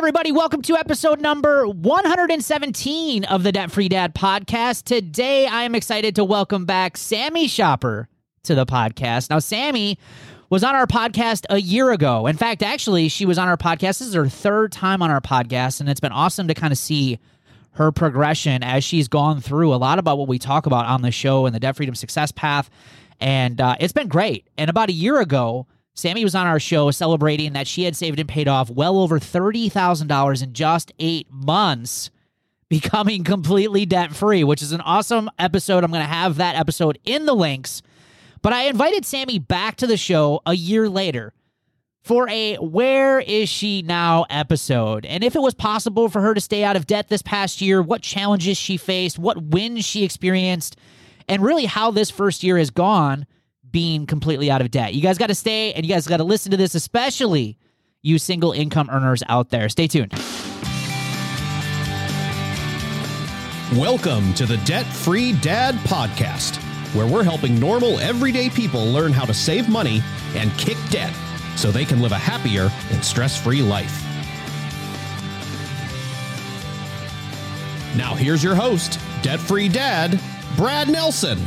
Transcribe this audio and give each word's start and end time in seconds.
everybody. 0.00 0.32
Welcome 0.32 0.62
to 0.62 0.78
episode 0.78 1.20
number 1.20 1.68
117 1.68 3.24
of 3.24 3.42
the 3.42 3.52
Debt 3.52 3.70
Free 3.70 3.90
Dad 3.90 4.14
podcast. 4.14 4.84
Today, 4.84 5.46
I 5.46 5.64
am 5.64 5.74
excited 5.74 6.16
to 6.16 6.24
welcome 6.24 6.64
back 6.64 6.96
Sami 6.96 7.46
Schopper 7.46 8.06
to 8.44 8.54
the 8.54 8.64
podcast. 8.64 9.28
Now, 9.28 9.40
Sami 9.40 9.98
was 10.48 10.64
on 10.64 10.74
our 10.74 10.86
podcast 10.86 11.44
a 11.50 11.60
year 11.60 11.90
ago. 11.90 12.26
In 12.26 12.38
fact, 12.38 12.62
actually, 12.62 13.10
she 13.10 13.26
was 13.26 13.36
on 13.36 13.46
our 13.46 13.58
podcast. 13.58 13.98
This 13.98 14.08
is 14.08 14.14
her 14.14 14.26
third 14.26 14.72
time 14.72 15.02
on 15.02 15.10
our 15.10 15.20
podcast, 15.20 15.80
and 15.80 15.90
it's 15.90 16.00
been 16.00 16.12
awesome 16.12 16.48
to 16.48 16.54
kind 16.54 16.72
of 16.72 16.78
see 16.78 17.18
her 17.72 17.92
progression 17.92 18.62
as 18.62 18.82
she's 18.82 19.06
gone 19.06 19.42
through 19.42 19.74
a 19.74 19.76
lot 19.76 19.98
about 19.98 20.16
what 20.16 20.28
we 20.28 20.38
talk 20.38 20.64
about 20.64 20.86
on 20.86 21.02
the 21.02 21.10
show 21.10 21.44
and 21.44 21.54
the 21.54 21.60
debt 21.60 21.76
freedom 21.76 21.94
success 21.94 22.32
path. 22.32 22.70
And 23.20 23.60
uh, 23.60 23.76
it's 23.78 23.92
been 23.92 24.08
great. 24.08 24.48
And 24.56 24.70
about 24.70 24.88
a 24.88 24.94
year 24.94 25.20
ago, 25.20 25.66
Sami 25.94 26.24
was 26.24 26.34
on 26.34 26.46
our 26.46 26.60
show 26.60 26.90
celebrating 26.90 27.52
that 27.52 27.66
she 27.66 27.84
had 27.84 27.96
saved 27.96 28.18
and 28.18 28.28
paid 28.28 28.48
off 28.48 28.70
well 28.70 28.98
over 28.98 29.18
$30,000 29.18 30.42
in 30.42 30.52
just 30.52 30.92
eight 30.98 31.26
months, 31.30 32.10
becoming 32.68 33.24
completely 33.24 33.84
debt 33.84 34.14
free, 34.14 34.44
which 34.44 34.62
is 34.62 34.72
an 34.72 34.80
awesome 34.80 35.28
episode. 35.38 35.84
I'm 35.84 35.90
going 35.90 36.02
to 36.02 36.08
have 36.08 36.36
that 36.36 36.56
episode 36.56 36.98
in 37.04 37.26
the 37.26 37.34
links. 37.34 37.82
But 38.42 38.52
I 38.52 38.62
invited 38.64 39.04
Sami 39.04 39.38
back 39.38 39.76
to 39.76 39.86
the 39.86 39.96
show 39.96 40.40
a 40.46 40.54
year 40.54 40.88
later 40.88 41.34
for 42.02 42.28
a 42.30 42.56
Where 42.56 43.20
Is 43.20 43.48
She 43.48 43.82
Now 43.82 44.24
episode. 44.30 45.04
And 45.04 45.22
if 45.22 45.36
it 45.36 45.42
was 45.42 45.52
possible 45.52 46.08
for 46.08 46.22
her 46.22 46.32
to 46.32 46.40
stay 46.40 46.64
out 46.64 46.76
of 46.76 46.86
debt 46.86 47.08
this 47.08 47.22
past 47.22 47.60
year, 47.60 47.82
what 47.82 48.02
challenges 48.02 48.56
she 48.56 48.76
faced, 48.76 49.18
what 49.18 49.42
wins 49.42 49.84
she 49.84 50.04
experienced, 50.04 50.76
and 51.28 51.42
really 51.42 51.66
how 51.66 51.90
this 51.90 52.10
first 52.10 52.42
year 52.42 52.56
has 52.56 52.70
gone 52.70 53.26
being 53.70 54.06
completely 54.06 54.50
out 54.50 54.60
of 54.60 54.70
debt. 54.70 54.94
You 54.94 55.02
guys 55.02 55.18
got 55.18 55.28
to 55.28 55.34
stay 55.34 55.72
and 55.72 55.84
you 55.84 55.92
guys 55.92 56.06
got 56.06 56.18
to 56.18 56.24
listen 56.24 56.50
to 56.50 56.56
this, 56.56 56.74
especially 56.74 57.56
you 58.02 58.18
single 58.18 58.52
income 58.52 58.88
earners 58.90 59.22
out 59.28 59.50
there. 59.50 59.68
Stay 59.68 59.86
tuned. 59.86 60.12
Welcome 63.76 64.34
to 64.34 64.46
the 64.46 64.56
Debt 64.64 64.86
Free 64.86 65.32
Dad 65.32 65.76
Podcast, 65.76 66.56
where 66.94 67.06
we're 67.06 67.22
helping 67.22 67.60
normal, 67.60 68.00
everyday 68.00 68.50
people 68.50 68.84
learn 68.84 69.12
how 69.12 69.24
to 69.24 69.34
save 69.34 69.68
money 69.68 70.02
and 70.34 70.50
kick 70.58 70.76
debt 70.90 71.14
so 71.56 71.70
they 71.70 71.84
can 71.84 72.00
live 72.00 72.10
a 72.12 72.18
happier 72.18 72.68
and 72.90 73.04
stress 73.04 73.40
free 73.40 73.62
life. 73.62 74.04
Now, 77.96 78.14
here's 78.14 78.42
your 78.42 78.54
host, 78.54 78.98
Debt 79.22 79.38
Free 79.38 79.68
Dad, 79.68 80.18
Brad 80.56 80.88
Nelson. 80.88 81.38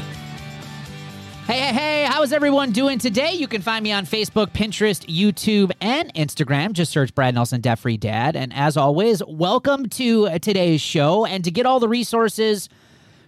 Hey, 1.45 1.59
hey, 1.59 1.73
hey, 1.73 2.03
how 2.05 2.23
is 2.23 2.31
everyone 2.31 2.71
doing 2.71 2.99
today? 2.99 3.33
You 3.33 3.49
can 3.49 3.61
find 3.61 3.83
me 3.83 3.91
on 3.91 4.05
Facebook, 4.05 4.51
Pinterest, 4.51 5.05
YouTube, 5.13 5.73
and 5.81 6.13
Instagram. 6.13 6.71
Just 6.71 6.93
search 6.93 7.13
Brad 7.13 7.35
Nelson, 7.35 7.59
Debt 7.59 7.79
Free 7.79 7.97
Dad. 7.97 8.37
And 8.37 8.53
as 8.53 8.77
always, 8.77 9.21
welcome 9.27 9.89
to 9.89 10.39
today's 10.39 10.79
show. 10.79 11.25
And 11.25 11.43
to 11.43 11.51
get 11.51 11.65
all 11.65 11.81
the 11.81 11.89
resources, 11.89 12.69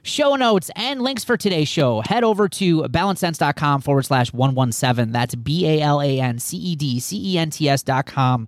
show 0.01 0.35
notes, 0.35 0.71
and 0.77 1.01
links 1.01 1.25
for 1.25 1.35
today's 1.35 1.67
show, 1.67 2.01
head 2.07 2.23
over 2.23 2.47
to 2.47 2.83
balancedcents.com 2.83 3.81
forward 3.81 4.03
slash 4.03 4.31
117. 4.31 5.11
That's 5.11 5.35
B 5.35 5.67
A 5.67 5.81
L 5.81 6.01
A 6.01 6.21
N 6.21 6.39
C 6.39 6.55
E 6.55 6.75
D 6.77 7.01
C 7.01 7.33
E 7.33 7.37
N 7.37 7.49
T 7.49 7.67
S 7.67 7.83
dot 7.83 8.05
com 8.05 8.47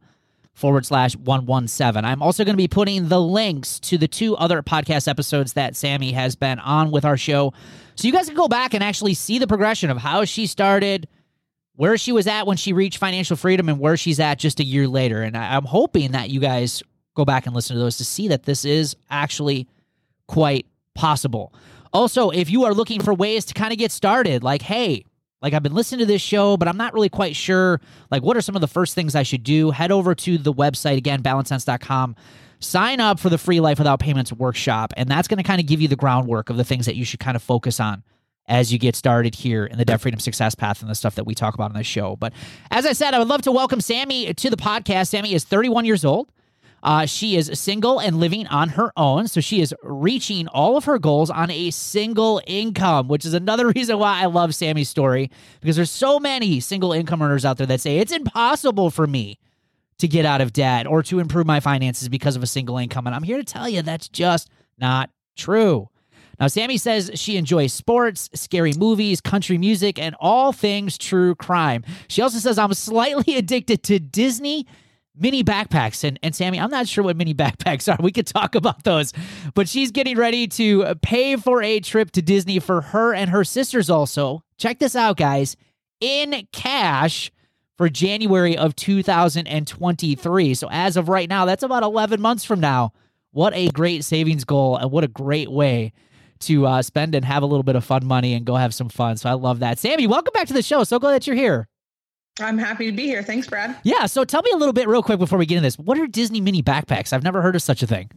forward 0.54 0.86
slash 0.86 1.18
117. 1.18 2.06
I'm 2.06 2.24
also 2.24 2.46
going 2.46 2.54
to 2.54 2.58
be 2.58 2.70
putting 2.70 3.10
the 3.10 3.20
links 3.20 3.82
to 3.82 3.98
the 3.98 4.08
two 4.08 4.38
other 4.38 4.64
podcast 4.64 5.10
episodes 5.10 5.54
that 5.54 5.76
Sami 5.76 6.14
has 6.14 6.38
been 6.38 6.58
on 6.60 6.90
with 6.90 7.04
our 7.04 7.18
show. 7.18 7.54
So 7.98 8.08
you 8.08 8.14
guys 8.14 8.28
can 8.28 8.36
go 8.36 8.48
back 8.48 8.74
and 8.76 8.84
actually 8.84 9.16
see 9.16 9.40
the 9.40 9.48
progression 9.48 9.90
of 9.90 9.98
how 9.98 10.24
she 10.26 10.46
started, 10.46 11.08
where 11.76 11.98
she 11.98 12.12
was 12.12 12.28
at 12.28 12.46
when 12.46 12.56
she 12.56 12.72
reached 12.72 13.00
financial 13.00 13.36
freedom, 13.36 13.70
and 13.70 13.80
where 13.80 13.98
she's 13.98 14.20
at 14.20 14.38
just 14.38 14.60
a 14.60 14.64
year 14.64 14.88
later. 14.88 15.24
And 15.24 15.36
I'm 15.36 15.66
hoping 15.66 16.12
that 16.12 16.30
you 16.30 16.40
guys 16.40 16.84
go 17.16 17.26
back 17.26 17.48
and 17.48 17.56
listen 17.56 17.76
to 17.76 17.80
those 17.80 17.98
to 17.98 18.06
see 18.06 18.28
that 18.28 18.44
this 18.44 18.66
is 18.66 18.96
actually 19.10 19.68
quite 20.28 20.68
possible. 20.94 21.54
Also, 21.92 22.30
if 22.30 22.52
you 22.52 22.66
are 22.66 22.74
looking 22.74 23.02
for 23.02 23.14
ways 23.14 23.46
to 23.46 23.56
kind 23.56 23.72
of 23.72 23.80
get 23.80 23.92
started, 23.92 24.44
like, 24.44 24.62
hey, 24.62 25.04
like 25.42 25.54
I've 25.54 25.64
been 25.64 25.74
listening 25.74 26.00
to 26.00 26.06
this 26.06 26.22
show, 26.22 26.56
but 26.56 26.68
I'm 26.68 26.78
not 26.78 26.94
really 26.94 27.10
quite 27.10 27.36
sure. 27.36 27.82
Like, 28.12 28.22
what 28.22 28.38
are 28.38 28.42
some 28.42 28.56
of 28.56 28.62
the 28.62 28.68
first 28.68 28.94
things 28.94 29.16
I 29.16 29.24
should 29.24 29.44
do? 29.44 29.72
Head 29.72 29.92
over 29.92 30.14
to 30.14 30.38
the 30.38 30.54
website 30.54 30.98
again, 30.98 31.24
balancedcents.com. 31.24 32.16
Sign 32.60 33.00
up 33.00 33.20
for 33.20 33.30
the 33.30 33.38
free 33.38 33.60
Life 33.60 33.78
Without 33.78 34.00
Payments 34.00 34.34
workshop, 34.34 34.94
and 34.98 35.10
that's 35.10 35.28
going 35.28 35.38
to 35.38 35.44
kind 35.44 35.62
of 35.62 35.68
give 35.68 35.80
you 35.80 35.88
the 35.88 35.96
groundwork 35.96 36.50
of 36.50 36.58
the 36.58 36.64
things 36.64 36.88
that 36.88 36.96
you 36.96 37.06
should 37.06 37.20
kind 37.20 37.36
of 37.36 37.44
focus 37.44 37.80
on 37.80 38.04
as 38.48 38.74
you 38.74 38.80
get 38.80 38.96
started 38.96 39.36
here 39.36 39.66
in 39.66 39.78
the 39.78 39.86
debt 39.86 40.02
freedom 40.02 40.20
success 40.20 40.56
path 40.56 40.82
and 40.82 40.90
the 40.90 40.96
stuff 40.96 41.16
that 41.16 41.26
we 41.26 41.36
talk 41.36 41.54
about 41.54 41.70
on 41.70 41.78
this 41.78 41.86
show. 41.86 42.16
But 42.16 42.34
as 42.72 42.86
I 42.86 42.94
said, 42.94 43.14
I 43.14 43.20
would 43.20 43.28
love 43.28 43.42
to 43.44 43.52
welcome 43.52 43.82
Sami 43.82 44.34
to 44.34 44.50
the 44.50 44.58
podcast. 44.58 45.10
Sami 45.10 45.34
is 45.34 45.44
31 45.44 45.86
years 45.86 46.04
old. 46.04 46.32
Uh, 46.82 47.06
she 47.06 47.36
is 47.36 47.52
single 47.60 48.00
and 48.00 48.20
living 48.20 48.48
on 48.48 48.70
her 48.70 48.92
own. 48.96 49.28
So 49.28 49.42
she 49.42 49.62
is 49.62 49.74
reaching 49.84 50.48
all 50.48 50.78
of 50.78 50.86
her 50.86 50.98
goals 50.98 51.30
on 51.30 51.52
a 51.52 51.72
single 51.72 52.42
income, 52.48 53.08
which 53.08 53.26
is 53.26 53.34
another 53.34 53.68
reason 53.76 54.00
why 54.00 54.22
I 54.22 54.26
love 54.26 54.56
Sami's 54.56 54.90
story 54.90 55.30
because 55.60 55.76
there's 55.76 55.92
so 55.92 56.20
many 56.20 56.60
single 56.60 56.94
income 56.94 57.22
earners 57.22 57.46
out 57.46 57.58
there 57.58 57.68
that 57.68 57.82
say 57.82 57.98
it's 57.98 58.12
impossible 58.12 58.90
for 58.90 59.06
me 59.06 59.38
to 60.00 60.08
get 60.08 60.26
out 60.26 60.42
of 60.42 60.54
debt 60.54 60.88
or 60.88 61.02
to 61.04 61.20
improve 61.20 61.48
my 61.48 61.60
finances 61.60 62.10
because 62.10 62.36
of 62.36 62.44
a 62.44 62.48
single 62.48 62.78
income. 62.78 63.08
And 63.08 63.16
I'm 63.16 63.24
here 63.24 63.38
to 63.38 63.44
tell 63.44 63.68
you 63.68 63.82
that's 63.82 64.10
just 64.10 64.50
not 64.78 65.10
true. 65.36 65.90
Now, 66.40 66.48
Sami 66.48 66.78
says 66.78 67.10
she 67.16 67.36
enjoys 67.36 67.74
sports, 67.74 68.30
scary 68.36 68.74
movies, 68.74 69.22
country 69.22 69.58
music, 69.58 69.98
and 69.98 70.16
all 70.20 70.52
things 70.52 70.98
true 70.98 71.34
crime. 71.34 71.84
She 72.08 72.22
also 72.22 72.38
says, 72.38 72.60
I'm 72.60 72.74
slightly 72.74 73.36
addicted 73.38 73.84
to 73.84 74.00
Disney 74.00 74.68
mini 75.16 75.44
backpacks. 75.44 76.04
And, 76.04 76.20
and 76.22 76.36
Sami, 76.36 76.60
I'm 76.60 76.70
not 76.70 76.88
sure 76.88 77.04
what 77.04 77.18
mini 77.18 77.34
backpacks 77.36 77.92
are. 77.92 78.02
We 78.02 78.12
could 78.12 78.28
talk 78.28 78.54
about 78.54 78.84
those. 78.84 79.14
But 79.56 79.68
she's 79.68 79.90
getting 79.90 80.16
ready 80.16 80.48
to 80.50 80.94
pay 81.02 81.38
for 81.38 81.64
a 81.64 81.80
trip 81.80 82.12
to 82.12 82.22
Disney 82.22 82.60
for 82.60 82.82
her 82.82 83.16
and 83.16 83.32
her 83.32 83.44
sisters 83.44 83.90
also. 83.90 84.44
Check 84.60 84.78
this 84.78 84.96
out, 84.96 85.18
guys, 85.18 85.56
in 86.00 86.48
cash 86.52 87.32
for 87.78 87.90
January 87.90 88.58
of 88.58 88.76
2023. 88.76 90.54
So 90.56 90.68
as 90.72 90.98
of 90.98 91.10
right 91.10 91.30
now, 91.30 91.46
that's 91.46 91.64
about 91.64 91.84
11 91.84 92.20
months 92.20 92.44
from 92.44 92.60
now. 92.60 92.92
What 93.32 93.54
a 93.54 93.70
great 93.70 94.04
savings 94.04 94.44
goal 94.44 94.78
and 94.78 94.92
what 94.92 95.04
a 95.04 95.08
great 95.08 95.52
way 95.52 95.94
to 96.40 96.66
uh, 96.66 96.82
spend 96.82 97.16
and 97.16 97.24
have 97.24 97.44
a 97.44 97.46
little 97.46 97.64
bit 97.64 97.76
of 97.76 97.84
fun 97.84 98.06
money 98.06 98.34
and 98.34 98.46
go 98.46 98.56
have 98.56 98.74
some 98.74 98.90
fun. 98.90 99.18
So 99.18 99.30
I 99.30 99.34
love 99.34 99.60
that. 99.60 99.80
Sami, 99.80 100.08
welcome 100.08 100.32
back 100.34 100.48
to 100.48 100.54
the 100.54 100.62
show. 100.62 100.84
So 100.84 101.00
glad 101.00 101.14
that 101.14 101.28
you're 101.28 101.36
here. 101.36 101.68
I'm 102.40 102.58
happy 102.58 102.86
to 102.88 102.92
be 102.96 103.06
here. 103.06 103.24
Thanks, 103.24 103.48
Brad. 103.48 103.76
Yeah. 103.84 104.06
So 104.06 104.24
tell 104.24 104.42
me 104.44 104.52
a 104.52 104.58
little 104.58 104.74
bit 104.74 104.88
real 104.88 105.02
quick 105.02 105.20
before 105.20 105.40
we 105.40 105.46
get 105.46 105.58
into 105.58 105.66
this. 105.66 105.78
What 105.78 105.98
are 105.98 106.08
Disney 106.08 106.42
mini 106.42 106.62
backpacks? 106.62 107.14
I've 107.14 107.24
never 107.24 107.42
heard 107.42 107.56
of 107.56 107.62
such 107.62 107.82
a 107.82 107.88
thing. 107.88 108.12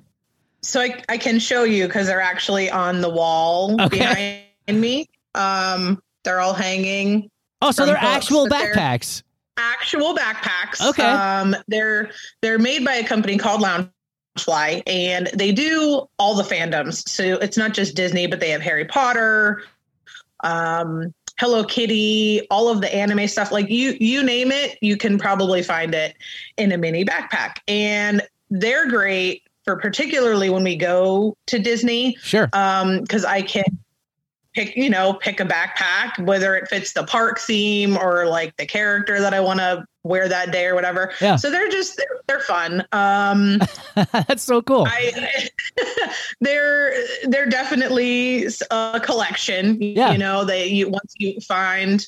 So 0.63 0.81
I, 0.81 1.03
I 1.09 1.17
can 1.17 1.39
show 1.39 1.65
you 1.65 1.87
because 1.87 2.07
they're 2.07 2.21
actually 2.21 2.71
on 2.71 3.01
the 3.01 3.09
wall 3.09 3.81
okay. 3.81 4.45
behind 4.67 4.81
me. 4.81 5.07
Um, 5.35 6.03
they're 6.23 6.41
all 6.41 6.53
hanging. 6.53 7.31
Oh, 7.63 7.71
so 7.71 7.87
they're 7.87 7.97
actual 7.97 8.47
backpacks. 8.47 9.23
Actual 9.61 10.15
backpacks. 10.15 10.89
Okay. 10.91 11.03
Um, 11.03 11.55
they're 11.69 12.11
they're 12.41 12.59
made 12.59 12.85
by 12.85 12.95
a 12.95 13.07
company 13.07 13.37
called 13.37 13.61
Loungefly, 13.61 14.83
and 14.87 15.29
they 15.35 15.53
do 15.53 16.09
all 16.19 16.35
the 16.35 16.43
fandoms. 16.43 17.07
So 17.09 17.23
it's 17.39 17.57
not 17.57 17.75
just 17.75 17.95
Disney, 17.95 18.27
but 18.27 18.41
they 18.41 18.51
have 18.51 18.63
Harry 18.63 18.87
Potter, 18.87 19.63
um, 20.43 21.13
Hello 21.39 21.65
Kitty, 21.65 22.47
all 22.51 22.69
of 22.69 22.83
the 22.83 22.95
anime 22.95 23.27
stuff, 23.27 23.51
like 23.51 23.71
you 23.71 23.97
you 23.99 24.23
name 24.23 24.53
it, 24.53 24.77
you 24.83 24.97
can 24.97 25.19
probably 25.19 25.63
find 25.63 25.95
it 25.95 26.15
in 26.59 26.71
a 26.71 26.77
mini 26.77 27.05
backpack. 27.05 27.57
And 27.67 28.23
they're 28.51 28.89
great 28.89 29.45
for 29.65 29.77
particularly 29.77 30.51
when 30.51 30.65
we 30.65 30.77
go 30.77 31.37
to 31.47 31.59
Disney. 31.59 32.17
Sure. 32.21 32.49
Um, 32.53 33.01
because 33.01 33.25
I 33.25 33.43
can 33.43 33.65
pick, 34.55 34.77
you 34.77 34.91
know, 34.91 35.15
pick 35.15 35.41
a 35.41 35.45
backpack, 35.45 36.25
whether 36.25 36.55
it 36.57 36.69
fits 36.69 36.93
the 36.93 37.05
park 37.05 37.39
theme 37.39 37.97
or 37.97 38.27
like 38.27 38.57
the 38.57 38.67
character 38.67 39.21
that 39.21 39.35
I 39.35 39.41
want 39.41 39.61
to 39.61 39.85
wear 40.03 40.29
that 40.29 40.51
day 40.51 40.67
or 40.67 40.75
whatever. 40.75 41.13
Yeah. 41.21 41.37
So 41.37 41.51
they're 41.51 41.69
just 41.69 41.97
they're, 41.97 42.21
they're 42.27 42.41
fun. 42.41 42.87
Um 42.93 43.61
That's 44.13 44.43
so 44.43 44.63
cool. 44.63 44.87
I, 44.89 45.49
they're 46.41 46.95
they're 47.25 47.47
definitely 47.47 48.47
a 48.71 49.01
collection. 49.03 49.81
Yeah. 49.81 50.13
You 50.13 50.19
know, 50.19 50.45
they 50.45 50.67
you 50.67 50.89
once 50.89 51.15
you 51.19 51.41
find 51.41 52.07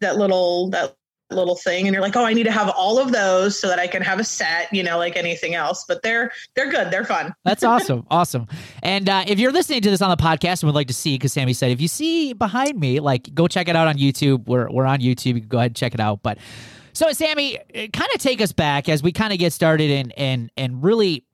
that 0.00 0.16
little 0.16 0.70
that 0.70 0.96
little 1.34 1.56
thing 1.56 1.86
and 1.86 1.94
you're 1.94 2.02
like, 2.02 2.16
"Oh, 2.16 2.24
I 2.24 2.32
need 2.32 2.44
to 2.44 2.52
have 2.52 2.68
all 2.70 2.98
of 2.98 3.12
those 3.12 3.58
so 3.58 3.68
that 3.68 3.78
I 3.78 3.86
can 3.86 4.02
have 4.02 4.18
a 4.20 4.24
set, 4.24 4.72
you 4.72 4.82
know, 4.82 4.98
like 4.98 5.16
anything 5.16 5.54
else." 5.54 5.84
But 5.86 6.02
they're 6.02 6.32
they're 6.54 6.70
good. 6.70 6.90
They're 6.90 7.04
fun. 7.04 7.34
That's 7.44 7.64
awesome. 7.64 8.06
awesome. 8.10 8.46
And 8.82 9.08
uh, 9.08 9.24
if 9.26 9.38
you're 9.38 9.52
listening 9.52 9.82
to 9.82 9.90
this 9.90 10.02
on 10.02 10.10
the 10.10 10.22
podcast 10.22 10.62
and 10.62 10.68
would 10.68 10.74
like 10.74 10.88
to 10.88 10.94
see 10.94 11.18
cuz 11.18 11.32
Sami 11.32 11.52
said 11.52 11.70
if 11.70 11.80
you 11.80 11.88
see 11.88 12.32
behind 12.32 12.78
me, 12.78 13.00
like 13.00 13.34
go 13.34 13.48
check 13.48 13.68
it 13.68 13.76
out 13.76 13.88
on 13.88 13.96
YouTube. 13.96 14.46
We're 14.46 14.70
we're 14.70 14.86
on 14.86 15.00
YouTube. 15.00 15.34
You 15.34 15.40
go 15.40 15.58
ahead 15.58 15.70
and 15.70 15.76
check 15.76 15.94
it 15.94 16.00
out. 16.00 16.22
But 16.22 16.38
so, 16.92 17.10
Sami, 17.12 17.58
kind 17.74 18.08
of 18.14 18.20
take 18.20 18.40
us 18.40 18.52
back 18.52 18.88
as 18.88 19.02
we 19.02 19.12
kind 19.12 19.32
of 19.32 19.38
get 19.38 19.52
started 19.52 19.90
and 19.90 20.12
and 20.16 20.50
and 20.56 20.82
really 20.82 21.24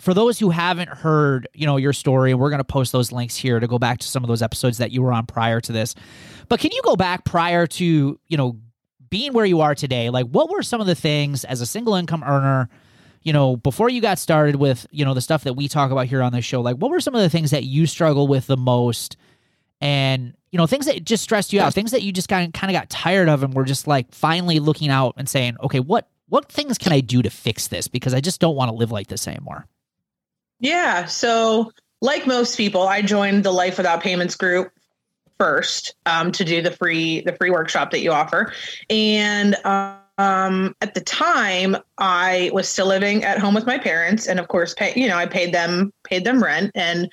for 0.00 0.14
those 0.14 0.38
who 0.38 0.48
haven't 0.48 0.88
heard, 0.88 1.46
you 1.52 1.66
know, 1.66 1.76
your 1.76 1.92
story, 1.92 2.30
and 2.30 2.40
we're 2.40 2.48
going 2.48 2.58
to 2.58 2.64
post 2.64 2.90
those 2.90 3.12
links 3.12 3.36
here 3.36 3.60
to 3.60 3.66
go 3.66 3.78
back 3.78 3.98
to 3.98 4.08
some 4.08 4.24
of 4.24 4.28
those 4.28 4.40
episodes 4.40 4.78
that 4.78 4.90
you 4.90 5.02
were 5.02 5.12
on 5.12 5.26
prior 5.26 5.60
to 5.60 5.72
this. 5.72 5.94
But 6.48 6.58
can 6.58 6.72
you 6.72 6.80
go 6.82 6.96
back 6.96 7.24
prior 7.24 7.66
to, 7.66 8.18
you 8.26 8.36
know, 8.36 8.56
being 9.10 9.32
where 9.32 9.44
you 9.44 9.60
are 9.60 9.74
today? 9.74 10.10
Like, 10.10 10.26
what 10.26 10.50
were 10.50 10.62
some 10.62 10.80
of 10.80 10.86
the 10.86 10.94
things 10.94 11.44
as 11.44 11.60
a 11.60 11.66
single 11.66 11.94
income 11.94 12.24
earner? 12.24 12.68
you 13.22 13.32
know, 13.32 13.56
before 13.56 13.90
you 13.90 14.00
got 14.00 14.18
started 14.18 14.56
with, 14.56 14.86
you 14.90 15.04
know, 15.04 15.14
the 15.14 15.20
stuff 15.20 15.44
that 15.44 15.54
we 15.54 15.68
talk 15.68 15.90
about 15.90 16.06
here 16.06 16.22
on 16.22 16.32
this 16.32 16.44
show, 16.44 16.60
like 16.60 16.76
what 16.76 16.90
were 16.90 17.00
some 17.00 17.14
of 17.14 17.20
the 17.20 17.28
things 17.28 17.50
that 17.50 17.64
you 17.64 17.86
struggle 17.86 18.26
with 18.26 18.46
the 18.46 18.56
most 18.56 19.16
and, 19.80 20.34
you 20.50 20.58
know, 20.58 20.66
things 20.66 20.86
that 20.86 21.04
just 21.04 21.22
stressed 21.22 21.52
you 21.52 21.60
out, 21.60 21.74
things 21.74 21.90
that 21.90 22.02
you 22.02 22.12
just 22.12 22.28
kind 22.28 22.46
of 22.46 22.58
kind 22.58 22.74
of 22.74 22.80
got 22.80 22.90
tired 22.90 23.28
of 23.28 23.42
and 23.42 23.54
were 23.54 23.64
just 23.64 23.86
like 23.86 24.12
finally 24.12 24.58
looking 24.58 24.90
out 24.90 25.14
and 25.16 25.28
saying, 25.28 25.56
"Okay, 25.62 25.80
what 25.80 26.08
what 26.28 26.50
things 26.50 26.76
can 26.78 26.92
I 26.92 27.00
do 27.00 27.22
to 27.22 27.30
fix 27.30 27.68
this 27.68 27.88
because 27.88 28.14
I 28.14 28.20
just 28.20 28.40
don't 28.40 28.56
want 28.56 28.70
to 28.70 28.74
live 28.74 28.90
like 28.90 29.06
this 29.06 29.28
anymore." 29.28 29.66
Yeah, 30.58 31.06
so 31.06 31.72
like 32.00 32.26
most 32.26 32.56
people, 32.56 32.82
I 32.82 33.02
joined 33.02 33.44
the 33.44 33.52
Life 33.52 33.76
Without 33.76 34.02
Payments 34.02 34.34
group 34.34 34.72
first 35.40 35.94
um, 36.04 36.30
to 36.32 36.44
do 36.44 36.60
the 36.60 36.70
free 36.70 37.22
the 37.22 37.32
free 37.32 37.50
workshop 37.50 37.90
that 37.92 38.00
you 38.00 38.12
offer, 38.12 38.52
and 38.90 39.56
um, 39.64 40.76
at 40.82 40.92
the 40.94 41.00
time 41.00 41.76
I 41.96 42.50
was 42.52 42.68
still 42.68 42.86
living 42.86 43.24
at 43.24 43.38
home 43.38 43.54
with 43.54 43.66
my 43.66 43.78
parents, 43.78 44.26
and 44.26 44.38
of 44.38 44.48
course, 44.48 44.74
pay 44.74 44.92
you 44.94 45.08
know 45.08 45.16
I 45.16 45.24
paid 45.24 45.54
them 45.54 45.92
paid 46.04 46.24
them 46.24 46.42
rent, 46.42 46.72
and 46.74 47.10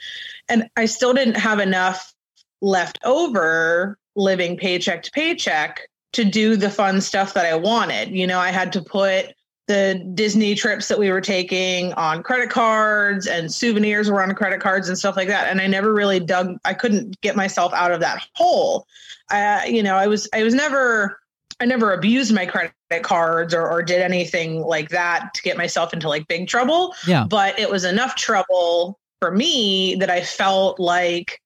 and 0.50 0.70
I 0.76 0.86
still 0.86 1.14
didn't 1.14 1.38
have 1.38 1.60
enough 1.60 2.14
left 2.62 3.00
over 3.06 3.98
living 4.16 4.58
paycheck 4.58 5.04
to 5.04 5.12
paycheck 5.12 5.88
to 6.14 6.26
do 6.26 6.58
the 6.58 6.70
fun 6.70 7.00
stuff 7.00 7.34
that 7.34 7.46
I 7.46 7.56
wanted. 7.56 8.10
You 8.10 8.28
know, 8.28 8.40
I 8.40 8.50
had 8.50 8.74
to 8.74 8.82
put 8.82 9.34
the 9.68 10.02
Disney 10.14 10.56
trips 10.56 10.88
that 10.88 10.98
we 10.98 11.12
were 11.12 11.22
taking 11.22 11.92
on 11.94 12.24
credit 12.24 12.50
cards 12.50 13.28
and 13.28 13.54
souvenirs 13.54 14.10
were 14.10 14.24
on 14.24 14.34
credit 14.34 14.62
cards 14.62 14.88
and 14.88 14.98
stuff 14.98 15.18
like 15.18 15.28
that. 15.28 15.50
And 15.50 15.60
I 15.60 15.68
never 15.68 15.94
really 15.94 16.22
dug, 16.22 16.58
I 16.64 16.74
couldn't 16.74 17.20
get 17.20 17.36
myself 17.36 17.74
out 17.74 17.92
of 17.92 18.00
that 18.00 18.26
hole. 18.34 18.88
Uh, 19.30 19.62
you 19.68 19.84
know, 19.84 19.96
I 19.96 20.08
was, 20.08 20.30
I 20.34 20.44
was 20.44 20.54
never, 20.54 21.20
I 21.60 21.66
never 21.66 21.92
abused 21.92 22.34
my 22.34 22.46
credit 22.46 22.74
cards 23.02 23.54
or, 23.54 23.70
or 23.70 23.84
did 23.84 24.02
anything 24.02 24.62
like 24.62 24.90
that 24.90 25.34
to 25.34 25.42
get 25.42 25.58
myself 25.58 25.92
into 25.92 26.08
like 26.08 26.30
big 26.30 26.48
trouble. 26.48 26.96
Yeah. 27.06 27.26
But 27.30 27.60
it 27.60 27.70
was 27.70 27.84
enough 27.84 28.16
trouble 28.16 28.98
for 29.20 29.32
me 29.32 29.96
that 29.96 30.10
I 30.10 30.22
felt 30.22 30.80
like 30.80 31.42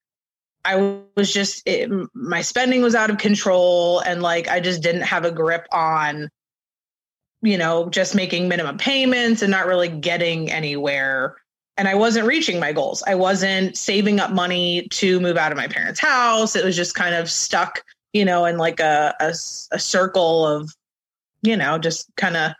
I 0.63 0.99
was 1.15 1.33
just, 1.33 1.63
it, 1.65 1.89
my 2.13 2.43
spending 2.43 2.83
was 2.83 2.93
out 2.93 3.09
of 3.09 3.17
control 3.17 4.01
and 4.01 4.21
like 4.21 4.47
I 4.47 4.59
just 4.59 4.83
didn't 4.83 5.01
have 5.01 5.25
a 5.25 5.31
grip 5.31 5.65
on 5.71 6.29
you 7.41 7.57
know, 7.57 7.89
just 7.89 8.15
making 8.15 8.47
minimum 8.47 8.77
payments 8.77 9.41
and 9.41 9.51
not 9.51 9.65
really 9.65 9.89
getting 9.89 10.51
anywhere. 10.51 11.37
And 11.77 11.87
I 11.87 11.95
wasn't 11.95 12.27
reaching 12.27 12.59
my 12.59 12.73
goals. 12.73 13.01
I 13.07 13.15
wasn't 13.15 13.75
saving 13.77 14.19
up 14.19 14.31
money 14.31 14.87
to 14.91 15.19
move 15.19 15.37
out 15.37 15.51
of 15.51 15.57
my 15.57 15.67
parents' 15.67 15.99
house. 15.99 16.55
It 16.55 16.63
was 16.63 16.75
just 16.75 16.93
kind 16.93 17.15
of 17.15 17.29
stuck, 17.29 17.83
you 18.13 18.25
know, 18.25 18.45
in 18.45 18.57
like 18.57 18.79
a, 18.79 19.15
a, 19.19 19.29
a 19.71 19.79
circle 19.79 20.45
of, 20.45 20.71
you 21.41 21.57
know, 21.57 21.79
just 21.79 22.07
kind 22.17 22.37
of 22.37 22.51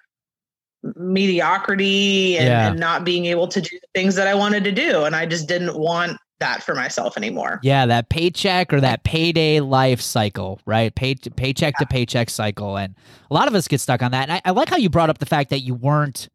mediocrity 0.96 2.38
and, 2.38 2.48
Yeah. 2.48 2.70
and 2.70 2.80
not 2.80 3.04
being 3.04 3.26
able 3.26 3.48
to 3.50 3.62
do 3.62 3.70
the 3.80 3.88
things 3.94 4.16
that 4.16 4.28
I 4.28 4.34
wanted 4.34 4.64
to 4.64 4.72
do. 4.72 5.04
And 5.04 5.16
I 5.16 5.28
just 5.28 5.48
didn't 5.48 5.78
want 5.78 6.18
that 6.42 6.62
for 6.62 6.76
myself 6.76 7.16
anymore. 7.18 7.60
Yeah, 7.64 7.86
that 7.86 8.10
paycheck 8.10 8.74
or 8.74 8.82
that 8.82 9.04
payday 9.04 9.62
life 9.62 10.02
cycle, 10.02 10.60
right? 10.66 10.94
Pay 10.94 11.16
paycheck 11.16 11.78
to 11.78 11.86
paycheck 11.86 12.30
cycle, 12.30 12.78
and 12.78 12.94
a 13.30 13.34
lot 13.34 13.48
of 13.48 13.56
us 13.56 13.68
get 13.68 13.80
stuck 13.80 14.02
on 14.04 14.12
that. 14.12 14.30
And 14.30 14.34
I, 14.34 14.42
I 14.46 14.52
like 14.52 14.70
how 14.70 14.78
you 14.78 14.90
brought 14.90 15.10
up 15.10 15.20
the 15.20 15.26
fact 15.26 15.50
that 15.52 15.62
you 15.62 15.74
weren't 15.74 16.28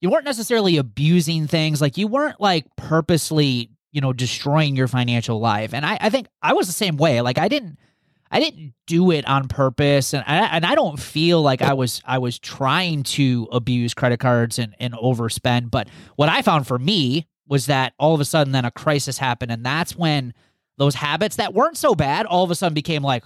you 0.00 0.10
weren't 0.10 0.24
necessarily 0.24 0.76
abusing 0.76 1.46
things, 1.46 1.80
like 1.80 1.96
you 1.96 2.06
weren't 2.06 2.40
like 2.40 2.64
purposely, 2.76 3.70
you 3.92 4.00
know, 4.00 4.12
destroying 4.12 4.76
your 4.76 4.88
financial 4.88 5.40
life. 5.40 5.74
And 5.74 5.84
I, 5.84 5.98
I 6.00 6.10
think 6.10 6.28
I 6.42 6.52
was 6.52 6.66
the 6.66 6.72
same 6.72 6.96
way. 6.96 7.20
Like 7.20 7.38
I 7.38 7.48
didn't 7.48 7.78
I 8.30 8.40
didn't 8.40 8.74
do 8.86 9.10
it 9.12 9.26
on 9.26 9.48
purpose, 9.48 10.12
and 10.12 10.24
I, 10.26 10.46
and 10.46 10.66
I 10.66 10.74
don't 10.74 10.98
feel 10.98 11.42
like 11.42 11.62
I 11.62 11.74
was 11.74 12.02
I 12.04 12.18
was 12.18 12.38
trying 12.38 13.04
to 13.04 13.48
abuse 13.52 13.94
credit 13.94 14.20
cards 14.20 14.58
and 14.58 14.74
and 14.80 14.94
overspend. 14.94 15.70
But 15.70 15.88
what 16.16 16.28
I 16.28 16.42
found 16.42 16.66
for 16.66 16.78
me 16.78 17.26
was 17.48 17.66
that 17.66 17.92
all 17.98 18.14
of 18.14 18.20
a 18.20 18.24
sudden 18.24 18.52
then 18.52 18.64
a 18.64 18.70
crisis 18.70 19.18
happened, 19.18 19.50
and 19.52 19.64
that's 19.64 19.96
when 19.96 20.34
those 20.78 20.94
habits 20.96 21.36
that 21.36 21.54
weren't 21.54 21.76
so 21.76 21.94
bad 21.94 22.26
all 22.26 22.44
of 22.44 22.50
a 22.50 22.54
sudden 22.54 22.74
became 22.74 23.02
like, 23.02 23.24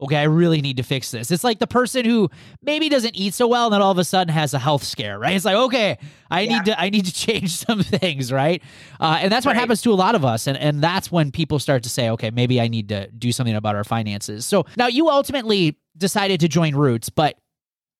okay, 0.00 0.14
I 0.16 0.24
really 0.24 0.60
need 0.62 0.76
to 0.76 0.84
fix 0.84 1.10
this. 1.10 1.32
It's 1.32 1.42
like 1.42 1.58
the 1.58 1.66
person 1.66 2.04
who 2.04 2.30
maybe 2.62 2.88
doesn't 2.88 3.16
eat 3.16 3.34
so 3.34 3.48
well 3.48 3.64
and 3.66 3.72
then 3.74 3.82
all 3.82 3.90
of 3.90 3.98
a 3.98 4.04
sudden 4.04 4.32
has 4.32 4.54
a 4.54 4.58
health 4.60 4.84
scare, 4.84 5.18
right? 5.18 5.34
It's 5.34 5.44
like, 5.44 5.56
okay, 5.56 5.98
I 6.30 6.42
Yeah. 6.42 6.52
need 6.58 6.64
to 6.66 6.80
I 6.80 6.90
need 6.90 7.06
to 7.06 7.12
change 7.26 7.50
some 7.56 7.82
things, 7.82 8.30
right? 8.32 8.62
Uh, 9.00 9.18
and 9.22 9.32
that's 9.32 9.44
what 9.44 9.54
Right. 9.56 9.60
happens 9.60 9.82
to 9.82 9.92
a 9.92 9.94
lot 9.94 10.14
of 10.14 10.24
us, 10.24 10.46
and 10.46 10.56
and 10.56 10.80
that's 10.80 11.10
when 11.10 11.32
people 11.32 11.58
start 11.58 11.82
to 11.82 11.88
say, 11.88 12.10
okay, 12.10 12.30
maybe 12.30 12.60
I 12.60 12.68
need 12.68 12.88
to 12.90 13.10
do 13.10 13.32
something 13.32 13.56
about 13.56 13.74
our 13.74 13.82
finances. 13.82 14.46
So 14.46 14.66
now 14.76 14.86
you 14.86 15.08
ultimately 15.08 15.76
decided 15.96 16.38
to 16.40 16.48
join 16.48 16.76
Roots, 16.76 17.08
but 17.10 17.36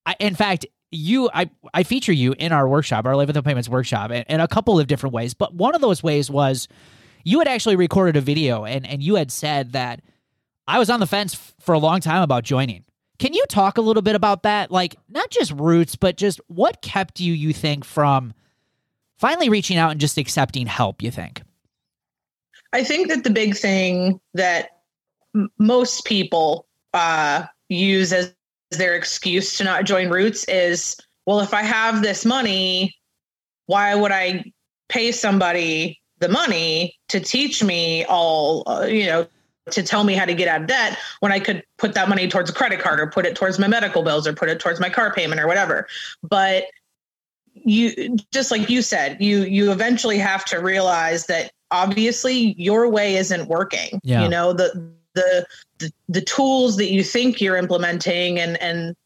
I, 0.06 0.14
in 0.20 0.36
fact, 0.36 0.66
you 0.90 1.28
I 1.32 1.50
I 1.74 1.82
feature 1.82 2.12
you 2.12 2.34
in 2.38 2.52
our 2.52 2.68
workshop, 2.68 3.06
our 3.06 3.16
Live 3.16 3.28
Without 3.28 3.44
Payments 3.44 3.68
workshop, 3.68 4.10
in, 4.10 4.24
in 4.28 4.40
a 4.40 4.48
couple 4.48 4.78
of 4.78 4.86
different 4.86 5.14
ways. 5.14 5.34
But 5.34 5.54
one 5.54 5.74
of 5.74 5.80
those 5.80 6.02
ways 6.02 6.30
was 6.30 6.68
you 7.24 7.38
had 7.38 7.48
actually 7.48 7.76
recorded 7.76 8.16
a 8.16 8.20
video, 8.20 8.64
and 8.64 8.86
and 8.86 9.02
you 9.02 9.16
had 9.16 9.30
said 9.30 9.72
that 9.72 10.00
I 10.66 10.78
was 10.78 10.90
on 10.90 11.00
the 11.00 11.06
fence 11.06 11.34
f- 11.34 11.54
for 11.60 11.74
a 11.74 11.78
long 11.78 12.00
time 12.00 12.22
about 12.22 12.44
joining. 12.44 12.84
Can 13.18 13.32
you 13.32 13.44
talk 13.48 13.78
a 13.78 13.82
little 13.82 14.02
bit 14.02 14.14
about 14.14 14.44
that? 14.44 14.70
Like 14.70 14.96
not 15.08 15.30
just 15.30 15.52
Roots, 15.52 15.96
but 15.96 16.16
just 16.16 16.40
what 16.46 16.82
kept 16.82 17.20
you, 17.20 17.32
you 17.32 17.52
think, 17.52 17.84
from 17.84 18.32
finally 19.18 19.48
reaching 19.48 19.76
out 19.76 19.90
and 19.90 20.00
just 20.00 20.18
accepting 20.18 20.66
help? 20.66 21.02
You 21.02 21.10
think? 21.10 21.42
I 22.72 22.84
think 22.84 23.08
that 23.08 23.24
the 23.24 23.30
big 23.30 23.56
thing 23.56 24.20
that 24.34 24.80
m- 25.34 25.50
most 25.58 26.04
people 26.04 26.66
uh, 26.94 27.44
use 27.68 28.12
as 28.12 28.34
their 28.70 28.94
excuse 28.94 29.56
to 29.58 29.64
not 29.64 29.84
join 29.84 30.10
Roots 30.10 30.44
is, 30.44 30.96
well, 31.26 31.40
if 31.40 31.54
I 31.54 31.62
have 31.62 32.02
this 32.02 32.24
money, 32.24 32.94
why 33.66 33.94
would 33.94 34.12
I 34.12 34.52
pay 34.88 35.12
somebody 35.12 36.00
the 36.18 36.28
money 36.28 36.96
to 37.08 37.20
teach 37.20 37.62
me 37.62 38.04
all, 38.06 38.64
uh, 38.66 38.86
you 38.86 39.06
know, 39.06 39.26
to 39.70 39.82
tell 39.82 40.04
me 40.04 40.14
how 40.14 40.24
to 40.24 40.34
get 40.34 40.48
out 40.48 40.62
of 40.62 40.66
debt 40.66 40.98
when 41.20 41.30
I 41.30 41.40
could 41.40 41.62
put 41.76 41.94
that 41.94 42.08
money 42.08 42.26
towards 42.26 42.48
a 42.50 42.52
credit 42.52 42.80
card 42.80 43.00
or 43.00 43.06
put 43.06 43.26
it 43.26 43.36
towards 43.36 43.58
my 43.58 43.68
medical 43.68 44.02
bills 44.02 44.26
or 44.26 44.32
put 44.32 44.48
it 44.48 44.60
towards 44.60 44.80
my 44.80 44.88
car 44.88 45.12
payment 45.12 45.40
or 45.40 45.46
whatever. 45.46 45.86
But 46.22 46.64
you 47.54 48.16
just 48.32 48.50
like 48.50 48.70
you 48.70 48.82
said, 48.82 49.20
you 49.20 49.40
you 49.42 49.70
eventually 49.72 50.18
have 50.18 50.44
to 50.46 50.58
realize 50.58 51.26
that 51.26 51.52
obviously 51.70 52.54
your 52.56 52.88
way 52.88 53.16
isn't 53.16 53.48
working. 53.48 54.00
Yeah. 54.02 54.22
You 54.22 54.28
know, 54.28 54.52
the 54.52 54.90
the 55.78 55.92
the, 56.08 56.20
tools 56.20 56.76
that 56.76 56.90
you 56.90 57.04
think 57.04 57.40
you're 57.40 57.56
implementing 57.56 58.38
and 58.38 58.60
and 58.62 58.96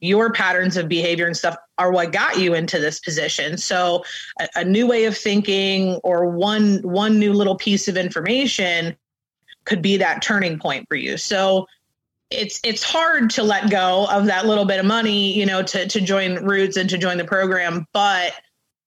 your 0.00 0.32
patterns 0.32 0.76
of 0.76 0.88
behavior 0.88 1.26
and 1.26 1.36
stuff 1.36 1.56
are 1.78 1.92
what 1.92 2.10
got 2.10 2.38
you 2.38 2.54
into 2.54 2.80
this 2.80 2.98
position. 2.98 3.56
So 3.56 4.04
a, 4.40 4.48
a 4.56 4.64
new 4.64 4.86
way 4.86 5.04
of 5.04 5.16
thinking 5.16 5.94
or 6.02 6.28
one 6.28 6.78
one 6.82 7.18
new 7.18 7.32
little 7.32 7.56
piece 7.56 7.86
of 7.86 7.96
information 7.96 8.96
could 9.64 9.80
be 9.80 9.96
that 9.98 10.20
turning 10.20 10.58
point 10.58 10.86
for 10.88 10.96
you. 10.96 11.16
So 11.16 11.68
it's 12.32 12.60
it's 12.64 12.82
hard 12.82 13.30
to 13.30 13.42
let 13.42 13.70
go 13.70 14.06
of 14.10 14.26
that 14.26 14.46
little 14.46 14.64
bit 14.64 14.80
of 14.80 14.86
money 14.86 15.32
you 15.32 15.46
know 15.46 15.62
to 15.62 15.86
to 15.86 16.00
join 16.00 16.42
roots 16.44 16.76
and 16.76 16.88
to 16.88 16.96
join 16.96 17.18
the 17.18 17.24
program 17.24 17.86
but 17.92 18.32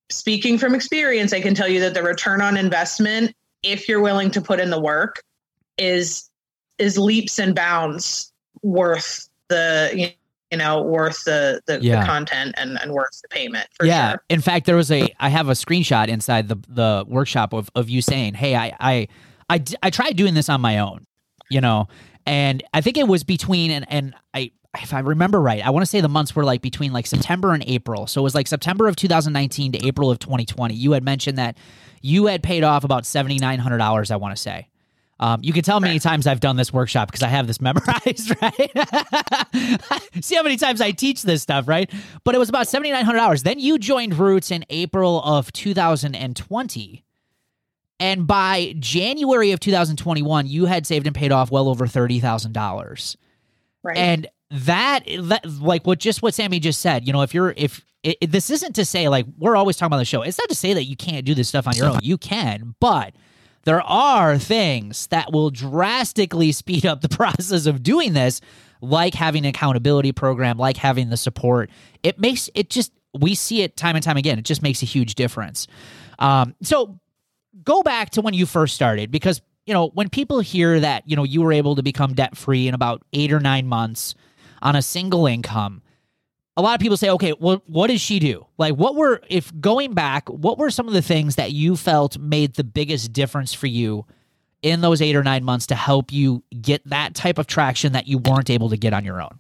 speaking 0.10 0.58
from 0.58 0.74
experience 0.74 1.32
i 1.32 1.40
can 1.40 1.54
tell 1.54 1.68
you 1.68 1.80
that 1.80 1.94
the 1.94 2.02
return 2.02 2.42
on 2.42 2.58
investment 2.58 3.36
if 3.64 3.88
you're 3.88 4.02
willing 4.02 4.32
to 4.32 4.42
put 4.42 4.60
in 4.60 4.70
the 4.70 4.80
work 4.80 5.22
is 5.78 6.30
is 6.78 6.98
leaps 6.98 7.40
and 7.40 7.56
bounds 7.56 8.32
worth 8.62 9.30
the 9.48 9.92
you 9.94 10.08
you 10.52 10.58
know 10.58 10.82
worth 10.82 11.24
the 11.24 11.62
the, 11.66 11.80
Yeah. 11.82 12.02
the 12.02 12.06
content 12.06 12.56
and 12.58 12.80
and 12.82 12.92
worth 12.92 13.22
the 13.22 13.28
payment 13.28 13.68
for 13.74 13.86
yeah. 13.86 14.12
sure 14.12 14.24
In 14.30 14.42
fact, 14.42 14.66
there 14.66 14.76
was 14.76 14.92
a 14.92 15.14
I 15.20 15.30
have 15.30 15.50
a 15.50 15.54
screenshot 15.54 16.08
inside 16.08 16.48
the 16.48 16.58
the 16.68 17.06
workshop 17.08 17.54
of 17.54 17.70
of 17.76 17.90
you 17.90 18.02
saying, 18.02 18.36
"Hey, 18.36 18.56
I, 18.56 18.76
I 18.80 19.08
i 19.50 19.64
i 19.84 19.90
tried 19.90 20.16
doing 20.16 20.34
this 20.34 20.50
on 20.50 20.62
my 20.62 20.80
own." 20.80 21.06
You 21.50 21.62
know, 21.62 21.88
and 22.26 22.64
I 22.74 22.82
think 22.82 22.98
it 22.98 23.08
was 23.08 23.24
between 23.24 23.72
and 23.72 23.86
and 23.90 24.16
I 24.34 24.52
if 24.82 24.94
I 24.94 25.00
remember 25.00 25.42
right, 25.42 25.66
I 25.66 25.70
want 25.70 25.84
to 25.84 25.88
say 25.88 26.02
the 26.02 26.10
months 26.10 26.36
were 26.36 26.44
like 26.44 26.62
between 26.62 26.92
like 26.92 27.08
September 27.08 27.54
and 27.54 27.64
April. 27.68 28.08
So 28.08 28.22
it 28.22 28.24
was 28.24 28.36
like 28.36 28.48
September 28.48 28.88
of 28.88 28.96
2019 28.96 29.72
to 29.74 29.86
April 29.88 30.12
of 30.12 30.20
2020. 30.20 30.74
You 30.74 30.92
had 30.94 31.04
mentioned 31.04 31.38
that 31.38 31.58
you 32.02 32.26
had 32.26 32.44
paid 32.44 32.64
off 32.64 32.84
about 32.84 33.04
$7900 33.04 34.12
I 34.12 34.16
want 34.18 34.36
to 34.36 34.42
say. 34.42 34.68
Um, 35.20 35.40
you 35.44 35.54
can 35.54 35.64
tell 35.64 35.76
how 35.78 35.80
many 35.80 35.98
times 36.00 36.28
I've 36.28 36.42
done 36.42 36.58
this 36.58 36.74
workshop 36.74 37.10
because 37.10 37.24
I 37.24 37.30
have 37.30 37.48
this 37.48 37.62
memorized, 37.62 38.36
right? 38.42 38.72
See 40.22 40.36
how 40.36 40.44
many 40.44 40.58
times 40.58 40.82
I 40.82 40.92
teach 40.92 41.22
this 41.24 41.42
stuff, 41.42 41.68
right? 41.68 41.90
But 42.24 42.36
it 42.36 42.38
was 42.38 42.50
about 42.50 42.68
seventy 42.68 42.92
nine 42.92 43.06
hundred 43.06 43.20
dollars. 43.20 43.44
Then 43.44 43.60
you 43.60 43.78
joined 43.78 44.18
Roots 44.20 44.52
in 44.52 44.66
April 44.70 45.22
of 45.24 45.52
two 45.54 45.74
thousand 45.74 46.16
and 46.16 46.36
twenty, 46.36 47.04
and 48.00 48.28
by 48.28 48.76
January 48.80 49.52
of 49.52 49.60
two 49.60 49.72
thousand 49.72 49.96
twenty 49.98 50.22
one, 50.22 50.48
you 50.48 50.66
had 50.66 50.86
saved 50.86 51.08
and 51.08 51.16
paid 51.16 51.32
off 51.32 51.50
well 51.52 51.70
over 51.70 51.88
thirty 51.88 52.20
thousand 52.20 52.52
dollars. 52.54 53.16
right 53.84 53.98
And 53.98 54.28
that, 54.52 55.00
that, 55.08 55.46
like 55.62 55.88
what 55.88 56.00
just 56.00 56.22
what 56.22 56.34
Sami 56.34 56.60
just 56.60 56.82
said, 56.82 57.08
you 57.08 57.14
know, 57.14 57.22
if 57.22 57.34
you're 57.34 57.54
if 57.56 57.86
it, 58.04 58.18
it- 58.22 58.32
this 58.32 58.50
isn't 58.50 58.74
to 58.76 58.84
say 58.86 59.08
like 59.08 59.26
we're 59.38 59.56
always 59.56 59.78
talking 59.78 59.88
about 59.88 59.98
the 60.00 60.06
show. 60.06 60.22
It's 60.24 60.38
not 60.38 60.50
to 60.50 60.56
say 60.56 60.74
that 60.74 60.84
you 60.84 60.96
can't 60.98 61.26
do 61.26 61.34
this 61.34 61.48
stuff 61.48 61.68
on 61.68 61.76
your 61.76 61.88
own. 61.90 62.00
You 62.04 62.18
can, 62.18 62.76
but 62.82 63.14
there 63.66 63.82
are 63.82 64.38
things 64.38 65.08
that 65.08 65.34
will 65.34 65.50
drastically 65.50 66.52
speed 66.52 66.86
up 66.86 67.02
the 67.02 67.10
process 67.16 67.66
of 67.66 67.84
doing 67.84 68.14
this, 68.14 68.42
like 68.82 69.14
having 69.14 69.46
an 69.46 69.50
accountability 69.50 70.12
program, 70.12 70.58
like 70.58 70.78
having 70.78 71.10
the 71.10 71.18
support. 71.18 71.70
It 72.04 72.20
makes 72.20 72.50
it 72.56 72.70
just 72.70 72.92
we 73.14 73.36
see 73.36 73.62
it 73.62 73.76
time 73.76 73.96
and 73.96 74.04
time 74.04 74.18
again. 74.18 74.40
It 74.40 74.46
just 74.46 74.62
makes 74.62 74.82
a 74.82 74.86
huge 74.86 75.16
difference. 75.16 75.68
Um, 76.20 76.56
so 76.62 77.00
go 77.64 77.82
back 77.84 78.12
to 78.12 78.22
when 78.22 78.34
you 78.34 78.46
first 78.46 78.76
started 78.76 79.12
because 79.12 79.42
you 79.66 79.74
know 79.74 79.88
when 79.90 80.10
people 80.10 80.40
hear 80.40 80.80
that 80.80 81.04
you 81.08 81.16
know 81.16 81.24
you 81.24 81.42
were 81.42 81.54
able 81.54 81.76
to 81.76 81.84
become 81.84 82.14
debt 82.14 82.38
free 82.38 82.68
in 82.68 82.74
about 82.74 83.04
eight 83.14 83.34
or 83.34 83.40
nine 83.40 83.68
months 83.68 84.16
on 84.62 84.76
a 84.76 84.82
single 84.82 85.26
income 85.26 85.82
a 86.58 86.62
lot 86.62 86.76
of 86.76 86.80
people 86.80 86.98
say 86.98 87.10
okay 87.10 87.34
well 87.40 87.62
what 87.68 87.88
did 87.88 88.00
she 88.00 88.20
do? 88.20 88.46
Like 88.58 88.76
what 88.76 88.96
were 88.96 89.22
if 89.30 89.52
going 89.60 89.94
back 89.94 90.30
what 90.30 90.58
were 90.58 90.70
some 90.70 90.88
of 90.88 90.94
the 90.94 91.02
things 91.02 91.36
that 91.36 91.52
you 91.52 91.76
felt 91.76 92.18
made 92.18 92.56
the 92.56 92.64
biggest 92.64 93.14
difference 93.14 93.54
for 93.54 93.68
you 93.68 94.06
in 94.62 94.82
those 94.82 95.02
eight 95.02 95.16
or 95.16 95.24
nine 95.24 95.44
months 95.44 95.68
to 95.68 95.76
help 95.76 96.12
you 96.12 96.44
get 96.62 96.82
that 96.90 97.14
type 97.14 97.38
of 97.38 97.48
traction 97.48 97.94
that 97.94 98.08
you 98.08 98.18
weren't 98.18 98.50
able 98.50 98.70
to 98.70 98.78
get 98.78 98.94
on 98.94 99.06
your 99.06 99.22
own? 99.22 99.40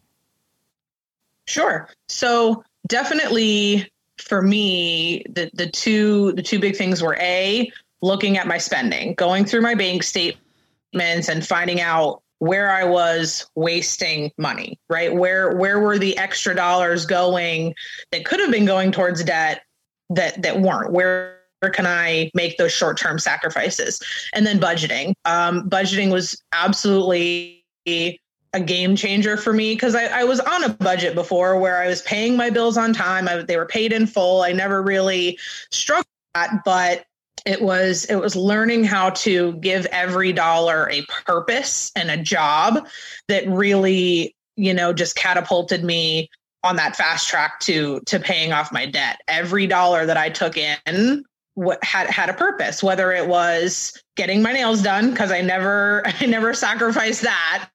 Sure. 1.47 1.89
So 2.07 2.63
definitely 2.87 3.89
for 4.17 4.41
me 4.41 5.23
the 5.29 5.49
the 5.53 5.69
two 5.69 6.31
the 6.33 6.43
two 6.43 6.59
big 6.59 6.75
things 6.75 7.01
were 7.01 7.17
a 7.19 7.71
looking 8.01 8.37
at 8.37 8.47
my 8.47 8.57
spending 8.57 9.13
going 9.15 9.45
through 9.45 9.61
my 9.61 9.75
bank 9.75 10.03
statements 10.03 11.27
and 11.27 11.45
finding 11.45 11.81
out 11.81 12.21
where 12.39 12.71
I 12.71 12.83
was 12.83 13.49
wasting 13.55 14.31
money, 14.37 14.79
right? 14.89 15.13
Where 15.13 15.55
where 15.55 15.79
were 15.79 15.97
the 15.97 16.17
extra 16.17 16.55
dollars 16.55 17.05
going 17.05 17.75
that 18.11 18.25
could 18.25 18.39
have 18.39 18.51
been 18.51 18.65
going 18.65 18.91
towards 18.91 19.23
debt 19.23 19.61
that 20.09 20.41
that 20.41 20.61
weren't? 20.61 20.91
Where 20.91 21.39
can 21.73 21.85
I 21.85 22.29
make 22.33 22.57
those 22.57 22.71
short 22.71 22.97
term 22.97 23.19
sacrifices? 23.19 24.01
And 24.33 24.45
then 24.45 24.59
budgeting. 24.59 25.13
Um, 25.25 25.69
budgeting 25.69 26.11
was 26.11 26.41
absolutely 26.53 27.65
a 27.87 28.59
game 28.59 28.95
changer 28.95 29.35
for 29.37 29.51
me 29.51 29.73
because 29.73 29.95
I, 29.95 30.05
I, 30.21 30.23
was 30.23 30.39
on 30.39 30.63
a 30.63 30.69
budget 30.69 31.13
before 31.13 31.59
where 31.59 31.77
I 31.77 31.87
was 31.87 32.01
paying 32.03 32.37
my 32.37 32.49
bills 32.49 32.77
on 32.77 32.93
time. 32.93 33.27
I, 33.27 33.41
they 33.41 33.57
were 33.57 33.65
paid 33.65 33.91
in 33.91 34.07
full. 34.07 34.43
I 34.43 34.53
never 34.53 34.81
really 34.81 35.37
struggled 35.71 36.05
that, 36.33 36.61
but 36.63 37.05
it 37.45 37.61
was 37.61 38.05
it 38.05 38.15
was 38.15 38.35
learning 38.35 38.83
how 38.83 39.11
to 39.11 39.53
give 39.53 39.85
every 39.87 40.33
dollar 40.33 40.89
a 40.91 41.05
purpose 41.25 41.91
and 41.95 42.09
a 42.09 42.17
job 42.17 42.87
that 43.27 43.47
really 43.47 44.35
you 44.55 44.73
know 44.73 44.91
just 44.91 45.15
catapulted 45.15 45.83
me 45.83 46.29
on 46.63 46.75
that 46.75 46.95
fast 46.95 47.29
track 47.29 47.59
to 47.59 48.01
to 48.01 48.19
paying 48.19 48.51
off 48.51 48.71
my 48.71 48.85
debt. 48.85 49.21
Every 49.27 49.67
dollar 49.67 50.05
that 50.05 50.17
i 50.17 50.29
took 50.29 50.57
in 50.57 51.23
what 51.53 51.81
had 51.83 52.07
had 52.07 52.29
a 52.29 52.33
purpose 52.33 52.83
whether 52.83 53.13
it 53.13 53.27
was 53.27 54.01
getting 54.17 54.41
my 54.41 54.51
nails 54.51 54.81
done 54.81 55.11
because 55.11 55.31
i 55.31 55.39
never 55.41 56.03
i 56.19 56.25
never 56.25 56.53
sacrificed 56.53 57.21
that 57.21 57.69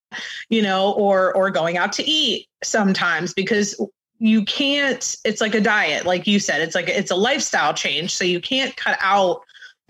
you 0.50 0.60
know 0.60 0.92
or 0.92 1.34
or 1.34 1.50
going 1.50 1.78
out 1.78 1.92
to 1.92 2.04
eat 2.04 2.46
sometimes 2.62 3.32
because 3.32 3.80
you 4.18 4.44
can't 4.44 5.16
it's 5.24 5.40
like 5.40 5.54
a 5.54 5.60
diet 5.62 6.04
like 6.04 6.26
you 6.26 6.38
said 6.38 6.60
it's 6.60 6.74
like 6.74 6.88
it's 6.88 7.10
a 7.10 7.16
lifestyle 7.16 7.72
change 7.72 8.14
so 8.14 8.22
you 8.22 8.38
can't 8.38 8.76
cut 8.76 8.98
out 9.00 9.40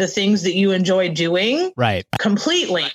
the 0.01 0.07
things 0.07 0.43
that 0.43 0.55
you 0.55 0.73
enjoy 0.73 1.11
doing 1.11 1.73
right. 1.77 2.07
completely 2.19 2.87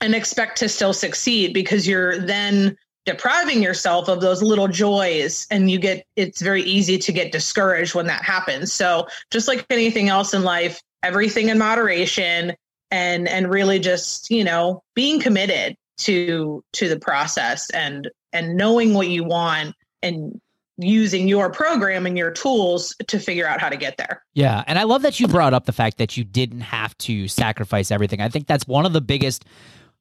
and 0.00 0.16
expect 0.16 0.58
to 0.58 0.68
still 0.68 0.92
succeed 0.92 1.54
because 1.54 1.86
you're 1.86 2.18
then 2.18 2.76
depriving 3.06 3.62
yourself 3.62 4.08
of 4.08 4.20
those 4.20 4.42
little 4.42 4.66
joys 4.66 5.46
and 5.48 5.70
you 5.70 5.78
get 5.78 6.04
it's 6.16 6.42
very 6.42 6.62
easy 6.62 6.98
to 6.98 7.12
get 7.12 7.30
discouraged 7.30 7.94
when 7.94 8.08
that 8.08 8.24
happens. 8.24 8.72
So 8.72 9.06
just 9.30 9.46
like 9.46 9.64
anything 9.70 10.08
else 10.08 10.34
in 10.34 10.42
life 10.42 10.82
everything 11.04 11.48
in 11.48 11.58
moderation 11.58 12.52
and 12.90 13.28
and 13.28 13.48
really 13.48 13.78
just 13.78 14.28
you 14.28 14.42
know 14.42 14.82
being 14.94 15.20
committed 15.20 15.76
to 15.98 16.64
to 16.72 16.88
the 16.88 16.98
process 16.98 17.70
and 17.70 18.10
and 18.32 18.56
knowing 18.56 18.92
what 18.92 19.08
you 19.08 19.22
want 19.22 19.74
and 20.02 20.40
using 20.78 21.28
your 21.28 21.50
program 21.50 22.06
and 22.06 22.16
your 22.16 22.30
tools 22.30 22.96
to 23.06 23.18
figure 23.18 23.46
out 23.46 23.60
how 23.60 23.68
to 23.68 23.76
get 23.76 23.98
there. 23.98 24.22
Yeah. 24.34 24.64
And 24.66 24.78
I 24.78 24.84
love 24.84 25.02
that 25.02 25.20
you 25.20 25.28
brought 25.28 25.54
up 25.54 25.66
the 25.66 25.72
fact 25.72 25.98
that 25.98 26.16
you 26.16 26.24
didn't 26.24 26.62
have 26.62 26.96
to 26.98 27.28
sacrifice 27.28 27.90
everything. 27.90 28.20
I 28.20 28.28
think 28.28 28.46
that's 28.46 28.66
one 28.66 28.86
of 28.86 28.92
the 28.92 29.02
biggest, 29.02 29.44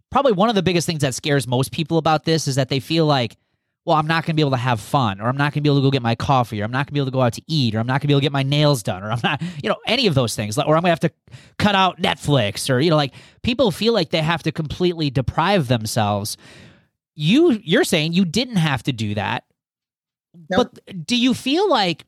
probably 0.10 0.32
one 0.32 0.50
of 0.50 0.56
the 0.56 0.64
biggest 0.64 0.88
things 0.88 1.02
that 1.02 1.14
scares 1.14 1.46
most 1.46 1.72
people 1.72 1.98
about 1.98 2.24
this 2.24 2.48
is 2.48 2.56
that 2.56 2.70
they 2.70 2.80
feel 2.80 3.06
like, 3.06 3.36
well, 3.84 3.98
I'm 3.98 4.06
not 4.06 4.24
going 4.24 4.34
to 4.34 4.36
be 4.36 4.44
able 4.44 4.52
to 4.52 4.58
have 4.58 4.80
fun, 4.80 5.20
or 5.20 5.28
I'm 5.28 5.36
not 5.36 5.54
going 5.54 5.54
to 5.54 5.62
be 5.62 5.70
able 5.70 5.80
to 5.80 5.82
go 5.82 5.90
get 5.90 6.04
my 6.04 6.14
coffee, 6.14 6.62
or 6.62 6.66
I'm 6.66 6.72
not 6.72 6.86
going 6.86 6.88
to 6.88 6.94
be 6.94 7.00
able 7.00 7.08
to 7.08 7.12
go 7.12 7.22
out 7.22 7.34
to 7.34 7.42
eat, 7.48 7.74
or 7.74 7.80
I'm 7.80 7.88
not 7.88 7.94
going 7.94 8.02
to 8.02 8.08
be 8.08 8.14
able 8.14 8.20
to 8.20 8.26
get 8.26 8.32
my 8.32 8.44
nails 8.44 8.84
done, 8.84 9.02
or 9.02 9.12
I'm 9.12 9.20
not, 9.24 9.42
you 9.64 9.70
know, 9.70 9.78
any 9.88 10.06
of 10.06 10.14
those 10.14 10.36
things, 10.36 10.56
or 10.56 10.62
I'm 10.76 10.84
going 10.84 10.84
to 10.84 10.90
have 10.90 11.00
to 11.00 11.12
cut 11.58 11.74
out 11.74 12.00
Netflix, 12.00 12.70
or, 12.70 12.80
you 12.80 12.92
know, 12.92 12.96
like 12.96 13.14
people 13.42 13.72
feel 13.72 13.92
like 13.94 14.12
they 14.12 14.22
have 14.22 14.44
to 14.44 14.52
completely 14.52 15.10
deprive 15.10 15.68
themselves. 15.68 16.38
You, 17.16 17.60
you're 17.64 17.84
saying 17.84 18.14
you 18.14 18.24
didn't 18.24 18.58
have 18.58 18.84
to 18.84 18.94
do 18.94 19.16
that 19.16 19.46
Nope. 20.50 20.80
But 20.86 21.06
do 21.06 21.16
you 21.16 21.34
feel 21.34 21.70
like 21.70 22.06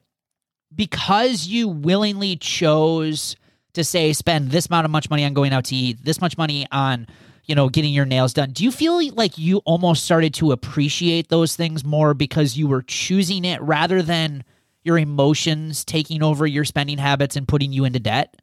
because 0.75 1.47
you 1.47 1.67
willingly 1.67 2.35
chose 2.35 3.35
to 3.73 3.83
say 3.83 4.13
spend 4.13 4.51
this 4.51 4.67
amount 4.67 4.85
of 4.85 4.91
much 4.91 5.09
money 5.09 5.25
on 5.25 5.33
going 5.33 5.53
out 5.53 5.65
to 5.65 5.75
eat, 5.75 6.03
this 6.03 6.21
much 6.21 6.37
money 6.37 6.65
on 6.71 7.07
you 7.45 7.55
know 7.55 7.69
getting 7.69 7.93
your 7.93 8.05
nails 8.05 8.33
done, 8.33 8.51
do 8.51 8.63
you 8.63 8.71
feel 8.71 9.05
like 9.13 9.37
you 9.37 9.57
almost 9.65 10.03
started 10.03 10.33
to 10.35 10.51
appreciate 10.51 11.29
those 11.29 11.55
things 11.55 11.83
more 11.83 12.13
because 12.13 12.57
you 12.57 12.67
were 12.67 12.83
choosing 12.83 13.45
it 13.45 13.61
rather 13.61 14.01
than 14.01 14.43
your 14.83 14.97
emotions 14.97 15.83
taking 15.85 16.21
over 16.21 16.45
your 16.45 16.65
spending 16.65 16.97
habits 16.97 17.35
and 17.35 17.47
putting 17.47 17.71
you 17.71 17.85
into 17.85 17.99
debt? 17.99 18.35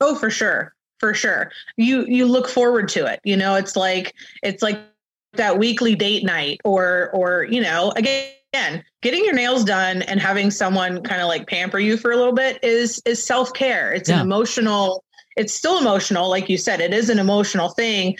Oh, 0.00 0.14
for 0.14 0.30
sure. 0.30 0.74
For 0.98 1.14
sure. 1.14 1.50
You 1.76 2.06
you 2.06 2.26
look 2.26 2.48
forward 2.48 2.88
to 2.90 3.06
it. 3.06 3.20
You 3.24 3.36
know, 3.36 3.54
it's 3.56 3.76
like 3.76 4.14
it's 4.42 4.62
like 4.62 4.80
that 5.34 5.58
weekly 5.58 5.94
date 5.94 6.24
night 6.24 6.60
or 6.64 7.10
or 7.12 7.44
you 7.44 7.60
know, 7.60 7.92
again 7.96 8.30
again, 8.54 8.84
getting 9.02 9.24
your 9.24 9.34
nails 9.34 9.64
done 9.64 10.02
and 10.02 10.20
having 10.20 10.50
someone 10.50 11.02
kind 11.02 11.20
of 11.20 11.26
like 11.26 11.48
pamper 11.48 11.78
you 11.78 11.96
for 11.96 12.12
a 12.12 12.16
little 12.16 12.32
bit 12.32 12.62
is 12.62 13.02
is 13.04 13.22
self-care. 13.22 13.92
It's 13.92 14.08
yeah. 14.08 14.16
an 14.16 14.20
emotional, 14.22 15.02
it's 15.36 15.52
still 15.52 15.78
emotional, 15.78 16.30
like 16.30 16.48
you 16.48 16.56
said, 16.56 16.80
it 16.80 16.94
is 16.94 17.10
an 17.10 17.18
emotional 17.18 17.70
thing, 17.70 18.16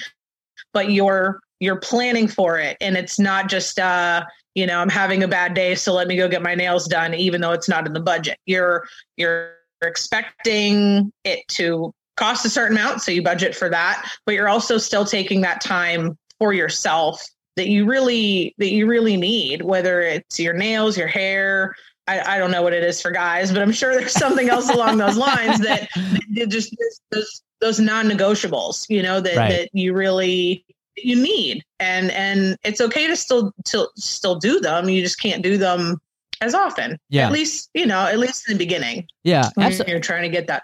but 0.73 0.91
you're 0.91 1.41
you're 1.61 1.79
planning 1.79 2.27
for 2.27 2.59
it. 2.59 2.77
And 2.81 2.97
it's 2.97 3.19
not 3.19 3.49
just 3.49 3.79
uh, 3.79 4.25
you 4.57 4.67
know, 4.67 4.79
I'm 4.79 4.89
having 4.89 5.23
a 5.23 5.29
bad 5.29 5.55
day, 5.55 5.77
so 5.77 5.93
let 5.93 6.09
me 6.09 6.17
go 6.17 6.29
get 6.29 6.43
my 6.43 6.57
nails 6.57 6.89
done, 6.89 7.15
even 7.15 7.41
though 7.41 7.53
it's 7.53 7.69
not 7.69 7.87
in 7.87 7.93
the 7.93 8.01
budget. 8.01 8.39
You're 8.45 8.89
you're 9.17 9.53
expecting 9.83 11.13
it 11.23 11.47
to 11.49 11.93
cost 12.17 12.45
a 12.45 12.51
certain 12.51 12.77
amount, 12.77 13.03
so 13.03 13.13
you 13.13 13.23
budget 13.23 13.55
for 13.55 13.69
that, 13.69 14.09
but 14.27 14.35
you're 14.35 14.49
also 14.49 14.79
still 14.79 15.05
taking 15.05 15.43
that 15.43 15.61
time 15.61 16.19
for 16.41 16.53
yourself 16.53 17.25
that 17.57 17.69
you 17.69 17.87
really 17.87 18.55
that 18.59 18.71
you 18.71 18.87
really 18.87 19.17
need 19.17 19.63
whether 19.63 20.01
it's 20.01 20.39
your 20.39 20.55
nails 20.55 20.97
your 20.97 21.07
hair 21.07 21.75
I, 22.07 22.35
I 22.35 22.39
don't 22.39 22.51
know 22.51 22.63
what 22.63 22.73
it 22.73 22.83
is 22.83 23.01
for 23.01 23.11
guys 23.11 23.53
but 23.53 23.63
i'm 23.63 23.73
sure 23.73 23.95
there's 23.95 24.13
something 24.13 24.49
else 24.49 24.69
along 24.69 24.99
those 24.99 25.17
lines 25.17 25.61
that, 25.61 25.89
that 26.35 26.49
just 26.49 26.77
those, 27.11 27.43
those 27.61 27.81
non-negotiables 27.81 28.87
you 28.89 29.03
know 29.03 29.21
that, 29.21 29.37
right. 29.37 29.51
that 29.51 29.71
you 29.73 29.95
really 29.95 30.65
you 30.97 31.17
need 31.17 31.65
and 31.81 32.11
and 32.13 32.57
it's 32.65 32.81
okay 32.81 33.07
to 33.07 33.17
still 33.17 33.53
to 33.65 33.89
still 33.97 34.37
do 34.37 34.61
them 34.61 34.89
you 34.89 35.03
just 35.03 35.21
can't 35.21 35.43
do 35.43 35.57
them 35.57 36.01
as 36.41 36.55
often 36.55 36.99
yeah 37.09 37.27
at 37.27 37.33
least 37.33 37.71
you 37.75 37.87
know 37.87 38.07
at 38.07 38.19
least 38.19 38.49
in 38.49 38.57
the 38.57 38.65
beginning 38.65 39.07
yeah 39.25 39.49
absolutely. 39.59 39.93
you're 39.93 40.01
trying 40.01 40.23
to 40.23 40.29
get 40.29 40.47
that 40.47 40.63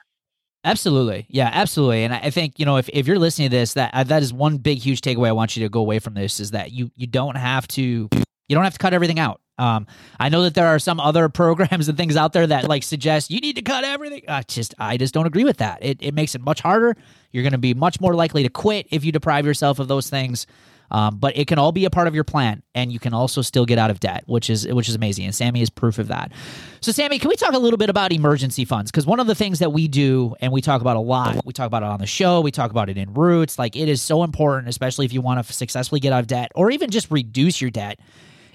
Absolutely. 0.63 1.27
Yeah, 1.29 1.51
absolutely. 1.53 2.05
And 2.05 2.13
I 2.13 2.29
think, 2.31 2.59
you 2.59 2.67
know, 2.67 2.77
if, 2.77 2.89
if 2.93 3.07
you're 3.07 3.19
listening 3.19 3.49
to 3.51 3.57
this, 3.57 3.75
that 3.75 3.95
uh, 3.95 4.05
that 4.05 4.23
is 4.23 4.33
one 4.33 4.59
big 4.59 4.79
huge 4.79 5.01
takeaway 5.01 5.29
I 5.29 5.33
want 5.33 5.57
you 5.57 5.65
to 5.65 5.71
go 5.71 5.81
away 5.81 5.99
from 5.99 6.15
this 6.15 6.39
is 6.39 6.51
that 6.51 6.73
you 6.73 6.91
you 6.97 7.07
don't 7.07 7.37
have 7.37 7.67
to 7.69 7.83
you 7.83 8.55
don't 8.55 8.65
have 8.65 8.75
to 8.75 8.79
cut 8.79 8.93
everything 8.93 9.19
out. 9.19 9.41
Um, 9.57 9.87
I 10.19 10.29
know 10.29 10.43
that 10.43 10.55
there 10.55 10.67
are 10.67 10.79
some 10.79 11.01
other 11.01 11.29
programs 11.31 11.89
and 11.89 11.97
things 11.97 12.17
out 12.17 12.35
there 12.35 12.47
that 12.47 12.69
like 12.69 12.83
suggest 12.83 13.31
you 13.31 13.41
need 13.41 13.57
to 13.57 13.63
cut 13.63 13.85
everything. 13.85 14.23
I 14.29 14.43
just 14.43 14.75
I 14.79 14.99
just 14.99 15.15
don't 15.15 15.27
agree 15.27 15.45
with 15.45 15.59
that. 15.59 15.79
It 15.81 15.99
it 16.03 16.13
makes 16.13 16.35
it 16.35 16.43
much 16.43 16.61
harder. 16.61 16.95
You're 17.33 17.43
going 17.43 17.53
to 17.53 17.59
be 17.59 17.73
much 17.73 17.99
more 18.01 18.15
likely 18.15 18.43
to 18.43 18.51
quit 18.51 18.87
if 18.91 19.03
you 19.03 19.13
deprive 19.13 19.47
yourself 19.47 19.79
of 19.79 19.89
those 19.89 20.11
things. 20.11 20.47
Um, 20.91 21.19
but 21.19 21.37
it 21.37 21.47
can 21.47 21.59
all 21.59 21.73
be 21.73 21.85
a 21.85 21.91
part 21.91 22.09
of 22.09 22.15
your 22.15 22.25
plan, 22.25 22.63
and 22.75 22.93
you 22.93 22.99
can 22.99 23.15
also 23.15 23.43
still 23.43 23.65
get 23.65 23.79
out 23.79 23.91
of 23.91 24.01
debt, 24.01 24.25
which 24.27 24.51
is 24.51 24.67
which 24.67 24.89
is 24.89 24.95
amazing. 24.95 25.25
And 25.25 25.35
Sami 25.35 25.63
is 25.63 25.71
proof 25.71 25.99
of 25.99 26.09
that. 26.09 26.33
So, 26.81 26.91
Sami, 26.91 27.19
can 27.19 27.29
we 27.29 27.37
talk 27.37 27.55
a 27.55 27.59
little 27.59 27.77
bit 27.77 27.91
about 27.91 28.13
emergency 28.13 28.65
funds? 28.65 28.91
Because 28.91 29.07
one 29.07 29.21
of 29.21 29.27
the 29.27 29.35
things 29.35 29.61
that 29.61 29.73
we 29.73 29.87
do, 29.87 30.35
and 30.41 30.53
we 30.53 30.61
talk 30.61 30.81
about 30.81 30.97
a 30.97 31.01
lot, 31.01 31.45
we 31.45 31.53
talk 31.53 31.67
about 31.67 31.83
it 31.83 31.89
on 31.89 32.01
the 32.01 32.07
show, 32.07 32.41
we 32.41 32.51
talk 32.51 32.71
about 32.71 32.89
it 32.89 32.99
in 32.99 33.15
Roots. 33.15 33.59
Like 33.59 33.77
it 33.77 33.89
is 33.89 34.03
so 34.03 34.25
important, 34.25 34.69
especially 34.69 35.07
if 35.07 35.13
you 35.13 35.21
want 35.21 35.45
to 35.47 35.53
successfully 35.53 36.01
get 36.01 36.13
out 36.13 36.21
of 36.21 36.27
debt 36.27 36.51
or 36.55 36.71
even 36.71 36.91
just 36.91 37.11
reduce 37.11 37.61
your 37.61 37.71
debt, 37.71 38.01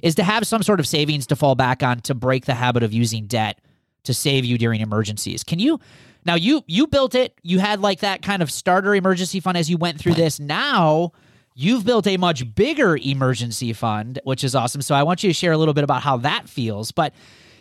is 0.01 0.15
to 0.15 0.24
have 0.24 0.46
some 0.46 0.62
sort 0.62 0.80
of 0.80 0.88
savings 0.88 1.27
to 1.27 1.36
fall 1.36 1.56
back 1.56 1.84
on 1.84 2.01
to 2.01 2.13
break 2.13 2.46
the 2.46 2.54
habit 2.54 2.84
of 2.84 2.92
using 2.92 3.27
debt 3.27 3.60
to 4.04 4.13
save 4.13 4.44
you 4.46 4.58
during 4.58 4.82
emergencies. 4.82 5.44
Can 5.44 5.60
you? 5.60 5.80
Now 6.25 6.36
you 6.36 6.63
you 6.68 6.88
built 6.88 7.15
it. 7.15 7.34
You 7.44 7.60
had 7.60 7.80
like 7.80 8.00
that 8.00 8.22
kind 8.22 8.42
of 8.42 8.51
starter 8.51 8.94
emergency 8.94 9.39
fund 9.39 9.58
as 9.58 9.70
you 9.70 9.77
went 9.77 10.00
through 10.00 10.15
this. 10.15 10.39
Now 10.39 11.12
You've 11.58 11.86
built 11.86 12.06
a 12.06 12.18
much 12.18 12.54
bigger 12.54 12.98
emergency 12.98 13.72
fund, 13.72 14.20
which 14.26 14.44
is 14.44 14.56
awesome. 14.56 14.82
So 14.82 14.94
I 14.94 15.04
want 15.04 15.24
you 15.24 15.30
to 15.30 15.34
share 15.34 15.54
a 15.54 15.58
little 15.58 15.74
bit 15.74 15.86
about 15.86 16.02
how 16.02 16.18
that 16.18 16.50
feels. 16.50 16.92
But 16.92 17.14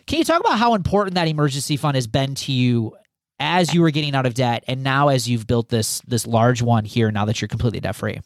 can 0.09 0.19
you 0.19 0.25
talk 0.25 0.41
about 0.41 0.59
how 0.59 0.75
important 0.75 1.15
that 1.15 1.29
emergency 1.29 1.77
fund 1.77 1.95
has 1.95 2.09
been 2.09 2.35
to 2.35 2.53
you 2.53 2.97
as 3.39 3.73
you 3.73 3.81
were 3.81 3.91
getting 3.91 4.15
out 4.15 4.27
of 4.27 4.35
debt 4.35 4.65
and 4.67 4.83
now 4.83 5.09
as 5.09 5.29
you've 5.29 5.47
built 5.47 5.69
this 5.69 6.01
this 6.07 6.27
large 6.27 6.61
one 6.61 6.85
here 6.85 7.11
now 7.11 7.25
that 7.25 7.41
you're 7.41 7.49
completely 7.49 7.79
debt 7.79 7.95
free? 7.95 8.21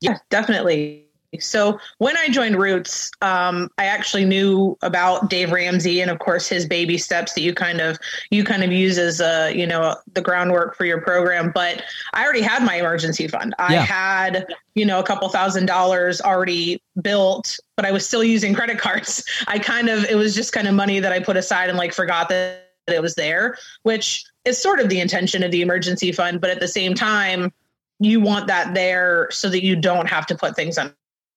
Yeah, 0.00 0.16
definitely. 0.30 1.03
So 1.40 1.78
when 1.98 2.16
I 2.16 2.28
joined 2.28 2.56
Roots, 2.56 3.10
um, 3.22 3.70
I 3.78 3.86
actually 3.86 4.24
knew 4.24 4.76
about 4.82 5.30
Dave 5.30 5.52
Ramsey 5.52 6.00
and 6.00 6.10
of 6.10 6.18
course 6.18 6.48
his 6.48 6.66
baby 6.66 6.98
steps 6.98 7.34
that 7.34 7.40
you 7.40 7.54
kind 7.54 7.80
of 7.80 7.98
you 8.30 8.44
kind 8.44 8.64
of 8.64 8.72
use 8.72 8.98
as 8.98 9.20
a 9.20 9.52
you 9.54 9.66
know 9.66 9.96
the 10.12 10.20
groundwork 10.20 10.76
for 10.76 10.84
your 10.84 11.00
program. 11.00 11.50
But 11.54 11.82
I 12.12 12.24
already 12.24 12.42
had 12.42 12.64
my 12.64 12.76
emergency 12.76 13.28
fund. 13.28 13.54
I 13.58 13.74
had 13.74 14.46
you 14.74 14.84
know 14.84 14.98
a 14.98 15.04
couple 15.04 15.28
thousand 15.28 15.66
dollars 15.66 16.20
already 16.20 16.80
built, 17.00 17.58
but 17.76 17.84
I 17.84 17.92
was 17.92 18.06
still 18.06 18.24
using 18.24 18.54
credit 18.54 18.78
cards. 18.78 19.24
I 19.46 19.58
kind 19.58 19.88
of 19.88 20.04
it 20.04 20.16
was 20.16 20.34
just 20.34 20.52
kind 20.52 20.68
of 20.68 20.74
money 20.74 21.00
that 21.00 21.12
I 21.12 21.20
put 21.20 21.36
aside 21.36 21.68
and 21.68 21.78
like 21.78 21.92
forgot 21.92 22.28
that 22.28 22.64
it 22.86 23.02
was 23.02 23.14
there, 23.14 23.56
which 23.82 24.24
is 24.44 24.60
sort 24.60 24.80
of 24.80 24.88
the 24.88 25.00
intention 25.00 25.42
of 25.42 25.50
the 25.50 25.62
emergency 25.62 26.12
fund. 26.12 26.40
But 26.40 26.50
at 26.50 26.60
the 26.60 26.68
same 26.68 26.94
time, 26.94 27.52
you 28.00 28.20
want 28.20 28.46
that 28.48 28.74
there 28.74 29.28
so 29.30 29.48
that 29.48 29.62
you 29.62 29.76
don't 29.76 30.08
have 30.08 30.26
to 30.26 30.34
put 30.34 30.56
things 30.56 30.78
on 30.78 30.94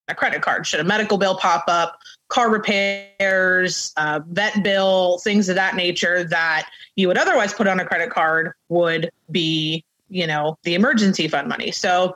a 0.08 0.16
credit 0.16 0.42
card. 0.42 0.66
Should 0.66 0.80
a 0.80 0.84
medical 0.84 1.18
bill 1.18 1.38
pop 1.38 1.66
up, 1.68 2.00
car 2.30 2.50
repairs, 2.50 3.94
uh, 3.98 4.22
vet 4.28 4.64
bill, 4.64 5.20
things 5.20 5.50
of 5.50 5.56
that 5.56 5.76
nature 5.76 6.24
that 6.26 6.70
you 6.96 7.08
would 7.08 7.18
otherwise 7.18 7.54
put 7.54 7.68
on 7.68 7.80
a 7.80 7.86
credit 7.86 8.10
card 8.10 8.54
would 8.70 9.10
be, 9.32 9.84
you 10.10 10.28
know, 10.28 10.58
the 10.64 10.76
emergency 10.76 11.28
fund 11.28 11.48
money. 11.48 11.72
So 11.72 12.16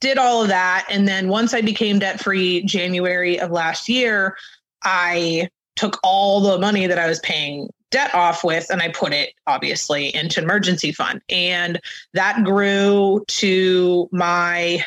did 0.00 0.18
all 0.18 0.42
of 0.42 0.48
that. 0.48 0.86
And 0.90 1.08
then 1.08 1.28
once 1.28 1.54
I 1.54 1.62
became 1.62 1.98
debt 1.98 2.20
free 2.20 2.62
January 2.64 3.40
of 3.40 3.50
last 3.50 3.88
year, 3.88 4.36
I 4.82 5.48
took 5.74 5.98
all 6.02 6.40
the 6.40 6.58
money 6.58 6.86
that 6.86 6.98
I 6.98 7.08
was 7.08 7.18
paying 7.20 7.70
debt 7.90 8.14
off 8.14 8.42
with 8.42 8.68
and 8.70 8.82
I 8.82 8.88
put 8.88 9.12
it 9.12 9.34
obviously 9.46 10.14
into 10.14 10.42
emergency 10.42 10.92
fund. 10.92 11.22
And 11.28 11.80
that 12.14 12.44
grew 12.44 13.24
to 13.28 14.08
my 14.12 14.84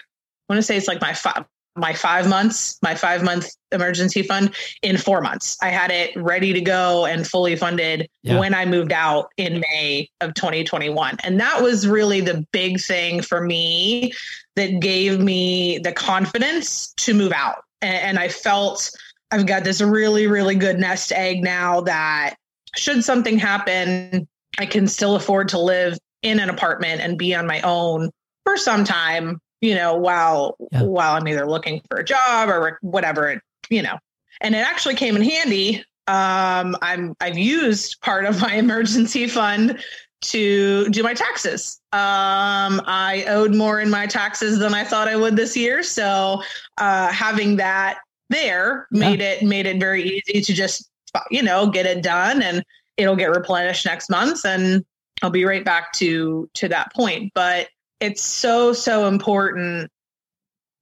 I 0.49 0.53
want 0.53 0.57
to 0.57 0.63
say 0.63 0.77
it's 0.77 0.87
like 0.87 1.01
my 1.01 1.13
five 1.13 1.45
my 1.79 1.93
five 1.93 2.27
months, 2.27 2.77
my 2.81 2.95
five 2.95 3.23
month 3.23 3.49
emergency 3.71 4.23
fund 4.23 4.53
in 4.81 4.97
four 4.97 5.21
months. 5.21 5.57
I 5.61 5.69
had 5.69 5.91
it 5.91 6.15
ready 6.15 6.53
to 6.53 6.61
go 6.61 7.05
and 7.05 7.27
fully 7.27 7.55
funded 7.55 8.07
yeah. 8.23 8.39
when 8.39 8.53
I 8.53 8.65
moved 8.65 8.91
out 8.91 9.29
in 9.37 9.59
May 9.59 10.09
of 10.21 10.33
2021. 10.33 11.17
And 11.23 11.39
that 11.39 11.61
was 11.61 11.87
really 11.87 12.21
the 12.21 12.45
big 12.51 12.79
thing 12.79 13.21
for 13.21 13.41
me 13.41 14.13
that 14.55 14.79
gave 14.79 15.19
me 15.19 15.79
the 15.79 15.91
confidence 15.91 16.93
to 16.97 17.13
move 17.13 17.31
out. 17.31 17.63
And, 17.81 17.95
and 17.95 18.19
I 18.19 18.27
felt 18.27 18.91
I've 19.31 19.45
got 19.45 19.63
this 19.63 19.81
really, 19.81 20.27
really 20.27 20.55
good 20.55 20.79
nest 20.79 21.11
egg 21.11 21.43
now 21.43 21.81
that 21.81 22.35
should 22.75 23.03
something 23.03 23.37
happen, 23.37 24.27
I 24.57 24.65
can 24.65 24.87
still 24.87 25.15
afford 25.15 25.49
to 25.49 25.59
live 25.59 25.97
in 26.21 26.39
an 26.39 26.49
apartment 26.49 27.01
and 27.01 27.17
be 27.17 27.33
on 27.33 27.47
my 27.47 27.61
own 27.61 28.11
for 28.45 28.57
some 28.57 28.83
time, 28.83 29.39
you 29.61 29.75
know, 29.75 29.95
while 29.95 30.55
yeah. 30.71 30.83
while 30.83 31.15
I'm 31.15 31.27
either 31.27 31.47
looking 31.47 31.81
for 31.89 31.97
a 31.97 32.03
job 32.03 32.49
or 32.49 32.79
whatever, 32.81 33.41
you 33.69 33.81
know. 33.81 33.97
And 34.41 34.55
it 34.55 34.59
actually 34.59 34.95
came 34.95 35.15
in 35.15 35.21
handy. 35.21 35.83
Um, 36.07 36.75
I'm 36.81 37.15
I've 37.19 37.37
used 37.37 38.01
part 38.01 38.25
of 38.25 38.41
my 38.41 38.55
emergency 38.55 39.27
fund 39.27 39.79
to 40.21 40.89
do 40.89 41.01
my 41.01 41.13
taxes. 41.13 41.79
Um, 41.93 42.81
I 42.85 43.23
owed 43.27 43.55
more 43.55 43.79
in 43.79 43.89
my 43.89 44.05
taxes 44.05 44.59
than 44.59 44.73
I 44.73 44.83
thought 44.83 45.07
I 45.07 45.15
would 45.15 45.35
this 45.35 45.55
year, 45.55 45.83
so 45.83 46.41
uh, 46.77 47.11
having 47.11 47.55
that 47.57 47.99
there 48.29 48.87
yeah. 48.91 48.99
made 48.99 49.21
it 49.21 49.43
made 49.43 49.65
it 49.65 49.79
very 49.79 50.03
easy 50.03 50.41
to 50.41 50.53
just 50.53 50.89
you 51.29 51.43
know, 51.43 51.69
get 51.69 51.85
it 51.85 52.03
done 52.03 52.41
and 52.41 52.63
it'll 52.97 53.15
get 53.15 53.29
replenished 53.31 53.85
next 53.85 54.09
month 54.09 54.45
and 54.45 54.83
I'll 55.21 55.29
be 55.29 55.45
right 55.45 55.65
back 55.65 55.93
to 55.93 56.49
to 56.55 56.67
that 56.69 56.93
point. 56.93 57.31
But 57.33 57.69
it's 57.99 58.21
so, 58.21 58.73
so 58.73 59.07
important. 59.07 59.91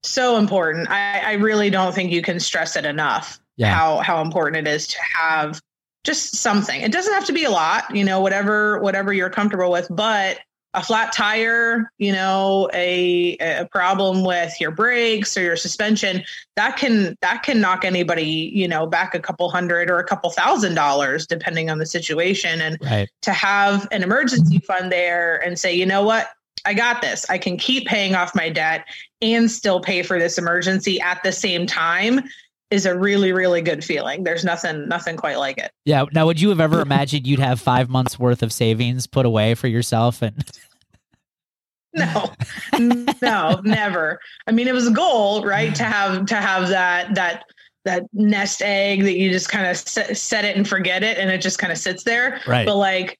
So 0.04 0.38
important. 0.38 0.90
I, 0.90 1.20
I 1.20 1.34
really 1.34 1.70
don't 1.70 1.94
think 1.94 2.12
you 2.12 2.22
can 2.22 2.40
stress 2.40 2.76
it 2.76 2.86
enough 2.86 3.40
yeah. 3.58 3.74
how 3.74 3.98
how 3.98 4.22
important 4.22 4.68
it 4.68 4.72
is 4.72 4.88
to 4.88 4.98
have 5.16 5.60
just 6.04 6.38
something. 6.38 6.82
It 6.82 6.92
doesn't 6.92 7.14
have 7.14 7.26
to 7.26 7.34
be 7.34 7.44
a 7.44 7.50
lot, 7.50 7.94
you 7.94 8.04
know, 8.04 8.22
whatever 8.22 8.80
whatever 8.80 9.12
you're 9.12 9.30
comfortable 9.30 9.72
with, 9.72 9.88
but 9.90 10.40
a 10.74 10.84
flat 10.84 11.12
tire, 11.12 11.92
you 11.98 12.12
know, 12.12 12.70
a 12.74 13.36
a 13.40 13.68
problem 13.72 14.24
with 14.24 14.54
your 14.62 14.70
brakes 14.70 15.36
or 15.36 15.42
your 15.42 15.56
suspension, 15.56 16.24
that 16.56 16.78
can 16.78 17.18
that 17.22 17.42
can 17.42 17.60
knock 17.60 17.84
anybody, 17.84 18.52
you 18.54 18.68
know, 18.68 18.86
back 18.86 19.16
a 19.16 19.20
couple 19.20 19.50
hundred 19.50 19.90
or 19.90 19.98
a 19.98 20.04
couple 20.04 20.30
thousand 20.30 20.76
dollars 20.76 21.26
depending 21.26 21.70
on 21.70 21.80
the 21.80 21.86
situation 21.86 22.62
and 22.62 22.78
right. 22.82 23.10
to 23.24 23.34
have 23.34 23.88
an 23.92 24.04
emergency 24.04 24.60
fund 24.60 24.92
there 24.92 25.38
and 25.44 25.58
say, 25.58 25.74
you 25.74 25.86
know 25.86 26.04
what? 26.04 26.30
I 26.68 26.74
got 26.74 27.02
this. 27.02 27.26
I 27.30 27.38
can 27.38 27.58
keep 27.58 27.88
paying 27.88 28.14
off 28.14 28.36
my 28.36 28.50
debt 28.50 28.86
and 29.22 29.50
still 29.50 29.80
pay 29.80 30.04
for 30.04 30.20
this 30.20 30.38
emergency 30.38 31.00
at 31.00 31.24
the 31.24 31.32
same 31.32 31.66
time 31.66 32.22
is 32.70 32.86
a 32.86 32.98
really 32.98 33.32
really 33.32 33.62
good 33.62 33.86
feeling. 33.86 34.26
There's 34.26 34.44
nothing 34.44 34.90
nothing 34.90 35.16
quite 35.16 35.38
like 35.40 35.58
it. 35.58 35.72
Yeah. 35.86 36.04
Now 36.12 36.26
would 36.26 36.42
you 36.42 36.50
have 36.50 36.60
ever 36.60 36.82
imagined 36.82 37.26
you'd 37.26 37.40
have 37.40 37.62
five 37.62 37.90
months 37.90 38.20
worth 38.20 38.44
of 38.44 38.52
savings 38.52 39.08
put 39.08 39.26
away 39.26 39.56
for 39.56 39.68
yourself 39.68 40.22
and 40.22 40.44
no. 41.94 42.34
No 43.22 43.62
never. 43.64 44.20
I 44.46 44.52
mean 44.52 44.68
it 44.68 44.74
was 44.74 44.88
a 44.88 44.92
goal 44.92 45.46
right 45.46 45.74
to 45.74 45.84
have 45.84 46.26
to 46.26 46.36
have 46.36 46.68
that 46.68 47.16
that 47.16 47.46
that 47.86 48.04
nest 48.12 48.62
egg 48.62 49.04
that 49.04 49.18
you 49.18 49.32
just 49.32 49.48
kind 49.48 49.68
of 49.68 49.78
set, 49.78 50.18
set 50.18 50.44
it 50.44 50.58
and 50.58 50.68
forget 50.68 51.02
it 51.02 51.18
and 51.18 51.32
it 51.32 51.42
just 51.42 51.60
kind 51.60 51.72
of 51.72 51.80
sits 51.80 52.04
there. 52.04 52.42
Right. 52.46 52.66
But 52.66 52.76
like 52.76 53.18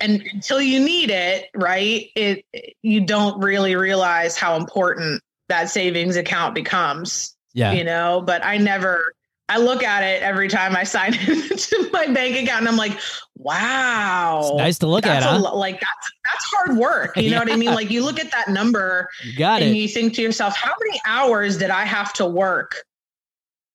and 0.00 0.22
until 0.32 0.60
you 0.60 0.80
need 0.80 1.10
it 1.10 1.48
right 1.54 2.10
it 2.16 2.44
you 2.82 3.00
don't 3.00 3.40
really 3.42 3.76
realize 3.76 4.36
how 4.36 4.56
important 4.56 5.22
that 5.48 5.68
savings 5.68 6.16
account 6.16 6.54
becomes 6.54 7.36
yeah 7.54 7.72
you 7.72 7.84
know 7.84 8.22
but 8.24 8.44
i 8.44 8.56
never 8.56 9.12
I 9.50 9.58
look 9.58 9.82
at 9.82 10.04
it 10.04 10.22
every 10.22 10.46
time 10.46 10.76
I 10.76 10.84
sign 10.84 11.12
into 11.28 11.90
my 11.92 12.06
bank 12.06 12.36
account 12.36 12.60
and 12.60 12.68
I'm 12.68 12.76
like, 12.76 12.96
wow. 13.34 14.42
It's 14.44 14.56
nice 14.56 14.78
to 14.78 14.86
look 14.86 15.04
at. 15.06 15.24
Huh? 15.24 15.40
Like 15.54 15.80
that's 15.80 16.12
that's 16.24 16.44
hard 16.54 16.76
work. 16.76 17.16
You 17.16 17.24
yeah. 17.24 17.30
know 17.32 17.38
what 17.40 17.52
I 17.52 17.56
mean? 17.56 17.70
Like 17.80 17.90
you 17.90 18.04
look 18.04 18.20
at 18.20 18.30
that 18.30 18.48
number 18.48 19.08
you 19.24 19.36
got 19.36 19.62
and 19.62 19.74
it. 19.74 19.78
you 19.78 19.88
think 19.88 20.14
to 20.14 20.22
yourself, 20.22 20.56
how 20.56 20.72
many 20.80 21.00
hours 21.06 21.56
did 21.58 21.70
I 21.70 21.84
have 21.84 22.12
to 22.14 22.26
work 22.26 22.84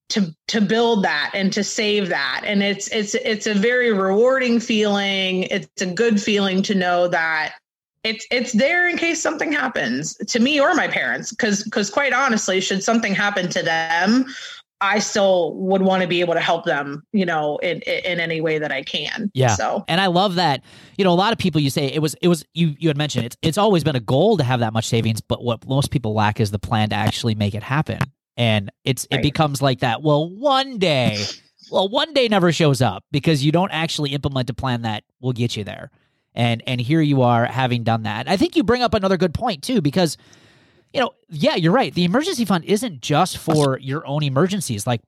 to 0.10 0.36
to 0.48 0.62
build 0.62 1.04
that 1.04 1.32
and 1.34 1.52
to 1.54 1.64
save 1.64 2.10
that? 2.10 2.42
And 2.46 2.64
it's 2.64 2.88
it's 2.90 3.16
it's 3.16 3.48
a 3.48 3.54
very 3.54 3.94
rewarding 3.94 4.60
feeling. 4.60 5.44
It's 5.44 5.82
a 5.82 5.86
good 5.86 6.22
feeling 6.22 6.62
to 6.64 6.76
know 6.76 7.08
that 7.08 7.56
it's 8.04 8.26
it's 8.30 8.54
there 8.54 8.88
in 8.88 8.98
case 8.98 9.22
something 9.22 9.52
happens 9.52 10.16
to 10.16 10.40
me 10.40 10.60
or 10.60 10.76
my 10.76 10.88
parents 10.88 11.32
because 11.32 11.64
because 11.64 11.90
quite 11.90 12.14
honestly 12.14 12.62
should 12.62 12.84
something 12.84 13.16
happen 13.16 13.50
to 13.50 13.64
them 13.64 14.26
I 14.82 15.00
still 15.00 15.56
would 15.56 15.82
want 15.82 16.02
to 16.02 16.08
be 16.08 16.20
able 16.20 16.34
to 16.34 16.40
help 16.40 16.66
them, 16.66 17.04
you 17.14 17.26
know, 17.26 17.58
in 17.58 17.80
in 17.82 18.20
any 18.20 18.42
way 18.42 18.60
that 18.60 18.72
I 18.72 18.84
can. 18.84 19.32
Yeah. 19.34 19.56
So, 19.56 19.86
and 19.88 20.02
I 20.02 20.08
love 20.08 20.36
that. 20.36 20.64
You 20.98 21.06
know, 21.06 21.12
a 21.12 21.16
lot 21.16 21.32
of 21.32 21.40
people 21.40 21.62
you 21.62 21.70
say 21.70 21.88
it 21.88 22.02
was 22.02 22.14
it 22.22 22.28
was 22.28 22.46
you 22.54 22.76
you 22.78 22.90
had 22.90 22.98
mentioned 22.98 23.26
it's 23.26 23.38
it's 23.42 23.58
always 23.58 23.84
been 23.84 23.96
a 23.96 24.02
goal 24.02 24.38
to 24.38 24.44
have 24.44 24.60
that 24.60 24.74
much 24.74 24.88
savings, 24.88 25.22
but 25.22 25.44
what 25.44 25.68
most 25.68 25.92
people 25.92 26.14
lack 26.14 26.40
is 26.40 26.52
the 26.52 26.60
plan 26.60 26.90
to 26.90 26.96
actually 26.96 27.36
make 27.36 27.56
it 27.56 27.64
happen. 27.64 28.00
And 28.38 28.72
it's 28.84 29.08
right. 29.12 29.20
it 29.20 29.24
becomes 29.24 29.62
like 29.62 29.80
that. 29.80 30.02
Well, 30.02 30.30
one 30.30 30.78
day, 30.78 31.24
well, 31.72 31.88
one 31.88 32.14
day 32.14 32.28
never 32.28 32.52
shows 32.52 32.82
up 32.82 33.04
because 33.12 33.44
you 33.44 33.52
don't 33.52 33.72
actually 33.72 34.12
implement 34.12 34.50
a 34.50 34.54
plan 34.54 34.82
that 34.84 35.04
will 35.22 35.34
get 35.34 35.56
you 35.56 35.64
there. 35.64 35.92
And 36.34 36.62
and 36.68 36.82
here 36.82 37.02
you 37.02 37.22
are 37.22 37.46
having 37.46 37.84
done 37.84 38.04
that. 38.04 38.28
I 38.28 38.38
think 38.38 38.56
you 38.56 38.64
bring 38.64 38.82
up 38.82 38.94
another 38.94 39.18
good 39.18 39.34
point 39.34 39.64
too 39.64 39.82
because 39.82 40.18
you 40.94 41.02
know, 41.02 41.12
yeah, 41.30 41.56
you're 41.56 41.74
right. 41.74 41.94
The 41.94 42.06
emergency 42.06 42.46
fund 42.46 42.64
isn't 42.64 43.02
just 43.02 43.38
for 43.38 43.78
your 43.80 44.08
own 44.08 44.24
emergencies. 44.24 44.88
Like 44.88 45.02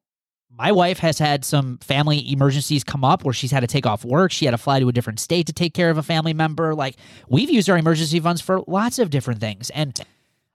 my 0.58 0.72
wife 0.72 1.00
has 1.00 1.20
had 1.20 1.46
some 1.46 1.78
family 1.78 2.30
emergencies 2.32 2.84
come 2.84 3.06
up 3.06 3.24
where 3.24 3.34
she's 3.34 3.52
had 3.52 3.62
to 3.62 3.68
take 3.68 3.86
off 3.86 4.04
work. 4.04 4.32
She 4.32 4.46
had 4.46 4.52
to 4.52 4.58
fly 4.58 4.80
to 4.80 4.90
a 4.90 4.92
different 4.92 5.20
state 5.20 5.48
to 5.48 5.54
take 5.54 5.74
care 5.74 5.90
of 5.90 5.98
a 5.98 6.04
family 6.04 6.34
member. 6.34 6.76
Like 6.76 6.96
we've 7.30 7.50
used 7.50 7.70
our 7.70 7.78
emergency 7.78 8.20
funds 8.20 8.42
for 8.42 8.62
lots 8.68 9.00
of 9.00 9.10
different 9.10 9.40
things. 9.40 9.70
And 9.70 9.98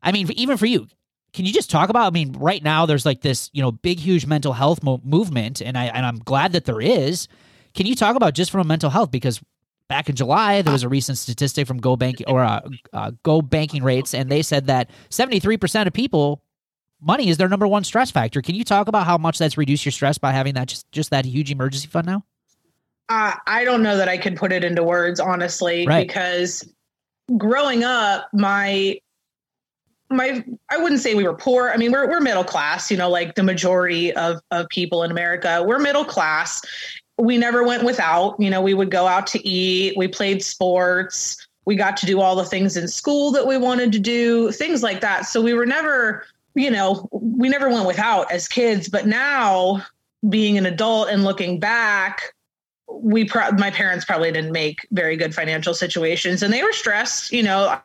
I 0.02 0.12
mean, 0.12 0.30
even 0.32 0.56
for 0.56 0.66
you, 0.66 0.88
can 1.32 1.46
you 1.46 1.52
just 1.52 1.70
talk 1.70 1.88
about? 1.88 2.06
I 2.06 2.10
mean, 2.10 2.32
right 2.32 2.62
now 2.62 2.86
there's 2.86 3.06
like 3.06 3.22
this, 3.22 3.50
you 3.52 3.62
know, 3.62 3.72
big, 3.72 3.98
huge 3.98 4.26
mental 4.26 4.52
health 4.52 4.82
mo- 4.82 5.00
movement, 5.04 5.60
and 5.60 5.78
I 5.78 5.86
and 5.86 6.04
I'm 6.04 6.18
glad 6.18 6.52
that 6.52 6.64
there 6.64 6.80
is. 6.80 7.28
Can 7.74 7.86
you 7.86 7.94
talk 7.94 8.16
about 8.16 8.34
just 8.34 8.50
from 8.50 8.60
a 8.60 8.64
mental 8.64 8.90
health 8.90 9.10
because 9.10 9.40
back 9.88 10.08
in 10.08 10.16
July, 10.16 10.62
there 10.62 10.72
was 10.72 10.82
a 10.82 10.88
recent 10.88 11.18
statistic 11.18 11.66
from 11.66 11.78
Go 11.78 11.96
Bank 11.96 12.22
or 12.26 12.42
uh, 12.42 12.60
uh, 12.92 13.12
Go 13.22 13.40
Banking 13.40 13.82
Rates, 13.82 14.14
and 14.14 14.30
they 14.30 14.42
said 14.42 14.66
that 14.66 14.90
73% 15.10 15.86
of 15.86 15.92
people 15.92 16.42
money 17.02 17.28
is 17.28 17.36
their 17.36 17.48
number 17.48 17.66
one 17.66 17.84
stress 17.84 18.10
factor. 18.10 18.40
Can 18.40 18.54
you 18.54 18.64
talk 18.64 18.88
about 18.88 19.06
how 19.06 19.18
much 19.18 19.38
that's 19.38 19.58
reduced 19.58 19.84
your 19.84 19.92
stress 19.92 20.18
by 20.18 20.32
having 20.32 20.54
that 20.54 20.68
just 20.68 20.90
just 20.92 21.10
that 21.10 21.24
huge 21.24 21.50
emergency 21.50 21.88
fund 21.88 22.06
now? 22.06 22.24
Uh, 23.08 23.34
I 23.46 23.64
don't 23.64 23.82
know 23.82 23.96
that 23.96 24.08
I 24.08 24.16
could 24.16 24.36
put 24.36 24.52
it 24.52 24.64
into 24.64 24.82
words 24.82 25.20
honestly, 25.20 25.86
right. 25.86 26.06
because 26.06 26.66
growing 27.36 27.84
up, 27.84 28.28
my 28.32 28.98
my 30.12 30.44
I 30.68 30.76
wouldn't 30.78 31.00
say 31.00 31.14
we 31.14 31.24
were 31.24 31.34
poor. 31.34 31.70
I 31.70 31.76
mean, 31.76 31.92
we're 31.92 32.08
we're 32.08 32.20
middle 32.20 32.44
class, 32.44 32.90
you 32.90 32.96
know, 32.96 33.10
like 33.10 33.34
the 33.34 33.42
majority 33.42 34.12
of 34.14 34.40
of 34.50 34.68
people 34.68 35.02
in 35.02 35.10
America. 35.10 35.64
We're 35.66 35.78
middle 35.78 36.04
class 36.04 36.62
we 37.18 37.38
never 37.38 37.62
went 37.62 37.84
without. 37.84 38.36
You 38.38 38.50
know, 38.50 38.60
we 38.60 38.74
would 38.74 38.90
go 38.90 39.06
out 39.06 39.26
to 39.28 39.46
eat, 39.46 39.96
we 39.96 40.08
played 40.08 40.42
sports, 40.42 41.46
we 41.66 41.76
got 41.76 41.96
to 41.98 42.06
do 42.06 42.20
all 42.20 42.34
the 42.34 42.44
things 42.44 42.76
in 42.76 42.88
school 42.88 43.30
that 43.32 43.46
we 43.46 43.56
wanted 43.58 43.92
to 43.92 43.98
do, 43.98 44.50
things 44.50 44.82
like 44.82 45.00
that. 45.02 45.26
So 45.26 45.40
we 45.40 45.54
were 45.54 45.66
never 45.66 46.26
you 46.54 46.70
know, 46.70 47.08
we 47.12 47.48
never 47.48 47.70
went 47.70 47.86
without 47.86 48.30
as 48.30 48.46
kids, 48.46 48.88
but 48.88 49.06
now 49.06 49.84
being 50.28 50.58
an 50.58 50.66
adult 50.66 51.08
and 51.08 51.24
looking 51.24 51.58
back, 51.58 52.34
we 52.88 53.24
pro- 53.24 53.52
my 53.52 53.70
parents 53.70 54.04
probably 54.04 54.30
didn't 54.30 54.52
make 54.52 54.86
very 54.90 55.16
good 55.16 55.34
financial 55.34 55.72
situations 55.72 56.42
and 56.42 56.52
they 56.52 56.62
were 56.62 56.72
stressed, 56.72 57.32
you 57.32 57.42
know. 57.42 57.80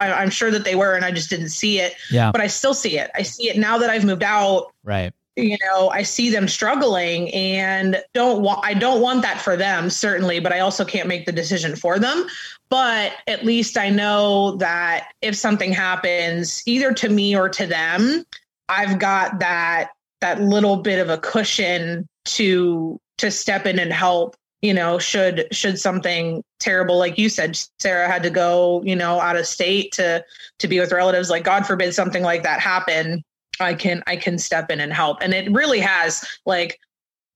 I, 0.00 0.22
am 0.22 0.30
sure 0.30 0.50
that 0.50 0.64
they 0.64 0.74
were, 0.74 0.94
and 0.94 1.04
I 1.04 1.10
just 1.10 1.30
didn't 1.30 1.50
see 1.50 1.80
it. 1.80 1.94
Yeah. 2.10 2.32
But 2.32 2.40
I 2.40 2.46
still 2.46 2.74
see 2.74 2.98
it. 2.98 3.10
I 3.14 3.22
see 3.22 3.48
it 3.48 3.56
now 3.56 3.78
that 3.78 3.90
I've 3.90 4.04
moved 4.04 4.22
out. 4.22 4.72
Right. 4.84 5.12
You 5.36 5.58
know, 5.66 5.90
I 5.90 6.02
see 6.02 6.30
them 6.30 6.48
struggling, 6.48 7.32
and 7.34 8.02
don't 8.14 8.42
want. 8.42 8.64
I 8.64 8.72
don't 8.74 9.02
want 9.02 9.22
that 9.22 9.40
for 9.40 9.56
them, 9.56 9.90
certainly. 9.90 10.40
But 10.40 10.52
I 10.52 10.60
also 10.60 10.84
can't 10.84 11.08
make 11.08 11.26
the 11.26 11.32
decision 11.32 11.76
for 11.76 11.98
them. 11.98 12.26
But 12.68 13.12
at 13.26 13.44
least 13.44 13.76
I 13.76 13.90
know 13.90 14.56
that 14.56 15.08
if 15.22 15.36
something 15.36 15.72
happens, 15.72 16.62
either 16.66 16.92
to 16.94 17.08
me 17.08 17.36
or 17.36 17.48
to 17.50 17.66
them, 17.66 18.24
I've 18.68 18.98
got 18.98 19.38
that 19.40 19.90
that 20.20 20.40
little 20.40 20.76
bit 20.76 20.98
of 20.98 21.10
a 21.10 21.18
cushion 21.18 22.08
to 22.24 22.98
to 23.18 23.30
step 23.30 23.66
in 23.66 23.78
and 23.78 23.92
help 23.92 24.36
you 24.62 24.72
know 24.72 24.98
should 24.98 25.46
should 25.52 25.78
something 25.78 26.42
terrible 26.60 26.98
like 26.98 27.18
you 27.18 27.28
said 27.28 27.58
sarah 27.78 28.08
had 28.08 28.22
to 28.22 28.30
go 28.30 28.82
you 28.84 28.96
know 28.96 29.20
out 29.20 29.36
of 29.36 29.46
state 29.46 29.92
to 29.92 30.24
to 30.58 30.68
be 30.68 30.80
with 30.80 30.92
relatives. 30.92 31.30
Like 31.30 31.44
god 31.44 31.66
forbid 31.66 31.94
something 31.94 32.22
like 32.22 32.42
that 32.42 32.60
happen 32.60 33.22
i 33.60 33.74
can 33.74 34.02
i 34.06 34.16
can 34.16 34.38
step 34.38 34.70
in 34.70 34.80
and 34.80 34.92
help. 34.92 35.18
And 35.20 35.34
it 35.34 35.50
really 35.52 35.80
has 35.80 36.24
like 36.46 36.80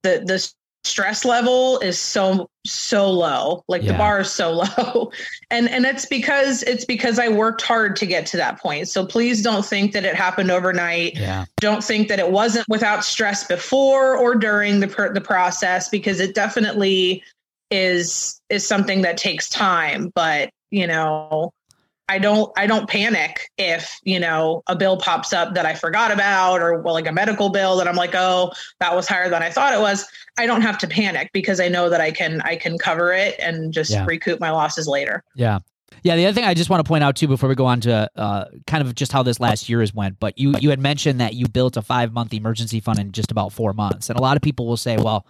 the 0.03 0.23
the 0.25 0.53
stress 0.85 1.25
level 1.25 1.79
is 1.81 1.99
so 1.99 2.49
so 2.67 3.11
low. 3.11 3.65
Like 3.69 3.83
Yeah. 3.83 3.93
the 3.93 3.99
bar 3.99 4.21
is 4.21 4.31
so 4.31 4.53
low. 4.79 5.13
And 5.51 5.69
and 5.69 5.85
it's 5.87 6.07
because 6.07 6.63
it's 6.65 6.85
because 6.85 7.19
i 7.19 7.29
worked 7.29 7.63
hard 7.63 7.97
to 7.97 8.07
get 8.07 8.27
to 8.27 8.37
that 8.39 8.59
point. 8.61 8.89
So 8.89 9.05
please 9.07 9.43
don't 9.43 9.65
think 9.65 9.93
that 9.93 10.05
it 10.05 10.15
happened 10.15 10.51
overnight. 10.51 11.17
Yeah. 11.17 11.45
don't 11.59 11.83
think 11.85 12.09
that 12.09 12.19
it 12.19 12.31
wasn't 12.31 12.67
without 12.69 13.05
stress 13.05 13.47
before 13.47 14.17
or 14.17 14.35
during 14.35 14.81
the 14.81 14.89
per- 14.89 15.13
the 15.13 15.21
process 15.21 15.89
because 15.89 16.21
it 16.21 16.35
definitely 16.35 17.23
is 17.71 18.41
is 18.51 18.67
something 18.67 19.03
that 19.03 19.17
takes 19.17 19.49
time. 19.49 20.11
But 20.15 20.51
you 20.71 20.87
know 20.87 21.53
i 22.11 22.19
don't 22.19 22.53
i 22.59 22.67
don't 22.67 22.89
panic 22.89 23.51
if 23.57 23.99
you 24.05 24.21
know 24.21 24.63
a 24.67 24.77
bill 24.77 24.97
pops 24.99 25.33
up 25.33 25.55
that 25.55 25.65
i 25.65 25.75
forgot 25.75 26.11
about 26.11 26.61
or 26.61 26.81
well 26.83 26.93
like 26.93 27.07
a 27.07 27.13
medical 27.13 27.49
bill 27.49 27.77
that 27.79 27.89
i'm 27.89 27.97
like 27.97 28.15
oh 28.15 28.53
that 28.81 28.95
was 28.95 29.09
higher 29.09 29.31
than 29.31 29.43
i 29.43 29.49
thought 29.49 29.73
it 29.73 29.81
was 29.81 30.07
i 30.39 30.47
don't 30.47 30.61
have 30.63 30.77
to 30.77 30.87
panic 30.87 31.31
because 31.33 31.61
i 31.61 31.69
know 31.69 31.89
that 31.89 32.01
i 32.01 32.11
can 32.11 32.41
i 32.43 32.55
can 32.57 32.77
cover 32.77 33.13
it 33.13 33.35
and 33.39 33.73
just 33.73 33.91
Yeah. 33.93 34.05
recoup 34.07 34.41
my 34.41 34.51
losses 34.51 34.87
later 34.87 35.23
Yeah. 35.35 35.61
Yeah, 36.03 36.17
the 36.17 36.25
other 36.25 36.35
thing 36.35 36.45
I 36.45 36.55
just 36.55 36.71
want 36.71 36.83
to 36.83 36.89
point 36.89 37.05
out 37.05 37.17
too 37.17 37.29
before 37.29 37.49
we 37.49 37.55
go 37.55 37.67
on 37.67 37.81
to 37.83 38.09
uh, 38.17 38.45
kind 38.67 38.83
of 38.83 38.95
just 38.95 39.13
how 39.13 39.23
this 39.23 39.39
last 39.39 39.69
year 39.69 39.81
has 39.81 39.93
went, 39.93 40.19
but 40.19 40.39
you 40.39 40.55
you 40.59 40.71
had 40.71 40.79
mentioned 40.81 41.21
that 41.21 41.35
you 41.35 41.47
built 41.47 41.77
a 41.77 41.83
five 41.83 42.13
month 42.15 42.33
emergency 42.33 42.81
fund 42.81 42.99
in 43.01 43.13
just 43.13 43.31
about 43.31 43.53
four 43.53 43.75
months, 43.75 44.09
and 44.09 44.19
a 44.19 44.23
lot 44.23 44.37
of 44.37 44.43
people 44.43 44.67
will 44.67 44.79
say, 44.79 44.97
well, 44.97 45.27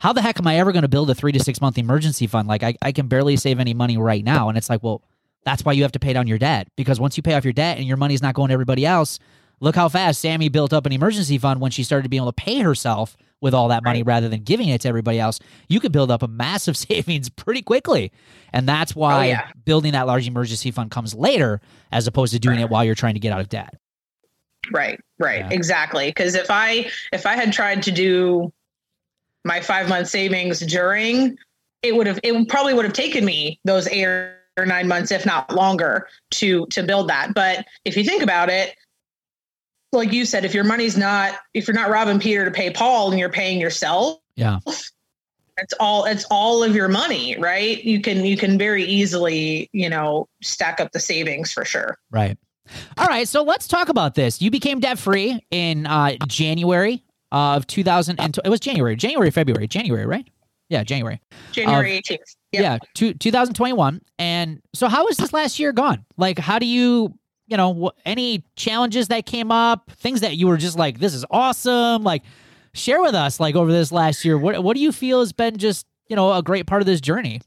how 0.00 0.12
the 0.12 0.20
heck 0.20 0.38
am 0.38 0.46
I 0.46 0.56
ever 0.56 0.72
going 0.72 0.82
to 0.82 0.88
build 0.88 1.08
a 1.08 1.14
three 1.14 1.32
to 1.32 1.40
six 1.40 1.60
month 1.62 1.78
emergency 1.78 2.26
fund? 2.26 2.48
Like 2.48 2.62
I, 2.62 2.74
I 2.82 2.92
can 2.92 3.06
barely 3.06 3.36
save 3.36 3.60
any 3.60 3.72
money 3.72 3.96
right 3.96 4.22
now, 4.22 4.48
and 4.50 4.58
it's 4.58 4.68
like, 4.68 4.82
well, 4.82 5.00
that's 5.44 5.64
why 5.64 5.72
you 5.72 5.82
have 5.82 5.92
to 5.92 5.98
pay 5.98 6.12
down 6.12 6.26
your 6.26 6.38
debt 6.38 6.68
because 6.76 7.00
once 7.00 7.16
you 7.16 7.22
pay 7.22 7.34
off 7.34 7.44
your 7.44 7.52
debt 7.52 7.78
and 7.78 7.86
your 7.86 7.96
money's 7.96 8.22
not 8.22 8.34
going 8.34 8.48
to 8.48 8.52
everybody 8.52 8.84
else, 8.84 9.18
look 9.60 9.74
how 9.74 9.88
fast 9.88 10.20
Sami 10.20 10.48
built 10.48 10.72
up 10.72 10.86
an 10.86 10.92
emergency 10.92 11.38
fund 11.38 11.60
when 11.60 11.70
she 11.70 11.82
started 11.82 12.08
being 12.10 12.22
able 12.22 12.32
to 12.32 12.42
pay 12.42 12.58
herself 12.60 13.16
with 13.40 13.54
all 13.54 13.68
that 13.68 13.82
money 13.82 14.02
rather 14.02 14.28
than 14.28 14.42
giving 14.42 14.68
it 14.68 14.82
to 14.82 14.88
everybody 14.88 15.18
else. 15.18 15.38
You 15.68 15.80
could 15.80 15.92
build 15.92 16.10
up 16.10 16.22
a 16.22 16.28
massive 16.28 16.76
savings 16.76 17.28
pretty 17.30 17.62
quickly. 17.62 18.12
And 18.52 18.68
that's 18.68 18.92
oh, 18.96 19.00
why 19.00 19.18
Oh, 19.18 19.28
yeah. 19.28 19.48
building 19.64 19.92
that 19.92 20.06
large 20.06 20.26
emergency 20.28 20.70
fund 20.70 20.90
comes 20.90 21.14
later 21.14 21.60
as 21.90 22.06
opposed 22.06 22.32
to 22.34 22.38
doing 22.38 22.60
it 22.60 22.68
while 22.68 22.84
you're 22.84 22.94
trying 22.94 23.14
to 23.14 23.20
get 23.20 23.32
out 23.32 23.40
of 23.40 23.48
debt. 23.48 23.74
Right, 24.70 25.00
right, 25.18 25.40
Yeah. 25.40 25.48
exactly. 25.52 26.08
Because 26.10 26.34
if 26.34 26.50
I 26.50 26.90
if 27.12 27.24
I 27.24 27.34
had 27.34 27.50
tried 27.52 27.82
to 27.84 27.90
do 27.90 28.52
my 29.44 29.60
five 29.62 29.88
month 29.88 30.08
savings 30.08 30.60
during, 30.60 31.38
it 31.82 31.96
would 31.96 32.06
have 32.06 32.20
it 32.22 32.48
probably 32.48 32.74
would 32.74 32.84
have 32.84 32.92
taken 32.92 33.24
me 33.24 33.58
those 33.64 33.88
eight 33.88 34.34
or 34.60 34.66
nine 34.66 34.88
months, 34.88 35.10
if 35.10 35.24
not 35.26 35.54
longer, 35.54 36.06
to 36.32 36.66
to 36.66 36.82
build 36.82 37.08
that. 37.08 37.34
But 37.34 37.66
if 37.84 37.96
you 37.96 38.04
think 38.04 38.22
about 38.22 38.48
it, 38.50 38.74
like 39.92 40.12
you 40.12 40.24
said, 40.24 40.44
if 40.44 40.54
your 40.54 40.64
money's 40.64 40.96
not 40.96 41.34
if 41.54 41.66
you're 41.66 41.74
not 41.74 41.90
robbing 41.90 42.20
Peter 42.20 42.44
to 42.44 42.50
pay 42.50 42.70
Paul 42.70 43.10
and 43.10 43.18
you're 43.18 43.28
paying 43.30 43.60
yourself, 43.60 44.18
Yeah. 44.36 44.58
it's 45.58 45.74
all 45.80 46.04
it's 46.04 46.24
all 46.30 46.62
of 46.62 46.74
your 46.74 46.88
money, 46.88 47.36
right? 47.38 47.82
You 47.82 48.00
can 48.00 48.24
you 48.24 48.36
can 48.36 48.58
very 48.58 48.84
easily 48.84 49.68
you 49.72 49.88
know 49.90 50.28
stack 50.42 50.80
up 50.80 50.92
the 50.92 51.00
savings 51.00 51.52
for 51.52 51.64
sure. 51.64 51.98
Right. 52.10 52.38
All 52.98 53.06
right. 53.06 53.26
So 53.26 53.42
let's 53.42 53.66
talk 53.66 53.88
about 53.88 54.14
this. 54.14 54.40
You 54.40 54.50
became 54.50 54.78
debt 54.78 54.98
free 54.98 55.44
in 55.50 55.86
uh, 55.86 56.12
January 56.28 57.02
of 57.32 57.66
2000. 57.66 58.20
And 58.20 58.38
it 58.44 58.48
was 58.48 58.60
January, 58.60 58.94
January, 58.94 59.30
February, 59.32 59.66
January, 59.66 60.06
right? 60.06 60.28
Yeah, 60.68 60.84
January. 60.84 61.20
January 61.50 62.00
Yeah, 62.52 62.78
two, 62.94 63.14
2021. 63.14 64.00
And 64.18 64.60
so, 64.74 64.88
how 64.88 65.06
has 65.06 65.16
this 65.16 65.32
last 65.32 65.58
year 65.58 65.72
gone? 65.72 66.04
Like, 66.16 66.38
how 66.38 66.58
do 66.58 66.66
you, 66.66 67.14
you 67.46 67.56
know, 67.56 67.92
any 68.04 68.44
challenges 68.56 69.08
that 69.08 69.26
came 69.26 69.52
up, 69.52 69.90
things 69.92 70.20
that 70.20 70.36
you 70.36 70.48
were 70.48 70.56
just 70.56 70.78
like, 70.78 70.98
this 70.98 71.14
is 71.14 71.24
awesome? 71.30 72.02
Like, 72.02 72.22
share 72.72 73.00
with 73.00 73.14
us, 73.14 73.38
like, 73.38 73.54
over 73.54 73.70
this 73.70 73.92
last 73.92 74.24
year, 74.24 74.36
what, 74.36 74.62
what 74.64 74.74
do 74.76 74.82
you 74.82 74.92
feel 74.92 75.20
has 75.20 75.32
been 75.32 75.58
just, 75.58 75.86
you 76.08 76.16
know, 76.16 76.32
a 76.32 76.42
great 76.42 76.66
part 76.66 76.82
of 76.82 76.86
this 76.86 77.00
journey? 77.00 77.40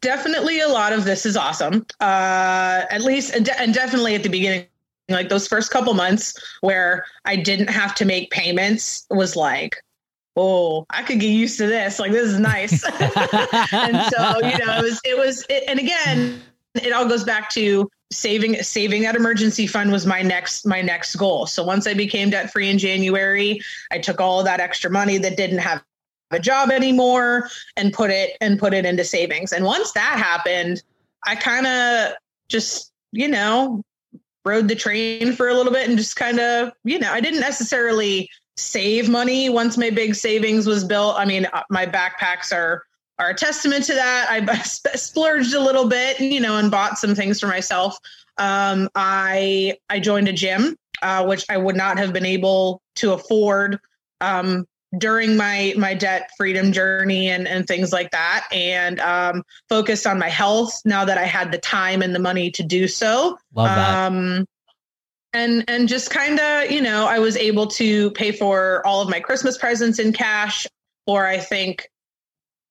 definitely 0.00 0.60
a 0.60 0.68
lot 0.68 0.92
of 0.92 1.04
this 1.04 1.26
is 1.26 1.36
awesome 1.36 1.86
uh 2.00 2.82
at 2.90 3.02
least 3.02 3.34
and, 3.34 3.44
de- 3.44 3.60
and 3.60 3.74
definitely 3.74 4.14
at 4.14 4.22
the 4.22 4.28
beginning 4.28 4.66
like 5.08 5.28
those 5.28 5.46
first 5.46 5.70
couple 5.70 5.92
months 5.94 6.34
where 6.62 7.04
i 7.24 7.36
didn't 7.36 7.68
have 7.68 7.94
to 7.94 8.04
make 8.04 8.30
payments 8.30 9.06
was 9.10 9.36
like 9.36 9.76
oh 10.36 10.86
i 10.90 11.02
could 11.02 11.20
get 11.20 11.28
used 11.28 11.58
to 11.58 11.66
this. 11.66 11.98
Like 11.98 12.12
this 12.12 12.28
is 12.28 12.38
nice. 12.38 12.84
And 13.72 14.12
so 14.12 14.38
you 14.46 14.58
know 14.58 14.78
it 14.78 14.82
was 14.82 15.00
it 15.04 15.16
was 15.16 15.44
it, 15.48 15.64
and 15.68 15.78
again 15.78 16.40
it 16.74 16.92
all 16.92 17.06
goes 17.06 17.24
back 17.24 17.50
to 17.50 17.88
saving 18.10 18.62
saving 18.62 19.02
that 19.02 19.16
emergency 19.16 19.66
fund 19.66 19.92
was 19.92 20.06
my 20.06 20.22
next 20.22 20.66
my 20.66 20.82
next 20.82 21.16
goal. 21.16 21.46
So 21.46 21.64
once 21.64 21.86
i 21.86 21.94
became 21.94 22.30
debt 22.30 22.50
free 22.52 22.68
in 22.68 22.78
january 22.78 23.60
i 23.92 23.98
took 23.98 24.20
all 24.20 24.40
of 24.40 24.44
that 24.46 24.60
extra 24.60 24.90
money 24.90 25.18
that 25.18 25.36
didn't 25.36 25.58
have 25.58 25.82
a 26.30 26.40
job 26.40 26.70
anymore 26.70 27.48
and 27.76 27.92
put 27.92 28.10
it 28.10 28.36
and 28.40 28.58
put 28.58 28.74
it 28.74 28.84
into 28.84 29.04
savings. 29.04 29.52
And 29.52 29.64
once 29.64 29.92
that 29.92 30.18
happened 30.18 30.82
i 31.24 31.34
kind 31.34 31.66
of 31.66 32.14
just 32.48 32.92
you 33.12 33.28
know 33.28 33.82
rode 34.44 34.68
the 34.68 34.74
train 34.74 35.32
for 35.32 35.48
a 35.48 35.54
little 35.54 35.72
bit 35.72 35.88
and 35.88 35.96
just 35.96 36.16
kind 36.16 36.38
of 36.38 36.72
you 36.84 36.98
know 36.98 37.10
i 37.10 37.20
didn't 37.20 37.40
necessarily 37.40 38.28
save 38.56 39.08
money 39.08 39.48
once 39.48 39.76
my 39.76 39.90
big 39.90 40.14
savings 40.14 40.66
was 40.66 40.84
built. 40.84 41.16
I 41.16 41.24
mean 41.24 41.46
uh, 41.46 41.62
my 41.70 41.86
backpacks 41.86 42.52
are 42.52 42.84
are 43.18 43.30
a 43.30 43.34
testament 43.34 43.84
to 43.84 43.94
that. 43.94 44.26
I 44.28 44.56
splurged 44.96 45.54
a 45.54 45.60
little 45.60 45.88
bit 45.88 46.20
you 46.20 46.40
know 46.40 46.58
and 46.58 46.70
bought 46.70 46.98
some 46.98 47.14
things 47.14 47.40
for 47.40 47.46
myself. 47.46 47.98
Um, 48.36 48.88
i 48.96 49.76
i 49.88 50.00
joined 50.00 50.26
a 50.26 50.32
gym 50.32 50.76
uh, 51.02 51.24
which 51.24 51.44
i 51.48 51.56
would 51.56 51.76
not 51.76 51.98
have 51.98 52.12
been 52.12 52.26
able 52.26 52.82
to 52.96 53.12
afford 53.12 53.78
um, 54.20 54.66
during 54.98 55.36
my 55.36 55.74
my 55.76 55.94
debt 55.94 56.30
freedom 56.36 56.72
journey 56.72 57.28
and 57.28 57.46
and 57.48 57.66
things 57.66 57.92
like 57.92 58.10
that. 58.10 58.46
And 58.52 59.00
um, 59.00 59.42
focused 59.68 60.06
on 60.06 60.18
my 60.18 60.28
health 60.28 60.80
now 60.84 61.04
that 61.04 61.18
i 61.18 61.24
had 61.24 61.52
the 61.52 61.58
time 61.58 62.02
and 62.02 62.14
the 62.14 62.20
money 62.20 62.50
to 62.52 62.62
do 62.62 62.88
so. 62.88 63.38
Love 63.54 63.66
that. 63.66 64.46
And 65.34 65.64
and 65.68 65.88
just 65.88 66.10
kind 66.10 66.40
of 66.40 66.70
you 66.70 66.80
know 66.80 67.06
i 67.06 67.18
was 67.18 67.36
able 67.36 67.66
to 67.66 68.10
pay 68.12 68.32
for 68.32 68.86
all 68.86 69.02
of 69.02 69.10
my 69.10 69.20
christmas 69.20 69.58
presents 69.58 69.98
in 69.98 70.12
cash 70.12 70.66
or 71.06 71.26
i 71.26 71.38
think 71.38 71.90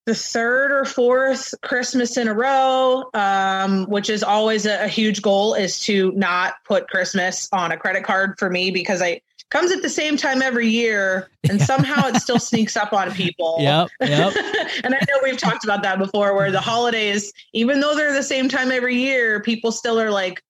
the 0.05 0.15
third 0.15 0.71
or 0.71 0.85
fourth 0.85 1.53
christmas 1.61 2.17
in 2.17 2.27
a 2.27 2.33
row 2.33 3.03
um, 3.13 3.85
which 3.85 4.09
is 4.09 4.23
always 4.23 4.65
a, 4.65 4.85
a 4.85 4.87
huge 4.87 5.21
goal 5.21 5.53
is 5.53 5.79
to 5.79 6.11
not 6.13 6.55
put 6.65 6.87
christmas 6.87 7.47
on 7.51 7.71
a 7.71 7.77
credit 7.77 8.03
card 8.03 8.33
for 8.39 8.49
me 8.49 8.71
because 8.71 9.01
i 9.01 9.21
comes 9.49 9.71
at 9.71 9.83
the 9.83 9.89
same 9.89 10.17
time 10.17 10.41
every 10.41 10.67
year 10.67 11.29
and 11.47 11.61
somehow 11.61 12.07
it 12.07 12.15
still 12.15 12.39
sneaks 12.49 12.75
up 12.75 12.91
on 12.91 13.11
people 13.11 13.57
Yep. 13.59 13.89
Yep. 14.01 14.33
and 14.83 14.95
I 14.95 14.99
know 15.07 15.19
we've 15.21 15.37
talked 15.37 15.63
about 15.63 15.83
that 15.83 15.99
before, 15.99 16.35
where 16.35 16.51
the 16.51 16.59
holidays, 16.59 17.31
even 17.53 17.79
though 17.79 17.95
they're 17.95 18.13
the 18.13 18.23
same 18.23 18.49
time 18.49 18.71
every 18.71 18.95
year, 18.95 19.41
people 19.41 19.71
still 19.71 19.99
are 19.99 20.09
like, 20.09 20.41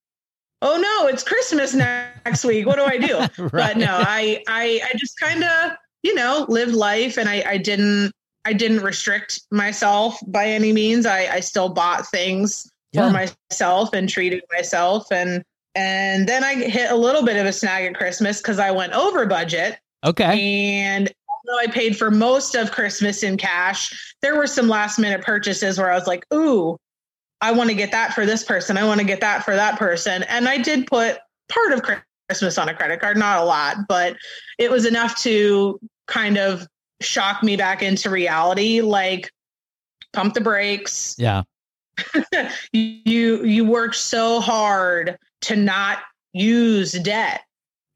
"Oh 0.63 0.78
no, 0.78 1.08
it's 1.08 1.23
Christmas 1.23 1.73
next 1.73 2.43
week. 2.43 2.65
What 2.65 2.78
do 2.78 2.84
I 2.86 2.97
do?" 2.97 3.49
But 3.52 3.78
no, 3.78 3.88
I 3.99 4.43
I 4.47 4.82
I 4.84 4.97
just 4.97 5.19
kind 5.19 5.43
of 5.43 5.71
you 6.02 6.15
know 6.15 6.45
lived 6.49 6.73
life, 6.73 7.17
and 7.17 7.30
I 7.30 7.43
I 7.45 7.58
didn't 7.58 8.12
I 8.45 8.54
didn't 8.54 8.82
restrict 8.82 9.41
myself 9.52 10.17
by 10.28 10.47
any 10.47 10.73
means. 10.73 11.06
I 11.06 11.28
I 11.36 11.39
still 11.41 11.69
bought 11.69 12.08
things 12.08 12.67
Yeah. 12.93 13.08
for 13.08 13.13
myself 13.52 13.93
and 13.93 14.10
treated 14.10 14.41
myself, 14.52 15.12
and 15.12 15.43
and 15.76 16.28
then 16.28 16.43
I 16.43 16.56
hit 16.56 16.91
a 16.91 16.95
little 16.95 17.23
bit 17.23 17.38
of 17.38 17.45
a 17.45 17.52
snag 17.54 17.86
at 17.86 17.95
Christmas 17.95 18.41
because 18.41 18.60
I 18.60 18.71
went 18.71 18.93
over 18.93 19.26
budget. 19.26 19.80
Okay. 20.06 20.71
And 20.76 21.12
although 21.30 21.60
I 21.60 21.67
paid 21.67 21.97
for 21.97 22.12
most 22.12 22.56
of 22.56 22.71
Christmas 22.71 23.23
in 23.23 23.38
cash, 23.38 24.13
there 24.21 24.36
were 24.36 24.45
some 24.47 24.67
last 24.67 24.99
minute 24.99 25.21
purchases 25.23 25.78
where 25.80 25.91
I 25.91 25.95
was 25.95 26.06
like, 26.08 26.26
ooh, 26.34 26.78
I 27.43 27.51
want 27.51 27.69
to 27.69 27.75
get 27.75 27.91
that 27.91 28.13
for 28.13 28.25
this 28.25 28.41
person. 28.41 28.77
I 28.77 28.86
want 28.86 29.01
to 29.01 29.06
get 29.06 29.19
that 29.19 29.43
for 29.43 29.53
that 29.53 29.77
person. 29.77 30.23
And 30.23 30.47
I 30.47 30.58
did 30.58 30.88
put 30.88 31.17
part 31.49 31.73
of 31.73 31.84
Christmas 32.29 32.58
on 32.58 32.69
a 32.69 32.73
credit 32.73 33.01
card, 33.01 33.17
not 33.17 33.41
a 33.41 33.43
lot, 33.43 33.86
but 33.89 34.15
it 34.58 34.71
was 34.71 34.86
enough 34.86 35.21
to 35.23 35.77
kind 36.08 36.38
of 36.38 36.65
shock 37.01 37.43
me 37.43 37.58
back 37.58 37.84
into 37.84 38.10
reality. 38.10 38.79
Like, 38.79 39.29
pump 40.13 40.36
the 40.36 40.39
brakes. 40.39 41.15
Yeah. 41.17 41.43
you 42.71 43.43
you 43.43 43.65
work 43.65 43.93
so 43.93 44.39
hard 44.39 45.17
to 45.41 45.58
not 45.58 45.99
use 46.32 46.93
debt, 46.93 47.41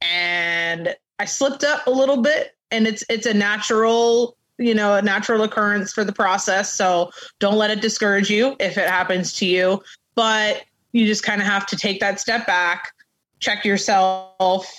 and 0.01 0.93
I 1.19 1.25
slipped 1.25 1.63
up 1.63 1.87
a 1.87 1.89
little 1.89 2.21
bit, 2.21 2.51
and 2.69 2.85
it's 2.85 3.03
it's 3.09 3.25
a 3.25 3.33
natural 3.33 4.37
you 4.57 4.73
know 4.73 4.95
a 4.95 5.01
natural 5.01 5.43
occurrence 5.43 5.93
for 5.93 6.03
the 6.03 6.13
process. 6.13 6.73
So 6.73 7.11
don't 7.39 7.57
let 7.57 7.71
it 7.71 7.81
discourage 7.81 8.29
you 8.29 8.55
if 8.59 8.77
it 8.77 8.87
happens 8.87 9.33
to 9.33 9.45
you, 9.45 9.81
but 10.15 10.63
you 10.91 11.05
just 11.05 11.23
kind 11.23 11.41
of 11.41 11.47
have 11.47 11.65
to 11.67 11.75
take 11.75 11.99
that 11.99 12.19
step 12.19 12.47
back 12.47 12.91
check 13.39 13.65
yourself 13.65 14.71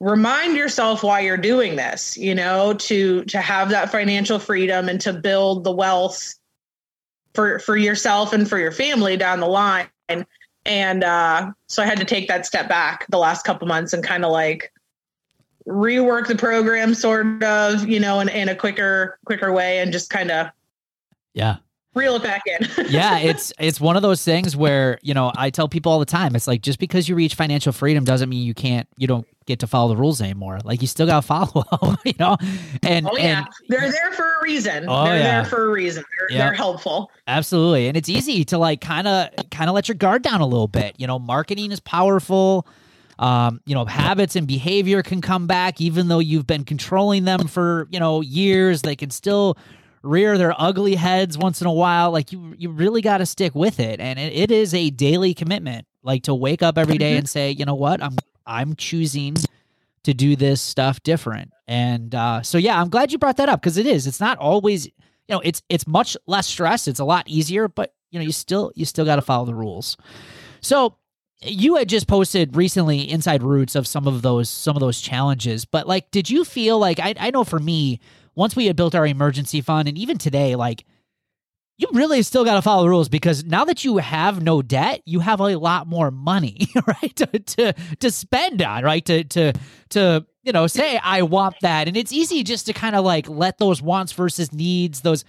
remind 0.00 0.56
yourself 0.56 1.02
why 1.02 1.20
you're 1.20 1.36
doing 1.36 1.76
this 1.76 2.16
you 2.16 2.34
know 2.34 2.72
to 2.74 3.24
to 3.24 3.40
have 3.40 3.70
that 3.70 3.90
financial 3.90 4.38
freedom 4.38 4.88
and 4.88 5.00
to 5.00 5.12
build 5.12 5.64
the 5.64 5.72
wealth 5.72 6.34
for 7.34 7.58
for 7.58 7.76
yourself 7.76 8.32
and 8.32 8.48
for 8.48 8.58
your 8.58 8.72
family 8.72 9.16
down 9.16 9.40
the 9.40 9.46
line 9.46 9.88
and 10.64 11.02
uh 11.02 11.50
so 11.66 11.82
i 11.82 11.86
had 11.86 11.98
to 11.98 12.04
take 12.04 12.28
that 12.28 12.46
step 12.46 12.68
back 12.68 13.06
the 13.08 13.18
last 13.18 13.44
couple 13.44 13.66
months 13.66 13.92
and 13.92 14.04
kind 14.04 14.24
of 14.24 14.30
like 14.30 14.72
rework 15.68 16.26
the 16.26 16.34
program 16.34 16.94
sort 16.94 17.42
of 17.42 17.86
you 17.88 18.00
know 18.00 18.20
in, 18.20 18.28
in 18.28 18.48
a 18.48 18.54
quicker 18.54 19.18
quicker 19.24 19.52
way 19.52 19.78
and 19.78 19.92
just 19.92 20.10
kind 20.10 20.30
of 20.30 20.48
yeah 21.34 21.56
reel 21.94 22.14
it 22.16 22.22
back 22.22 22.42
in. 22.46 22.86
yeah, 22.88 23.18
it's 23.18 23.52
it's 23.58 23.80
one 23.80 23.96
of 23.96 24.02
those 24.02 24.24
things 24.24 24.56
where 24.56 24.98
you 25.02 25.12
know 25.12 25.32
I 25.36 25.50
tell 25.50 25.68
people 25.68 25.92
all 25.92 25.98
the 25.98 26.06
time. 26.06 26.34
It's 26.34 26.46
like 26.46 26.62
just 26.62 26.78
because 26.78 27.08
you 27.08 27.14
reach 27.14 27.34
financial 27.34 27.72
freedom 27.72 28.04
doesn't 28.04 28.28
mean 28.28 28.46
you 28.46 28.54
can't 28.54 28.88
you 28.96 29.06
don't 29.06 29.26
get 29.46 29.58
to 29.60 29.66
follow 29.66 29.88
the 29.88 29.96
rules 29.96 30.20
anymore. 30.20 30.58
Like 30.64 30.80
you 30.80 30.86
still 30.86 31.06
got 31.06 31.20
to 31.20 31.26
follow 31.26 31.64
them, 31.82 31.96
you 32.04 32.14
know. 32.18 32.36
And 32.82 33.06
oh 33.10 33.16
yeah, 33.16 33.38
and, 33.38 33.46
they're 33.68 33.90
there 33.90 34.12
for 34.12 34.24
a 34.24 34.42
reason. 34.42 34.84
Oh, 34.88 35.04
they're 35.04 35.18
yeah. 35.18 35.42
there 35.42 35.44
for 35.50 35.66
a 35.66 35.70
reason. 35.70 36.04
They're, 36.18 36.38
they're 36.38 36.54
helpful. 36.54 37.10
Absolutely. 37.26 37.88
And 37.88 37.96
it's 37.96 38.08
easy 38.08 38.44
to 38.46 38.58
like 38.58 38.80
kind 38.80 39.08
of 39.08 39.30
kind 39.50 39.68
of 39.68 39.74
let 39.74 39.88
your 39.88 39.96
guard 39.96 40.22
down 40.22 40.40
a 40.40 40.46
little 40.46 40.68
bit. 40.68 40.94
You 40.98 41.06
know, 41.06 41.18
marketing 41.18 41.72
is 41.72 41.80
powerful. 41.80 42.66
Um, 43.18 43.60
you 43.66 43.74
know, 43.74 43.84
habits 43.84 44.36
and 44.36 44.46
behavior 44.46 45.02
can 45.02 45.20
come 45.20 45.46
back 45.46 45.80
even 45.80 46.08
though 46.08 46.20
you've 46.20 46.46
been 46.46 46.64
controlling 46.64 47.24
them 47.24 47.48
for, 47.48 47.88
you 47.90 47.98
know, 47.98 48.20
years. 48.20 48.82
They 48.82 48.96
can 48.96 49.10
still 49.10 49.58
rear 50.02 50.38
their 50.38 50.54
ugly 50.56 50.94
heads 50.94 51.36
once 51.36 51.60
in 51.60 51.66
a 51.66 51.72
while. 51.72 52.10
Like 52.12 52.32
you 52.32 52.54
you 52.56 52.70
really 52.70 53.00
got 53.00 53.18
to 53.18 53.26
stick 53.26 53.54
with 53.54 53.80
it. 53.80 54.00
And 54.00 54.18
it, 54.18 54.32
it 54.32 54.50
is 54.50 54.72
a 54.74 54.90
daily 54.90 55.34
commitment. 55.34 55.86
Like 56.02 56.22
to 56.24 56.34
wake 56.34 56.62
up 56.62 56.78
every 56.78 56.96
day 56.96 57.16
and 57.16 57.28
say, 57.28 57.50
"You 57.50 57.64
know 57.64 57.74
what? 57.74 58.02
I'm 58.02 58.16
I'm 58.46 58.76
choosing 58.76 59.36
to 60.04 60.14
do 60.14 60.36
this 60.36 60.62
stuff 60.62 61.02
different." 61.02 61.50
And 61.66 62.14
uh 62.14 62.42
so 62.42 62.56
yeah, 62.56 62.80
I'm 62.80 62.88
glad 62.88 63.12
you 63.12 63.18
brought 63.18 63.36
that 63.38 63.48
up 63.48 63.60
because 63.60 63.76
it 63.76 63.86
is. 63.86 64.06
It's 64.06 64.20
not 64.20 64.38
always 64.38 64.88
you 65.28 65.34
know 65.34 65.40
it's 65.44 65.62
it's 65.68 65.86
much 65.86 66.16
less 66.26 66.46
stress 66.46 66.88
it's 66.88 66.98
a 66.98 67.04
lot 67.04 67.28
easier 67.28 67.68
but 67.68 67.94
you 68.10 68.18
know 68.18 68.24
you 68.24 68.32
still 68.32 68.72
you 68.74 68.84
still 68.84 69.04
got 69.04 69.16
to 69.16 69.22
follow 69.22 69.44
the 69.44 69.54
rules 69.54 69.96
so 70.60 70.96
you 71.42 71.76
had 71.76 71.88
just 71.88 72.08
posted 72.08 72.56
recently 72.56 73.08
inside 73.08 73.42
roots 73.42 73.74
of 73.74 73.86
some 73.86 74.06
of 74.06 74.22
those 74.22 74.48
some 74.48 74.76
of 74.76 74.80
those 74.80 75.00
challenges 75.00 75.64
but 75.64 75.86
like 75.86 76.10
did 76.10 76.28
you 76.28 76.44
feel 76.44 76.78
like 76.78 76.98
i, 76.98 77.14
I 77.18 77.30
know 77.30 77.44
for 77.44 77.58
me 77.58 78.00
once 78.34 78.56
we 78.56 78.66
had 78.66 78.76
built 78.76 78.94
our 78.94 79.06
emergency 79.06 79.60
fund 79.60 79.88
and 79.88 79.96
even 79.96 80.18
today 80.18 80.56
like 80.56 80.84
you 81.78 81.86
really 81.92 82.22
still 82.22 82.44
got 82.44 82.54
to 82.54 82.62
follow 82.62 82.82
the 82.82 82.88
rules 82.88 83.08
because 83.08 83.44
now 83.44 83.64
that 83.64 83.84
you 83.84 83.98
have 83.98 84.42
no 84.42 84.62
debt, 84.62 85.00
you 85.06 85.20
have 85.20 85.38
a 85.38 85.56
lot 85.56 85.86
more 85.86 86.10
money, 86.10 86.66
right? 86.86 87.16
To 87.16 87.26
to, 87.26 87.72
to 88.00 88.10
spend 88.10 88.60
on, 88.62 88.82
right? 88.82 89.04
To 89.06 89.22
to 89.22 89.52
to 89.90 90.26
you 90.42 90.52
know 90.52 90.66
say 90.66 90.98
I 90.98 91.22
want 91.22 91.54
that, 91.62 91.86
and 91.86 91.96
it's 91.96 92.12
easy 92.12 92.42
just 92.42 92.66
to 92.66 92.72
kind 92.72 92.96
of 92.96 93.04
like 93.04 93.28
let 93.28 93.58
those 93.58 93.80
wants 93.80 94.12
versus 94.12 94.52
needs, 94.52 95.02
those 95.02 95.24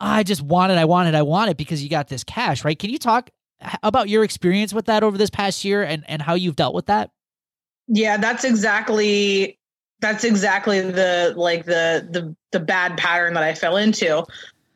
I 0.00 0.22
just 0.22 0.40
want 0.40 0.70
it, 0.70 0.78
I 0.78 0.84
want 0.84 1.08
it, 1.08 1.16
I 1.16 1.22
want 1.22 1.50
it 1.50 1.56
because 1.56 1.82
you 1.82 1.90
got 1.90 2.06
this 2.06 2.22
cash, 2.22 2.64
right? 2.64 2.78
Can 2.78 2.90
you 2.90 2.98
talk 2.98 3.30
about 3.82 4.08
your 4.08 4.24
experience 4.24 4.72
with 4.72 4.86
that 4.86 5.02
over 5.02 5.18
this 5.18 5.30
past 5.30 5.64
year 5.64 5.82
and 5.82 6.04
and 6.08 6.22
how 6.22 6.34
you've 6.34 6.56
dealt 6.56 6.74
with 6.74 6.86
that? 6.86 7.10
Yeah, 7.88 8.16
that's 8.16 8.44
exactly 8.44 9.58
that's 10.00 10.24
exactly 10.24 10.80
the 10.80 11.34
like 11.36 11.64
the 11.64 12.06
the 12.10 12.34
the 12.52 12.60
bad 12.60 12.96
pattern 12.96 13.34
that 13.34 13.42
I 13.42 13.54
fell 13.54 13.76
into. 13.76 14.24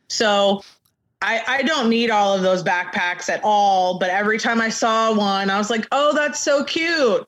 So 0.09 0.63
I 1.21 1.43
I 1.47 1.63
don't 1.63 1.89
need 1.89 2.11
all 2.11 2.35
of 2.35 2.43
those 2.43 2.63
backpacks 2.63 3.29
at 3.29 3.41
all, 3.45 3.99
but 3.99 4.11
every 4.11 4.39
time 4.39 4.61
I 4.61 4.69
saw 4.69 5.15
one, 5.15 5.51
I 5.51 5.59
was 5.59 5.71
like, 5.71 5.87
"Oh, 5.93 6.15
that's 6.15 6.41
so 6.41 6.65
cute." 6.65 7.27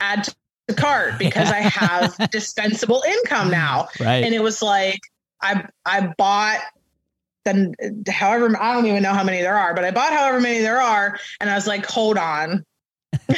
Add 0.00 0.24
to 0.24 0.34
the 0.68 0.74
cart 0.74 1.14
because 1.18 1.50
I 1.50 1.60
have 1.60 2.16
dispensable 2.30 3.02
income 3.06 3.50
now. 3.50 3.88
Right. 4.00 4.24
And 4.24 4.34
it 4.34 4.42
was 4.42 4.62
like 4.62 5.00
I 5.42 5.66
I 5.84 6.12
bought 6.16 6.60
then 7.46 7.74
however 8.08 8.54
I 8.60 8.74
don't 8.74 8.86
even 8.86 9.02
know 9.02 9.14
how 9.14 9.24
many 9.24 9.40
there 9.40 9.56
are, 9.56 9.74
but 9.74 9.84
I 9.84 9.90
bought 9.90 10.12
however 10.12 10.40
many 10.40 10.60
there 10.60 10.80
are 10.80 11.18
and 11.40 11.48
I 11.48 11.54
was 11.54 11.66
like, 11.66 11.86
"Hold 11.86 12.18
on. 12.18 12.64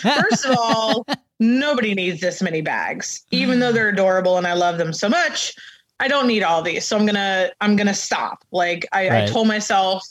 First 0.00 0.46
of 0.46 0.56
all, 0.58 1.06
nobody 1.38 1.94
needs 1.94 2.20
this 2.20 2.42
many 2.42 2.60
bags, 2.60 3.24
even 3.30 3.60
though 3.60 3.72
they're 3.72 3.90
adorable 3.90 4.38
and 4.38 4.46
I 4.46 4.54
love 4.54 4.78
them 4.78 4.92
so 4.92 5.08
much. 5.08 5.54
I 6.00 6.08
don't 6.08 6.26
need 6.26 6.42
all 6.42 6.62
these, 6.62 6.84
so 6.84 6.96
I'm 6.96 7.06
gonna 7.06 7.50
I'm 7.60 7.76
gonna 7.76 7.94
stop. 7.94 8.44
Like 8.50 8.86
I, 8.92 9.08
Right. 9.08 9.22
I 9.22 9.26
told 9.26 9.46
myself, 9.46 10.04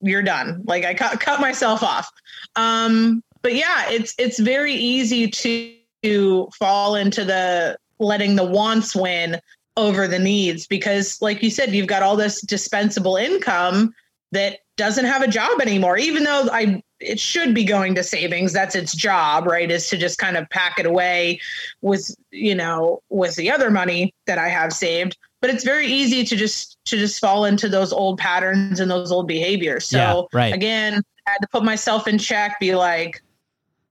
you're 0.00 0.22
done. 0.22 0.62
Like 0.66 0.84
I 0.84 0.94
cut 0.94 1.18
cut 1.18 1.40
myself 1.40 1.82
off. 1.82 2.08
Um, 2.56 3.22
but 3.42 3.54
yeah, 3.54 3.90
it's 3.90 4.14
it's 4.18 4.38
very 4.38 4.74
easy 4.74 5.28
to, 5.28 5.74
to 6.02 6.48
fall 6.58 6.94
into 6.94 7.24
the 7.24 7.76
letting 7.98 8.36
the 8.36 8.44
wants 8.44 8.94
win 8.94 9.40
over 9.80 10.06
the 10.06 10.18
needs 10.18 10.66
because, 10.66 11.20
like 11.20 11.42
you 11.42 11.50
said, 11.50 11.72
you've 11.74 11.86
got 11.86 12.02
all 12.02 12.16
this 12.16 12.40
dispensable 12.40 13.16
income 13.16 13.92
that 14.32 14.60
doesn't 14.76 15.04
have 15.04 15.22
a 15.22 15.28
job 15.28 15.60
anymore 15.60 15.98
even 15.98 16.24
though 16.24 16.48
i 16.52 16.82
it 17.00 17.18
should 17.18 17.54
be 17.54 17.64
going 17.64 17.94
to 17.94 18.02
savings. 18.02 18.52
That's 18.52 18.74
its 18.74 18.94
job 18.94 19.46
right 19.46 19.70
is 19.70 19.88
to 19.88 19.96
just 19.96 20.18
kind 20.18 20.36
of 20.36 20.48
pack 20.50 20.78
it 20.78 20.84
away 20.86 21.40
with 21.80 22.14
you 22.30 22.54
know 22.54 23.02
with 23.08 23.36
the 23.36 23.50
other 23.50 23.70
money 23.70 24.14
that 24.26 24.38
i 24.38 24.48
have 24.48 24.72
saved. 24.72 25.16
But 25.40 25.50
it's 25.50 25.64
very 25.64 25.86
easy 25.86 26.24
to 26.24 26.36
just 26.36 26.78
to 26.84 26.98
just 26.98 27.18
fall 27.18 27.46
into 27.46 27.68
those 27.68 27.92
old 27.92 28.18
patterns 28.18 28.80
and 28.80 28.90
those 28.90 29.10
old 29.10 29.26
behaviors. 29.26 29.86
So 29.88 29.98
Yeah, 30.32 30.38
right. 30.38 30.54
again 30.54 31.02
i 31.26 31.30
had 31.30 31.38
to 31.38 31.48
put 31.48 31.64
myself 31.64 32.06
in 32.06 32.18
check 32.18 32.60
be 32.60 32.74
like 32.74 33.22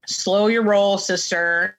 slow 0.06 0.48
your 0.48 0.64
roll 0.64 0.98
sister 0.98 1.79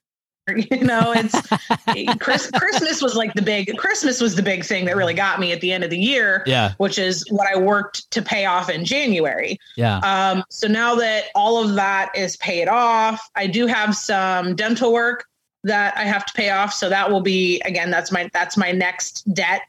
you 0.70 0.84
know 0.84 1.12
it's 1.16 2.18
Chris, 2.18 2.50
christmas 2.54 3.02
was 3.02 3.14
like 3.14 3.32
the 3.34 3.42
big 3.42 3.76
christmas 3.76 4.20
was 4.20 4.34
the 4.34 4.42
big 4.42 4.64
thing 4.64 4.84
that 4.86 4.96
really 4.96 5.14
got 5.14 5.40
me 5.40 5.52
at 5.52 5.60
the 5.60 5.72
end 5.72 5.84
of 5.84 5.90
the 5.90 5.98
year 5.98 6.42
Yeah. 6.46 6.72
which 6.78 6.98
is 6.98 7.24
what 7.30 7.46
I 7.46 7.58
worked 7.58 8.10
to 8.12 8.22
pay 8.22 8.46
off 8.46 8.68
in 8.70 8.84
January. 8.84 9.58
Yeah. 9.76 9.98
Um, 9.98 10.44
so 10.50 10.66
now 10.68 10.94
that 10.96 11.24
all 11.34 11.62
of 11.62 11.74
that 11.74 12.10
is 12.16 12.36
paid 12.38 12.68
off, 12.68 13.28
I 13.36 13.46
do 13.46 13.66
have 13.66 13.96
some 13.96 14.54
dental 14.56 14.92
work 14.92 15.26
that 15.64 15.96
I 15.96 16.04
have 16.04 16.24
to 16.26 16.32
pay 16.32 16.50
off. 16.50 16.72
So 16.72 16.88
that 16.88 17.10
will 17.10 17.20
be 17.20 17.60
again, 17.62 17.90
that's 17.90 18.10
my 18.10 18.30
that's 18.32 18.56
my 18.56 18.72
next 18.72 19.22
debt 19.34 19.62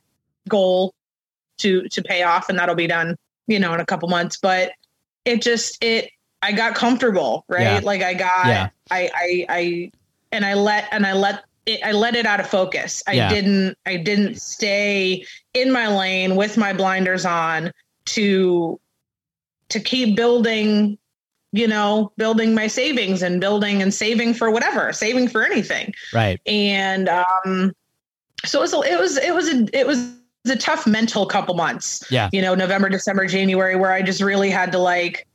goal 0.47 0.93
to 1.57 1.87
to 1.89 2.01
pay 2.01 2.23
off, 2.23 2.49
and 2.49 2.57
that'll 2.57 2.75
be 2.75 2.87
done, 2.87 3.15
you 3.47 3.59
know, 3.59 3.73
in 3.73 3.79
a 3.79 3.85
couple 3.85 4.07
months. 4.09 4.37
But 4.37 4.71
it 5.25 5.41
just 5.41 5.83
it 5.83 6.09
I 6.41 6.51
got 6.53 6.75
comfortable, 6.75 7.45
right? 7.47 7.61
Yeah. 7.61 7.81
Like 7.83 8.01
I 8.01 8.13
got 8.13 8.47
Yeah. 8.47 8.69
I 8.89 9.09
I 9.13 9.45
I 9.49 9.91
and 10.31 10.45
I 10.45 10.53
let 10.53 10.87
and 10.91 11.05
I 11.05 11.13
let 11.13 11.43
it, 11.65 11.79
I 11.85 11.91
let 11.91 12.15
it 12.15 12.25
out 12.25 12.39
of 12.39 12.47
focus. 12.47 13.03
I 13.07 13.13
Yeah. 13.13 13.29
didn't 13.29 13.77
I 13.85 13.97
didn't 13.97 14.35
stay 14.41 15.25
in 15.53 15.71
my 15.71 15.87
lane 15.87 16.35
with 16.35 16.57
my 16.57 16.73
blinders 16.73 17.25
on 17.25 17.71
to 18.05 18.79
to 19.69 19.79
keep 19.79 20.15
building 20.15 20.97
you 21.53 21.67
know 21.67 22.11
building 22.17 22.55
my 22.55 22.67
savings 22.67 23.21
and 23.21 23.39
building 23.41 23.81
and 23.81 23.93
saving 23.93 24.33
for 24.33 24.49
whatever 24.49 24.91
saving 24.93 25.27
for 25.27 25.43
anything 25.43 25.93
Right. 26.13 26.39
and 26.45 27.09
um 27.09 27.73
so 28.45 28.63
it 28.63 28.71
was 28.71 28.73
it 28.73 28.97
was 28.99 29.17
it 29.17 29.35
was 29.35 29.47
a 29.49 29.67
it 29.77 29.85
was 29.85 30.13
a 30.49 30.55
tough 30.55 30.87
mental 30.87 31.25
couple 31.25 31.53
months 31.55 32.03
Yeah. 32.09 32.29
you 32.31 32.41
know 32.41 32.55
november 32.55 32.87
december 32.89 33.25
january 33.27 33.75
where 33.75 33.91
i 33.91 34.01
just 34.01 34.21
really 34.21 34.49
had 34.49 34.71
to 34.71 34.77
like 34.77 35.27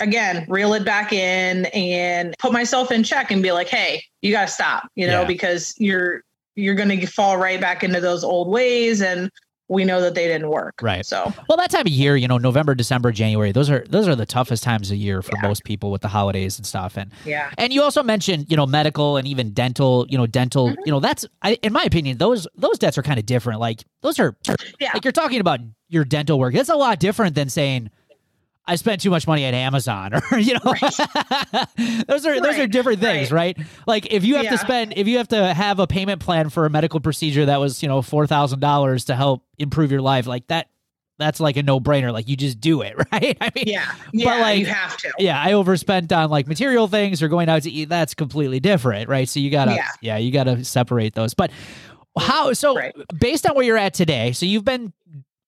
again 0.00 0.44
reel 0.48 0.74
it 0.74 0.84
back 0.84 1.12
in 1.12 1.66
and 1.66 2.34
put 2.38 2.52
myself 2.52 2.90
in 2.90 3.02
check 3.04 3.30
and 3.30 3.42
be 3.42 3.52
like 3.52 3.68
hey 3.68 4.02
you 4.22 4.32
got 4.32 4.48
to 4.48 4.52
stop 4.52 4.88
you 4.96 5.06
know 5.06 5.20
Yeah. 5.22 5.26
because 5.26 5.74
you're 5.78 6.22
you're 6.56 6.74
going 6.74 6.88
to 6.88 7.06
fall 7.06 7.36
right 7.36 7.60
back 7.60 7.82
into 7.84 8.00
those 8.00 8.22
old 8.24 8.48
ways 8.48 9.02
and 9.02 9.30
we 9.68 9.82
know 9.84 10.00
that 10.02 10.14
they 10.14 10.26
didn't 10.28 10.50
work 10.50 10.74
Right. 10.82 11.06
so 11.06 11.32
Well, 11.48 11.56
that 11.56 11.70
time 11.70 11.86
of 11.86 11.88
year, 11.88 12.16
you 12.16 12.28
know, 12.28 12.36
November, 12.36 12.74
December, 12.74 13.10
January, 13.12 13.50
those 13.50 13.70
are 13.70 13.82
those 13.88 14.06
are 14.06 14.14
the 14.14 14.26
toughest 14.26 14.62
times 14.62 14.90
of 14.90 14.98
year 14.98 15.22
for 15.22 15.32
most 15.42 15.64
people 15.64 15.90
with 15.90 16.02
the 16.02 16.08
holidays 16.08 16.58
and 16.58 16.66
stuff. 16.66 16.98
And 16.98 17.10
yeah 17.24 17.50
and 17.56 17.72
you 17.72 17.80
also 17.82 18.02
mentioned, 18.02 18.46
you 18.50 18.58
know, 18.58 18.66
medical 18.66 19.16
and 19.16 19.26
even 19.26 19.52
dental, 19.52 20.06
you 20.10 20.18
know, 20.18 20.26
dental, 20.26 20.68
Mm-hmm. 20.68 20.82
you 20.84 20.92
know, 20.92 21.00
that's 21.00 21.24
I, 21.42 21.54
in 21.62 21.72
my 21.72 21.82
opinion, 21.82 22.18
those 22.18 22.46
those 22.54 22.78
debts 22.78 22.98
are 22.98 23.02
kind 23.02 23.18
of 23.18 23.24
different. 23.24 23.58
Like 23.58 23.82
those 24.02 24.18
are 24.20 24.36
Yeah. 24.80 24.90
like 24.92 25.02
you're 25.04 25.12
talking 25.12 25.40
about 25.40 25.60
your 25.88 26.04
dental 26.04 26.38
work. 26.38 26.52
That's 26.54 26.68
a 26.68 26.76
lot 26.76 27.00
different 27.00 27.34
than 27.34 27.48
saying 27.48 27.90
I 28.66 28.76
spent 28.76 29.02
too 29.02 29.10
much 29.10 29.26
money 29.26 29.44
at 29.44 29.54
Amazon 29.54 30.14
or 30.14 30.38
you 30.38 30.54
know 30.54 30.60
right. 30.64 30.80
those 32.06 32.26
are 32.26 32.32
right. 32.32 32.42
those 32.42 32.58
are 32.58 32.66
different 32.66 33.00
things, 33.00 33.30
right? 33.30 33.56
right? 33.58 33.66
Like 33.86 34.12
if 34.12 34.24
you 34.24 34.36
have 34.36 34.44
yeah. 34.44 34.52
to 34.52 34.58
spend 34.58 34.94
if 34.96 35.06
you 35.06 35.18
have 35.18 35.28
to 35.28 35.52
have 35.52 35.78
a 35.80 35.86
payment 35.86 36.20
plan 36.20 36.48
for 36.48 36.64
a 36.66 36.70
medical 36.70 37.00
procedure 37.00 37.46
that 37.46 37.60
was, 37.60 37.82
you 37.82 37.88
know, 37.88 38.00
$4,000 38.00 39.06
to 39.06 39.14
help 39.14 39.44
improve 39.58 39.90
your 39.90 40.00
life, 40.00 40.26
like 40.26 40.46
that 40.48 40.68
that's 41.16 41.38
like 41.38 41.56
a 41.56 41.62
no-brainer 41.62 42.12
like 42.12 42.26
you 42.26 42.36
just 42.36 42.58
do 42.60 42.80
it, 42.80 42.94
right? 43.12 43.36
I 43.40 43.50
mean 43.54 43.64
Yeah. 43.66 43.94
yeah 44.12 44.24
but 44.24 44.40
like 44.40 44.58
you 44.58 44.66
have 44.66 44.96
to. 44.98 45.12
Yeah, 45.18 45.40
I 45.40 45.52
overspent 45.52 46.10
on 46.12 46.30
like 46.30 46.46
material 46.46 46.88
things 46.88 47.22
or 47.22 47.28
going 47.28 47.48
out 47.48 47.62
to 47.62 47.70
eat, 47.70 47.88
that's 47.88 48.14
completely 48.14 48.60
different, 48.60 49.08
right? 49.08 49.28
So 49.28 49.40
you 49.40 49.50
got 49.50 49.66
to 49.66 49.74
yeah. 49.74 49.88
yeah, 50.00 50.16
you 50.16 50.32
got 50.32 50.44
to 50.44 50.64
separate 50.64 51.14
those. 51.14 51.34
But 51.34 51.50
how 52.18 52.52
so 52.52 52.78
based 53.18 53.46
on 53.46 53.54
where 53.54 53.64
you're 53.64 53.76
at 53.76 53.92
today, 53.92 54.32
so 54.32 54.46
you've 54.46 54.64
been 54.64 54.92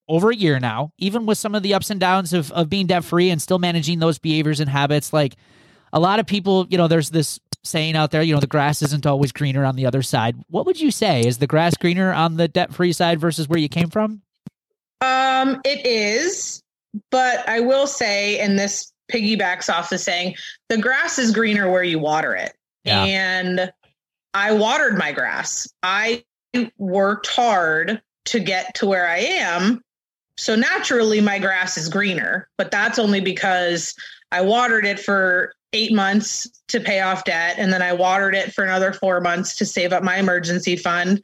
over 0.09 0.31
a 0.31 0.37
year 0.37 0.61
now, 0.61 0.93
even 0.99 1.27
with 1.27 1.39
some 1.39 1.55
of 1.55 1.63
the 1.63 1.75
ups 1.75 1.91
and 1.91 1.99
downs 2.01 2.33
of, 2.33 2.53
of 2.53 2.69
being 2.69 2.87
debt 2.87 3.05
free 3.05 3.31
and 3.31 3.41
still 3.43 3.59
managing 3.59 3.99
those 3.99 4.19
behaviors 4.19 4.61
and 4.61 4.71
habits. 4.71 5.13
Like 5.13 5.37
a 5.93 6.01
lot 6.01 6.21
of 6.21 6.27
people, 6.27 6.67
you 6.71 6.79
know, 6.79 6.89
there's 6.89 7.11
this 7.11 7.41
saying 7.65 7.97
out 7.97 8.13
there, 8.13 8.23
you 8.23 8.35
know, 8.35 8.41
the 8.41 8.47
grass 8.47 8.83
isn't 8.83 9.07
always 9.07 9.33
greener 9.33 9.65
on 9.65 9.77
the 9.77 9.87
other 9.87 10.03
side. 10.03 10.37
What 10.49 10.67
would 10.67 10.81
you 10.81 10.91
say? 10.91 11.23
Is 11.23 11.39
the 11.39 11.47
grass 11.47 11.75
greener 11.77 12.13
on 12.13 12.37
the 12.37 12.49
debt 12.49 12.73
free 12.73 12.93
side 12.93 13.21
versus 13.21 13.49
where 13.49 13.59
you 13.59 13.69
came 13.69 13.91
from? 13.91 14.23
Um, 15.01 15.61
it 15.65 15.85
is, 15.85 16.63
but 17.11 17.47
I 17.49 17.61
will 17.61 17.87
say, 17.87 18.39
and 18.39 18.59
this 18.59 18.93
piggybacks 19.13 19.73
off 19.73 19.91
the 19.91 19.99
saying, 19.99 20.37
the 20.69 20.79
grass 20.79 21.19
is 21.19 21.33
greener 21.33 21.71
where 21.71 21.83
you 21.83 21.99
water 21.99 22.35
it. 22.35 22.55
Yeah. 22.85 23.05
And 23.05 23.73
I 24.33 24.53
watered 24.53 24.97
my 24.97 25.13
grass. 25.13 25.69
I 25.83 26.25
worked 26.79 27.27
hard 27.27 28.01
to 28.27 28.41
get 28.41 28.75
to 28.77 28.87
where 28.87 29.09
I 29.09 29.19
am 29.19 29.83
so 30.37 30.55
naturally, 30.55 31.21
my 31.21 31.39
grass 31.39 31.79
is 31.79 31.89
greener, 31.89 32.49
but 32.59 32.71
that's 32.71 32.99
only 32.99 33.21
because 33.21 33.95
I 34.33 34.43
watered 34.43 34.85
it 34.85 35.01
for 35.01 35.55
eight 35.73 35.93
months 35.93 36.49
to 36.69 36.81
pay 36.81 37.01
off 37.01 37.25
debt. 37.25 37.57
And 37.59 37.73
then 37.73 37.83
I 37.83 37.93
watered 37.93 38.35
it 38.35 38.53
for 38.53 38.65
another 38.65 38.93
four 38.93 39.21
months 39.21 39.57
to 39.57 39.67
save 39.67 39.93
up 39.93 40.03
my 40.03 40.17
emergency 40.17 40.77
fund. 40.77 41.23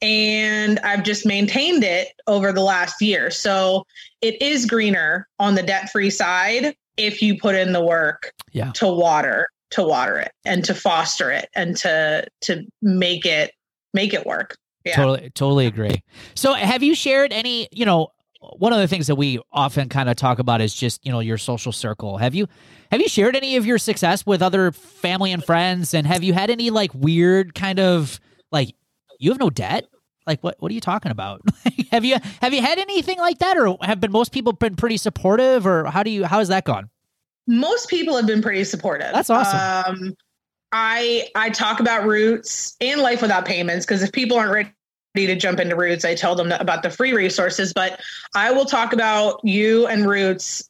And 0.00 0.78
I've 0.80 1.02
just 1.02 1.26
maintained 1.26 1.84
it 1.84 2.08
over 2.26 2.52
the 2.52 2.62
last 2.62 3.00
year. 3.00 3.30
So 3.30 3.86
it 4.20 4.40
is 4.40 4.66
greener 4.66 5.28
on 5.38 5.54
the 5.54 5.62
debt 5.62 5.90
free 5.90 6.10
side 6.10 6.74
if 6.96 7.22
you 7.22 7.38
put 7.38 7.54
in 7.54 7.72
the 7.72 7.82
work 7.82 8.32
yeah. 8.52 8.72
to 8.72 8.88
water 8.88 9.48
to 9.70 9.82
water 9.82 10.18
it 10.18 10.30
and 10.44 10.64
to 10.64 10.74
foster 10.74 11.30
it 11.32 11.48
and 11.56 11.76
to 11.76 12.24
to 12.40 12.64
make 12.80 13.26
it 13.26 13.52
make 13.92 14.14
it 14.14 14.24
work 14.24 14.56
yeah. 14.84 14.96
Totally, 14.96 15.30
totally 15.30 15.66
agree. 15.66 16.02
So, 16.34 16.52
have 16.52 16.82
you 16.82 16.94
shared 16.94 17.32
any, 17.32 17.68
you 17.72 17.86
know, 17.86 18.08
one 18.56 18.72
of 18.72 18.78
the 18.78 18.88
things 18.88 19.06
that 19.06 19.16
we 19.16 19.40
often 19.52 19.88
kind 19.88 20.08
of 20.08 20.16
talk 20.16 20.38
about 20.38 20.60
is 20.60 20.74
just 20.74 21.04
you 21.04 21.12
know 21.12 21.20
your 21.20 21.38
social 21.38 21.72
circle. 21.72 22.18
Have 22.18 22.34
you 22.34 22.46
have 22.90 23.00
you 23.00 23.08
shared 23.08 23.36
any 23.36 23.56
of 23.56 23.66
your 23.66 23.78
success 23.78 24.26
with 24.26 24.42
other 24.42 24.72
family 24.72 25.32
and 25.32 25.44
friends? 25.44 25.94
And 25.94 26.06
have 26.06 26.22
you 26.22 26.32
had 26.32 26.50
any 26.50 26.70
like 26.70 26.92
weird 26.94 27.54
kind 27.54 27.78
of 27.78 28.20
like 28.50 28.74
you 29.18 29.30
have 29.30 29.40
no 29.40 29.50
debt? 29.50 29.86
Like 30.26 30.42
what 30.42 30.56
what 30.58 30.70
are 30.70 30.74
you 30.74 30.80
talking 30.80 31.12
about? 31.12 31.42
Have 31.92 32.04
you 32.04 32.16
have 32.40 32.52
you 32.52 32.60
had 32.60 32.78
anything 32.78 33.18
like 33.18 33.38
that? 33.38 33.56
Or 33.56 33.76
have 33.82 34.00
been 34.00 34.10
most 34.10 34.32
people 34.32 34.52
been 34.52 34.74
pretty 34.74 34.96
supportive? 34.96 35.64
Or 35.64 35.84
how 35.84 36.02
do 36.02 36.10
you 36.10 36.24
how 36.24 36.40
has 36.40 36.48
that 36.48 36.64
gone? 36.64 36.90
Most 37.46 37.88
people 37.88 38.16
have 38.16 38.26
been 38.26 38.42
pretty 38.42 38.64
supportive. 38.64 39.12
That's 39.12 39.30
awesome. 39.30 39.94
Um 39.94 40.16
i 40.72 41.28
i 41.36 41.50
talk 41.50 41.78
about 41.78 42.04
roots 42.04 42.76
and 42.80 43.00
life 43.00 43.22
without 43.22 43.44
payments 43.44 43.86
because 43.86 44.02
if 44.02 44.10
people 44.10 44.36
aren't 44.36 44.52
ready 44.52 44.70
to 45.14 45.36
jump 45.36 45.60
into 45.60 45.76
Roots, 45.76 46.04
I 46.04 46.14
tell 46.14 46.34
them 46.34 46.50
about 46.52 46.82
the 46.82 46.90
free 46.90 47.12
resources, 47.12 47.72
but 47.72 48.00
I 48.34 48.50
will 48.50 48.64
talk 48.64 48.92
about 48.92 49.40
you 49.44 49.86
and 49.86 50.08
Roots 50.08 50.68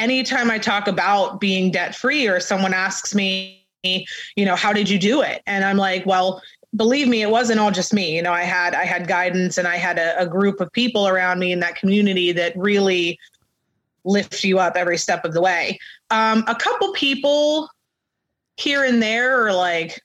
anytime 0.00 0.50
I 0.50 0.58
talk 0.58 0.88
about 0.88 1.40
being 1.40 1.70
debt 1.70 1.94
free 1.94 2.26
or 2.26 2.40
someone 2.40 2.74
asks 2.74 3.14
me, 3.14 3.64
you 3.84 4.44
know, 4.44 4.56
how 4.56 4.72
did 4.72 4.88
you 4.88 4.98
do 4.98 5.22
it? 5.22 5.42
And 5.46 5.64
I'm 5.64 5.76
like, 5.76 6.04
well, 6.06 6.42
believe 6.74 7.06
me, 7.06 7.22
it 7.22 7.30
wasn't 7.30 7.60
all 7.60 7.70
just 7.70 7.94
me. 7.94 8.16
You 8.16 8.22
know, 8.22 8.32
I 8.32 8.42
had 8.42 8.74
I 8.74 8.84
had 8.84 9.06
guidance 9.06 9.58
and 9.58 9.68
I 9.68 9.76
had 9.76 9.98
a, 9.98 10.20
a 10.20 10.26
group 10.26 10.60
of 10.60 10.72
people 10.72 11.06
around 11.06 11.38
me 11.38 11.52
in 11.52 11.60
that 11.60 11.76
community 11.76 12.32
that 12.32 12.56
really 12.56 13.18
lift 14.04 14.42
you 14.42 14.58
up 14.58 14.74
every 14.76 14.98
step 14.98 15.24
of 15.24 15.32
the 15.32 15.40
way. 15.40 15.78
Um, 16.10 16.44
a 16.48 16.54
couple 16.54 16.92
people 16.92 17.68
here 18.56 18.84
and 18.84 19.00
there 19.00 19.46
are 19.46 19.52
like, 19.52 20.00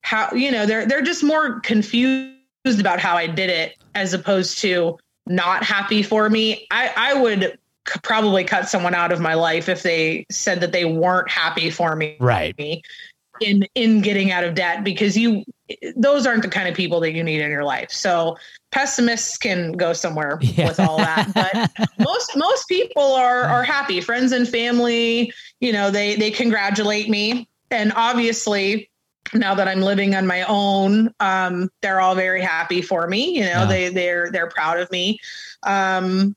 how 0.00 0.32
you 0.32 0.50
know 0.50 0.64
they're 0.64 0.86
they're 0.86 1.02
just 1.02 1.22
more 1.22 1.60
confused 1.60 2.37
about 2.80 3.00
how 3.00 3.16
I 3.16 3.26
did 3.26 3.50
it 3.50 3.76
as 3.94 4.12
opposed 4.12 4.58
to 4.58 4.98
not 5.26 5.62
happy 5.62 6.02
for 6.02 6.28
me, 6.28 6.66
I, 6.70 6.92
I 6.96 7.14
would 7.14 7.58
probably 8.02 8.44
cut 8.44 8.68
someone 8.68 8.94
out 8.94 9.12
of 9.12 9.20
my 9.20 9.34
life 9.34 9.68
if 9.68 9.82
they 9.82 10.26
said 10.30 10.60
that 10.60 10.72
they 10.72 10.84
weren't 10.84 11.30
happy 11.30 11.70
for 11.70 11.96
me. 11.96 12.16
Right. 12.20 12.54
In 13.40 13.66
in 13.74 14.00
getting 14.00 14.32
out 14.32 14.42
of 14.42 14.54
debt 14.56 14.82
because 14.82 15.16
you 15.16 15.44
those 15.96 16.26
aren't 16.26 16.42
the 16.42 16.48
kind 16.48 16.68
of 16.68 16.74
people 16.74 16.98
that 17.00 17.12
you 17.12 17.22
need 17.22 17.40
in 17.40 17.50
your 17.50 17.64
life. 17.64 17.90
So 17.92 18.36
pessimists 18.72 19.36
can 19.36 19.72
go 19.72 19.92
somewhere 19.92 20.38
yeah. 20.42 20.66
with 20.66 20.80
all 20.80 20.96
that. 20.98 21.32
But 21.34 21.88
most 21.98 22.36
most 22.36 22.66
people 22.68 23.14
are 23.14 23.42
are 23.42 23.62
happy. 23.62 24.00
Friends 24.00 24.32
and 24.32 24.48
family, 24.48 25.32
you 25.60 25.72
know, 25.72 25.90
they 25.90 26.16
they 26.16 26.30
congratulate 26.30 27.08
me. 27.08 27.48
And 27.70 27.92
obviously 27.94 28.90
now 29.34 29.54
that 29.54 29.68
I'm 29.68 29.80
living 29.80 30.14
on 30.14 30.26
my 30.26 30.42
own, 30.42 31.12
um, 31.20 31.70
they're 31.80 32.00
all 32.00 32.14
very 32.14 32.42
happy 32.42 32.82
for 32.82 33.06
me. 33.06 33.36
You 33.36 33.44
know, 33.44 33.46
yeah. 33.46 33.64
they 33.64 33.88
they're 33.88 34.30
they're 34.30 34.48
proud 34.48 34.78
of 34.78 34.90
me. 34.90 35.18
Um, 35.62 36.34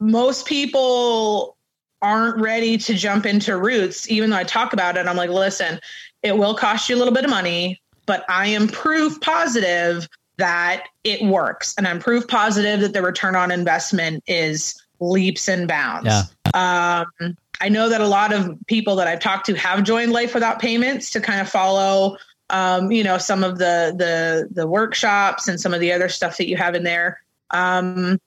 most 0.00 0.46
people 0.46 1.56
aren't 2.00 2.36
ready 2.38 2.76
to 2.76 2.94
jump 2.94 3.26
into 3.26 3.56
roots, 3.56 4.10
even 4.10 4.30
though 4.30 4.36
I 4.36 4.44
talk 4.44 4.72
about 4.72 4.96
it. 4.96 5.06
I'm 5.06 5.16
like, 5.16 5.30
listen, 5.30 5.78
it 6.22 6.36
will 6.36 6.54
cost 6.54 6.88
you 6.88 6.96
a 6.96 6.98
little 6.98 7.14
bit 7.14 7.24
of 7.24 7.30
money, 7.30 7.80
but 8.06 8.24
I 8.28 8.48
am 8.48 8.68
proof 8.68 9.20
positive 9.20 10.08
that 10.38 10.86
it 11.04 11.22
works, 11.22 11.74
and 11.78 11.86
I'm 11.86 12.00
proof 12.00 12.26
positive 12.26 12.80
that 12.80 12.92
the 12.92 13.02
return 13.02 13.36
on 13.36 13.50
investment 13.50 14.24
is 14.26 14.80
leaps 14.98 15.48
and 15.48 15.68
bounds. 15.68 16.06
Yeah. 16.06 17.04
Um, 17.20 17.36
I 17.62 17.68
know 17.68 17.88
that 17.88 18.00
a 18.00 18.08
lot 18.08 18.32
of 18.32 18.58
people 18.66 18.96
that 18.96 19.06
I've 19.06 19.20
talked 19.20 19.46
to 19.46 19.54
have 19.54 19.84
joined 19.84 20.10
Life 20.10 20.34
Without 20.34 20.58
Payments 20.58 21.10
to 21.10 21.20
kind 21.20 21.40
of 21.40 21.48
follow, 21.48 22.16
um, 22.50 22.90
you 22.90 23.04
know, 23.04 23.18
some 23.18 23.44
of 23.44 23.58
the 23.58 23.94
the 23.96 24.48
the 24.52 24.66
workshops 24.66 25.46
and 25.46 25.60
some 25.60 25.72
of 25.72 25.78
the 25.78 25.92
other 25.92 26.08
stuff 26.08 26.36
that 26.38 26.48
you 26.48 26.56
have 26.56 26.74
in 26.74 26.82
there. 26.82 27.22
Um, 27.52 28.20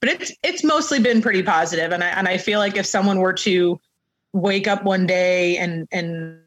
but 0.00 0.08
it's 0.08 0.32
it's 0.42 0.64
mostly 0.64 0.98
been 0.98 1.22
pretty 1.22 1.44
positive, 1.44 1.92
and 1.92 2.02
I 2.02 2.08
and 2.08 2.26
I 2.26 2.36
feel 2.36 2.58
like 2.58 2.76
if 2.76 2.84
someone 2.84 3.20
were 3.20 3.32
to 3.34 3.80
wake 4.32 4.66
up 4.66 4.82
one 4.82 5.06
day 5.06 5.56
and 5.56 5.86
and 5.92 6.40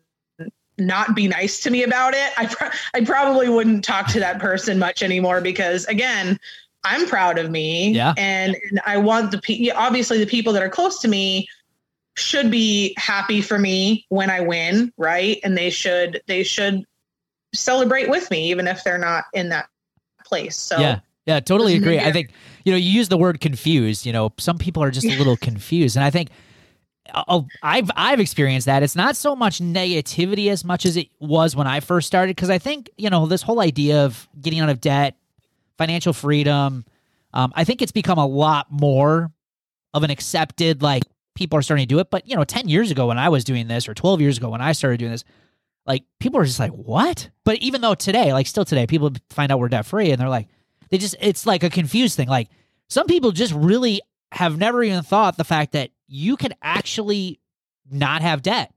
not 0.77 1.15
be 1.15 1.29
nice 1.29 1.61
to 1.61 1.69
me 1.69 1.83
about 1.83 2.13
it, 2.13 2.31
I 2.37 2.47
pro- 2.47 2.69
I 2.93 3.05
probably 3.05 3.47
wouldn't 3.47 3.85
talk 3.85 4.07
to 4.07 4.19
that 4.19 4.39
person 4.39 4.79
much 4.79 5.01
anymore 5.01 5.39
because 5.39 5.85
again, 5.85 6.37
I'm 6.83 7.07
proud 7.07 7.37
of 7.37 7.49
me, 7.49 7.91
yeah, 7.93 8.13
and, 8.17 8.57
and 8.69 8.81
I 8.85 8.97
want 8.97 9.31
the 9.31 9.37
pe- 9.37 9.69
obviously 9.69 10.17
the 10.17 10.25
people 10.25 10.51
that 10.51 10.61
are 10.61 10.69
close 10.69 10.99
to 11.03 11.07
me 11.07 11.47
should 12.15 12.51
be 12.51 12.93
happy 12.97 13.41
for 13.41 13.57
me 13.57 14.05
when 14.09 14.29
I 14.29 14.41
win, 14.41 14.93
right? 14.97 15.39
And 15.43 15.57
they 15.57 15.69
should 15.69 16.21
they 16.27 16.43
should 16.43 16.85
celebrate 17.53 18.09
with 18.09 18.29
me 18.31 18.49
even 18.49 18.67
if 18.67 18.83
they're 18.83 18.97
not 18.97 19.25
in 19.33 19.49
that 19.49 19.67
place. 20.25 20.57
So 20.57 20.79
Yeah. 20.79 20.99
Yeah, 21.25 21.39
totally 21.39 21.75
agree. 21.75 21.99
I 21.99 22.11
think 22.11 22.31
you 22.65 22.73
know, 22.73 22.77
you 22.77 22.89
use 22.89 23.07
the 23.07 23.17
word 23.17 23.39
confused, 23.39 24.05
you 24.05 24.11
know, 24.11 24.33
some 24.37 24.57
people 24.57 24.83
are 24.83 24.91
just 24.91 25.05
a 25.05 25.17
little 25.17 25.37
confused 25.37 25.95
and 25.95 26.03
I 26.03 26.09
think 26.09 26.29
oh, 27.15 27.47
I've 27.61 27.89
I've 27.95 28.19
experienced 28.19 28.65
that. 28.65 28.83
It's 28.83 28.95
not 28.95 29.15
so 29.15 29.35
much 29.35 29.59
negativity 29.59 30.49
as 30.49 30.65
much 30.65 30.85
as 30.85 30.97
it 30.97 31.07
was 31.19 31.55
when 31.55 31.65
I 31.65 31.79
first 31.79 32.07
started 32.07 32.35
because 32.35 32.49
I 32.49 32.57
think, 32.57 32.89
you 32.97 33.09
know, 33.09 33.25
this 33.25 33.41
whole 33.41 33.61
idea 33.61 34.05
of 34.05 34.27
getting 34.41 34.59
out 34.59 34.69
of 34.69 34.81
debt, 34.81 35.15
financial 35.77 36.13
freedom, 36.13 36.85
um, 37.33 37.53
I 37.55 37.63
think 37.63 37.81
it's 37.81 37.91
become 37.91 38.17
a 38.17 38.27
lot 38.27 38.67
more 38.69 39.31
of 39.93 40.03
an 40.03 40.09
accepted 40.09 40.81
like 40.81 41.03
people 41.35 41.57
are 41.57 41.61
starting 41.61 41.83
to 41.87 41.93
do 41.93 41.99
it. 41.99 42.09
But 42.09 42.27
you 42.27 42.35
know, 42.35 42.43
ten 42.43 42.67
years 42.67 42.91
ago 42.91 43.07
when 43.07 43.17
I 43.17 43.29
was 43.29 43.43
doing 43.43 43.67
this, 43.67 43.87
or 43.87 43.93
twelve 43.93 44.21
years 44.21 44.37
ago 44.37 44.49
when 44.49 44.61
I 44.61 44.71
started 44.73 44.97
doing 44.97 45.11
this, 45.11 45.23
like 45.85 46.03
people 46.19 46.39
are 46.39 46.45
just 46.45 46.59
like, 46.59 46.71
"What?" 46.71 47.29
But 47.43 47.57
even 47.57 47.81
though 47.81 47.95
today, 47.95 48.33
like 48.33 48.47
still 48.47 48.65
today, 48.65 48.87
people 48.87 49.11
find 49.29 49.51
out 49.51 49.59
we're 49.59 49.69
debt 49.69 49.85
free, 49.85 50.11
and 50.11 50.19
they're 50.19 50.29
like, 50.29 50.47
they 50.89 50.97
just 50.97 51.15
it's 51.19 51.45
like 51.45 51.63
a 51.63 51.69
confused 51.69 52.15
thing. 52.15 52.27
Like 52.27 52.49
some 52.89 53.07
people 53.07 53.31
just 53.31 53.53
really 53.53 54.01
have 54.31 54.57
never 54.57 54.83
even 54.83 55.03
thought 55.03 55.37
the 55.37 55.43
fact 55.43 55.73
that 55.73 55.91
you 56.07 56.37
can 56.37 56.53
actually 56.61 57.39
not 57.89 58.21
have 58.21 58.41
debt. 58.41 58.73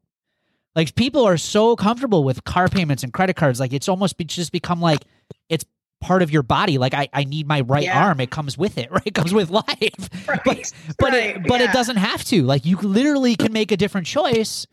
Like 0.75 0.95
people 0.95 1.25
are 1.25 1.39
so 1.39 1.77
comfortable 1.77 2.23
with 2.25 2.45
car 2.45 2.69
payments 2.69 3.03
and 3.03 3.13
credit 3.13 3.37
cards, 3.37 3.59
like 3.61 3.73
it's 3.73 3.89
almost 3.89 4.19
be, 4.19 4.25
just 4.25 4.53
become 4.53 4.81
like 4.81 5.05
it's 5.49 5.65
part 6.07 6.23
of 6.23 6.31
your 6.31 6.45
body. 6.45 6.79
Like 6.79 6.95
I, 6.95 7.09
I 7.13 7.25
need 7.25 7.49
my 7.49 7.63
right 7.63 7.83
yeah. 7.83 8.07
arm. 8.07 8.21
It 8.21 8.31
comes 8.31 8.57
with 8.57 8.79
it, 8.79 8.91
right? 8.93 9.03
It 9.05 9.15
comes 9.15 9.35
with 9.35 9.51
life. 9.51 9.67
Right. 10.27 10.41
But 10.45 10.73
but 10.99 11.13
right. 11.13 11.37
it 11.37 11.43
but 11.47 11.61
yeah. 11.61 11.71
it 11.71 11.73
doesn't 11.73 11.97
have 11.97 12.25
to. 12.25 12.43
Like 12.43 12.65
you 12.65 12.77
literally 12.79 13.37
can 13.37 13.53
make 13.53 13.71
a 13.71 13.77
different 13.77 14.07
choice 14.07 14.67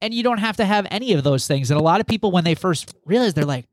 and 0.00 0.12
you 0.12 0.22
don't 0.22 0.38
have 0.38 0.56
to 0.56 0.64
have 0.64 0.86
any 0.90 1.12
of 1.12 1.22
those 1.22 1.46
things. 1.46 1.70
And 1.70 1.78
a 1.78 1.82
lot 1.82 2.00
of 2.00 2.06
people 2.06 2.30
when 2.32 2.44
they 2.44 2.54
first 2.54 2.94
realize 3.04 3.34
they're 3.34 3.44
like, 3.44 3.66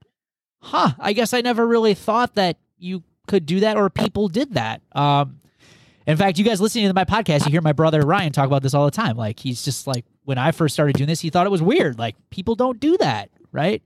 huh, 0.62 0.92
I 1.00 1.14
guess 1.14 1.34
I 1.34 1.42
never 1.42 1.66
really 1.66 1.94
thought 1.94 2.36
that 2.36 2.58
you 2.78 3.04
could 3.28 3.46
do 3.46 3.62
that 3.62 3.78
or 3.78 3.90
people 3.90 4.28
did 4.28 4.54
that. 4.54 4.82
Um 4.94 5.40
In 6.06 6.18
fact, 6.18 6.38
you 6.38 6.46
guys 6.46 6.62
listening 6.62 6.88
to 6.88 6.94
my 6.94 7.06
podcast, 7.06 7.46
you 7.46 7.52
hear 7.52 7.62
my 7.62 7.74
brother 7.74 8.02
Ryan 8.02 8.32
talk 8.32 8.48
about 8.48 8.62
this 8.62 8.74
all 8.74 8.86
the 8.86 8.92
time. 8.92 9.18
Like 9.18 9.40
he's 9.40 9.64
just 9.64 9.88
like 9.88 10.06
when 10.24 10.38
I 10.38 10.52
first 10.52 10.74
started 10.74 10.96
doing 10.96 11.08
this, 11.08 11.22
he 11.22 11.30
thought 11.30 11.48
it 11.48 11.52
was 11.52 11.62
weird. 11.62 11.98
Like 11.98 12.16
people 12.30 12.56
don't 12.56 12.80
do 12.80 12.98
that, 12.98 13.30
right? 13.52 13.82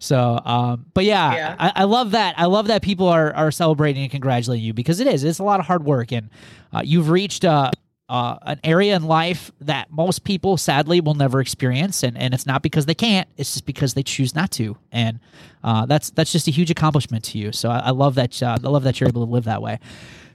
So, 0.00 0.40
um, 0.44 0.86
but 0.94 1.04
yeah, 1.04 1.34
Yeah. 1.34 1.56
I, 1.58 1.72
I 1.76 1.84
love 1.84 2.12
that. 2.12 2.34
I 2.38 2.46
love 2.46 2.66
that 2.68 2.82
people 2.82 3.06
are 3.06 3.32
are 3.34 3.50
celebrating 3.52 4.02
and 4.02 4.10
congratulating 4.10 4.64
you 4.64 4.72
because 4.72 4.98
it 4.98 5.06
is. 5.06 5.22
It's 5.22 5.38
a 5.38 5.44
lot 5.44 5.60
of 5.60 5.66
hard 5.66 5.84
work, 5.84 6.10
and 6.10 6.30
uh, 6.72 6.80
you've 6.82 7.10
reached 7.10 7.44
uh, 7.44 7.70
uh, 8.08 8.38
an 8.42 8.58
area 8.64 8.96
in 8.96 9.04
life 9.04 9.52
that 9.60 9.92
most 9.92 10.24
people 10.24 10.56
sadly 10.56 11.00
will 11.00 11.14
never 11.14 11.40
experience, 11.40 12.02
and 12.02 12.16
and 12.16 12.32
it's 12.32 12.46
not 12.46 12.62
because 12.62 12.86
they 12.86 12.94
can't. 12.94 13.28
It's 13.36 13.52
just 13.52 13.66
because 13.66 13.92
they 13.92 14.02
choose 14.02 14.34
not 14.34 14.50
to, 14.52 14.76
and 14.90 15.20
uh, 15.62 15.84
that's 15.84 16.10
that's 16.10 16.32
just 16.32 16.48
a 16.48 16.50
huge 16.50 16.70
accomplishment 16.70 17.22
to 17.24 17.38
you. 17.38 17.52
So 17.52 17.68
I, 17.68 17.78
I 17.78 17.90
love 17.90 18.14
that. 18.14 18.42
Uh, 18.42 18.56
I 18.64 18.68
love 18.68 18.84
that 18.84 19.00
you're 19.00 19.08
able 19.08 19.26
to 19.26 19.30
live 19.30 19.44
that 19.44 19.60
way. 19.60 19.78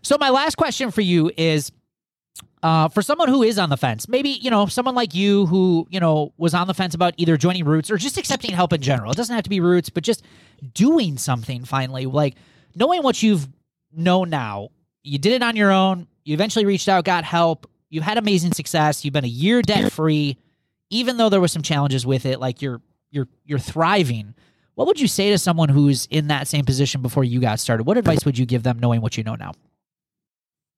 So 0.03 0.16
my 0.20 0.30
last 0.30 0.55
question 0.57 0.91
for 0.91 1.01
you 1.01 1.32
is 1.36 1.72
uh, 2.64 2.88
for 2.90 3.02
someone 3.02 3.28
who 3.28 3.44
is 3.44 3.60
on 3.60 3.70
the 3.70 3.78
fence, 3.78 4.08
maybe 4.08 4.30
you 4.30 4.50
know 4.50 4.66
someone 4.66 4.96
like 4.96 5.14
you 5.14 5.46
who 5.46 5.88
you 5.90 6.00
know 6.00 6.34
was 6.38 6.54
on 6.54 6.68
the 6.68 6.74
fence 6.74 6.96
about 6.96 7.14
either 7.18 7.38
joining 7.38 7.64
Roots 7.66 7.92
or 7.92 7.98
just 7.98 8.18
accepting 8.18 8.52
help 8.52 8.74
in 8.74 8.82
general. 8.82 9.12
It 9.12 9.18
doesn't 9.18 9.36
have 9.36 9.44
to 9.44 9.50
be 9.50 9.60
Roots, 9.60 9.90
but 9.90 10.04
just 10.04 10.24
doing 10.74 11.18
something 11.18 11.64
finally, 11.64 12.06
like 12.06 12.36
knowing 12.76 13.04
what 13.04 13.22
you've 13.22 13.48
know 13.92 14.24
now. 14.24 14.70
You 15.04 15.20
did 15.20 15.34
it 15.34 15.44
on 15.44 15.56
your 15.56 15.72
own. 15.72 16.08
You 16.24 16.34
eventually 16.34 16.66
reached 16.66 16.90
out, 16.90 17.06
got 17.06 17.24
help. 17.24 17.70
You've 17.90 18.04
had 18.04 18.18
amazing 18.18 18.54
success. 18.54 19.06
You've 19.06 19.14
been 19.14 19.26
a 19.26 19.28
year 19.28 19.62
debt 19.62 19.92
free, 19.92 20.38
even 20.90 21.18
though 21.18 21.30
there 21.30 21.40
were 21.40 21.48
some 21.48 21.62
challenges 21.62 22.06
with 22.06 22.26
it. 22.26 22.40
Like 22.40 22.62
you're 22.62 22.82
you're 23.12 23.28
you're 23.46 23.60
thriving. 23.60 24.34
What 24.74 24.88
would 24.88 25.00
you 25.00 25.08
say 25.08 25.30
to 25.30 25.38
someone 25.38 25.70
who's 25.70 26.08
in 26.08 26.28
that 26.28 26.48
same 26.48 26.66
position 26.66 27.02
before 27.02 27.24
you 27.24 27.40
got 27.40 27.60
started? 27.60 27.86
What 27.86 27.98
advice 27.98 28.26
would 28.26 28.38
you 28.38 28.46
give 28.46 28.64
them, 28.64 28.80
knowing 28.80 29.02
what 29.02 29.18
you 29.18 29.24
know 29.24 29.36
now? 29.36 29.54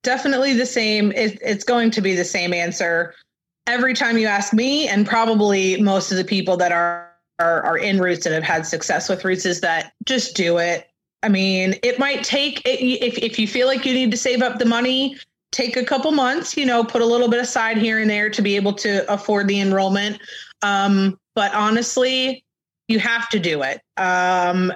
Definitely 0.04 0.54
the 0.54 0.66
same. 0.66 1.12
It, 1.12 1.39
it's 1.41 1.64
going 1.64 1.91
to 1.91 2.02
be 2.02 2.16
the 2.16 2.26
same 2.26 2.54
answer 2.54 3.14
every 3.68 3.93
time 3.93 4.18
you 4.18 4.28
ask 4.28 4.54
me, 4.54 4.88
and 4.88 5.06
probably 5.06 5.80
most 5.82 6.12
of 6.12 6.18
the 6.18 6.24
people 6.24 6.58
that 6.58 6.72
are, 6.72 7.12
are 7.39 7.62
are 7.64 7.78
in 7.78 8.00
Roots 8.00 8.26
and 8.26 8.34
have 8.34 8.43
had 8.43 8.66
success 8.66 9.10
with 9.10 9.24
Roots 9.24 9.45
is 9.45 9.62
that 9.62 9.93
just 10.06 10.36
do 10.36 10.58
it. 10.58 10.89
I 11.24 11.30
mean, 11.30 11.76
it 11.84 12.00
might 12.00 12.24
take 12.24 12.62
if 12.66 13.18
if 13.18 13.38
you 13.38 13.48
feel 13.48 13.68
like 13.68 13.86
you 13.86 13.93
need 13.93 14.12
to 14.12 14.18
save 14.18 14.41
up 14.41 14.60
the 14.60 14.66
money, 14.66 15.18
take 15.52 15.76
a 15.76 15.84
couple 15.84 16.12
months. 16.12 16.56
You 16.56 16.66
know, 16.66 16.84
put 16.84 17.02
a 17.02 17.06
little 17.06 17.30
bit 17.30 17.41
aside 17.41 17.78
here 17.78 18.00
and 18.00 18.10
there 18.10 18.30
to 18.30 18.41
be 18.41 18.56
able 18.56 18.74
to 18.74 19.12
afford 19.12 19.48
the 19.48 19.60
enrollment. 19.60 20.20
Um, 20.62 21.20
but 21.36 21.54
honestly, 21.54 22.43
you 22.88 23.00
have 23.00 23.30
to 23.30 23.39
do 23.39 23.62
it. 23.64 23.82
Um, 23.98 24.72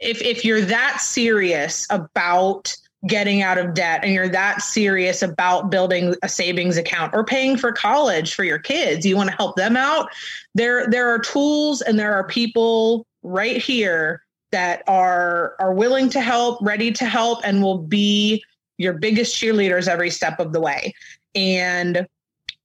if 0.00 0.22
if 0.22 0.44
you're 0.44 0.62
that 0.62 1.00
serious 1.00 1.86
about 1.90 2.74
getting 3.06 3.42
out 3.42 3.58
of 3.58 3.74
debt 3.74 4.00
and 4.02 4.12
you're 4.12 4.28
that 4.28 4.60
serious 4.60 5.22
about 5.22 5.70
building 5.70 6.14
a 6.22 6.28
savings 6.28 6.76
account 6.76 7.14
or 7.14 7.24
paying 7.24 7.56
for 7.56 7.70
college 7.70 8.34
for 8.34 8.42
your 8.42 8.58
kids 8.58 9.06
you 9.06 9.16
want 9.16 9.30
to 9.30 9.36
help 9.36 9.54
them 9.54 9.76
out 9.76 10.08
there 10.56 10.88
there 10.88 11.08
are 11.08 11.20
tools 11.20 11.80
and 11.80 11.96
there 11.96 12.12
are 12.12 12.26
people 12.26 13.06
right 13.22 13.58
here 13.58 14.20
that 14.50 14.82
are 14.88 15.54
are 15.60 15.72
willing 15.72 16.08
to 16.08 16.20
help 16.20 16.58
ready 16.60 16.90
to 16.90 17.04
help 17.04 17.40
and 17.44 17.62
will 17.62 17.78
be 17.78 18.42
your 18.78 18.94
biggest 18.94 19.34
cheerleaders 19.36 19.88
every 19.88 20.10
step 20.10 20.40
of 20.40 20.52
the 20.52 20.60
way. 20.60 20.94
And 21.34 22.06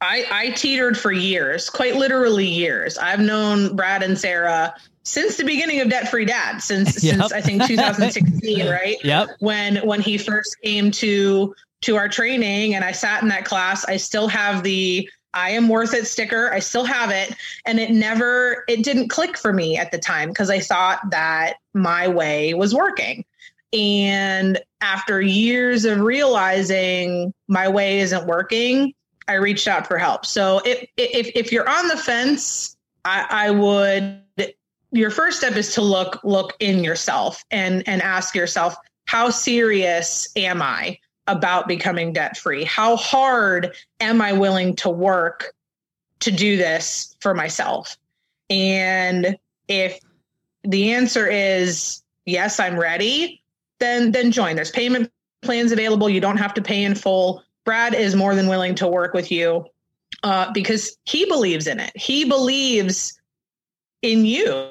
I, 0.03 0.25
I 0.29 0.49
teetered 0.51 0.97
for 0.97 1.11
years, 1.11 1.69
quite 1.69 1.95
literally 1.95 2.47
years. 2.47 2.97
I've 2.97 3.19
known 3.19 3.75
Brad 3.75 4.03
and 4.03 4.17
Sarah 4.17 4.75
since 5.03 5.37
the 5.37 5.43
beginning 5.43 5.81
of 5.81 5.89
Debt 5.89 6.09
Free 6.09 6.25
Dad, 6.25 6.59
since 6.59 7.03
Yep. 7.03 7.15
since 7.15 7.31
I 7.31 7.41
think 7.41 7.65
2016, 7.65 8.67
right? 8.69 8.97
Yep. 9.03 9.29
when 9.39 9.77
when 9.77 10.01
he 10.01 10.17
first 10.17 10.57
came 10.61 10.91
to 10.91 11.55
to 11.81 11.95
our 11.97 12.07
training 12.07 12.75
and 12.75 12.83
I 12.85 12.91
sat 12.91 13.21
in 13.21 13.29
that 13.29 13.45
class, 13.45 13.85
I 13.85 13.97
still 13.97 14.27
have 14.27 14.63
the 14.63 15.09
I 15.33 15.51
am 15.51 15.67
worth 15.67 15.93
it 15.93 16.05
sticker. 16.05 16.51
I 16.53 16.59
still 16.59 16.85
have 16.85 17.09
it 17.09 17.35
and 17.65 17.79
it 17.79 17.91
never 17.91 18.63
it 18.67 18.83
didn't 18.83 19.09
click 19.09 19.37
for 19.37 19.51
me 19.51 19.77
at 19.77 19.91
the 19.91 19.97
time 19.97 20.29
because 20.29 20.49
I 20.49 20.59
thought 20.59 20.99
that 21.11 21.55
my 21.73 22.07
way 22.07 22.53
was 22.53 22.73
working. 22.73 23.25
And 23.73 24.59
after 24.81 25.19
years 25.19 25.83
of 25.85 25.99
realizing 26.01 27.33
my 27.47 27.67
way 27.67 27.99
isn't 28.01 28.27
working, 28.27 28.93
I 29.27 29.33
reached 29.35 29.67
out 29.67 29.87
for 29.87 29.97
help. 29.97 30.25
So 30.25 30.61
if 30.65 30.87
if 30.97 31.31
if 31.35 31.51
you're 31.51 31.69
on 31.69 31.87
the 31.87 31.97
fence, 31.97 32.75
I, 33.05 33.25
I 33.29 33.51
would 33.51 34.21
your 34.91 35.09
first 35.09 35.39
step 35.39 35.55
is 35.55 35.73
to 35.73 35.81
look 35.81 36.19
look 36.23 36.53
in 36.59 36.83
yourself 36.83 37.43
and 37.51 37.87
and 37.87 38.01
ask 38.01 38.35
yourself 38.35 38.75
how 39.05 39.29
serious 39.31 40.29
am 40.35 40.61
i 40.61 40.97
about 41.25 41.67
becoming 41.67 42.13
debt 42.13 42.37
free 42.37 42.63
how 42.63 42.95
hard 42.95 43.73
am 43.99 44.21
i 44.21 44.31
willing 44.31 44.75
to 44.75 44.89
work 44.89 45.53
to 46.19 46.31
do 46.31 46.55
this 46.55 47.17
for 47.19 47.33
myself? 47.33 47.97
And 48.49 49.35
if 49.67 49.99
the 50.63 50.93
answer 50.93 51.27
is 51.27 52.03
yes 52.25 52.59
i'm 52.59 52.79
ready 52.79 53.41
then 53.83 54.11
then 54.11 54.31
join. 54.31 54.55
There's 54.55 54.71
payment 54.71 55.11
plans 55.41 55.71
available. 55.71 56.09
You 56.09 56.21
don't 56.21 56.37
have 56.37 56.53
to 56.53 56.61
pay 56.61 56.83
in 56.83 56.95
full 56.95 57.43
brad 57.65 57.93
is 57.93 58.15
more 58.15 58.35
than 58.35 58.47
willing 58.47 58.75
to 58.75 58.87
work 58.87 59.13
with 59.13 59.31
you 59.31 59.65
uh, 60.23 60.51
because 60.53 60.97
he 61.05 61.25
believes 61.25 61.67
in 61.67 61.79
it 61.79 61.91
he 61.95 62.25
believes 62.25 63.19
in 64.01 64.25
you 64.25 64.69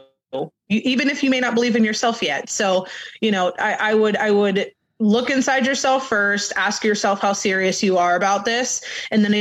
you, 0.73 0.81
even 0.85 1.09
if 1.09 1.23
you 1.23 1.31
may 1.31 1.41
not 1.41 1.55
believe 1.55 1.77
in 1.77 1.85
yourself 1.85 2.23
yet. 2.23 2.49
So, 2.49 2.87
you 3.21 3.31
know, 3.31 3.53
I, 3.59 3.75
I 3.75 3.95
would 3.95 4.17
I 4.17 4.31
would 4.31 4.73
look 4.99 5.31
inside 5.31 5.67
yourself 5.67 6.09
first, 6.09 6.53
ask 6.57 6.85
yourself 6.85 7.21
how 7.21 7.33
serious 7.33 7.83
you 7.83 7.99
are 7.99 8.17
about 8.17 8.45
this, 8.45 8.83
and 9.11 9.25
then 9.25 9.35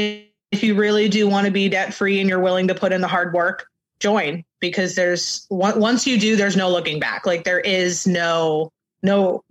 if 0.51 0.63
you 0.63 0.75
really 0.75 1.07
do 1.07 1.27
want 1.29 1.45
to 1.45 1.51
be 1.51 1.69
debt 1.69 1.93
free 1.93 2.19
and 2.19 2.29
you're 2.29 2.39
willing 2.39 2.67
to 2.67 2.75
put 2.75 2.91
in 2.91 3.01
the 3.01 3.07
hard 3.07 3.33
work, 3.33 3.67
join 3.99 4.43
because 4.59 4.95
there's 4.95 5.47
once 5.49 6.05
you 6.05 6.19
do, 6.19 6.35
there's 6.35 6.57
no 6.57 6.69
looking 6.69 6.99
back. 6.99 7.25
Like 7.25 7.45
there 7.45 7.61
is 7.61 8.05
no 8.05 8.71
no 9.01 9.43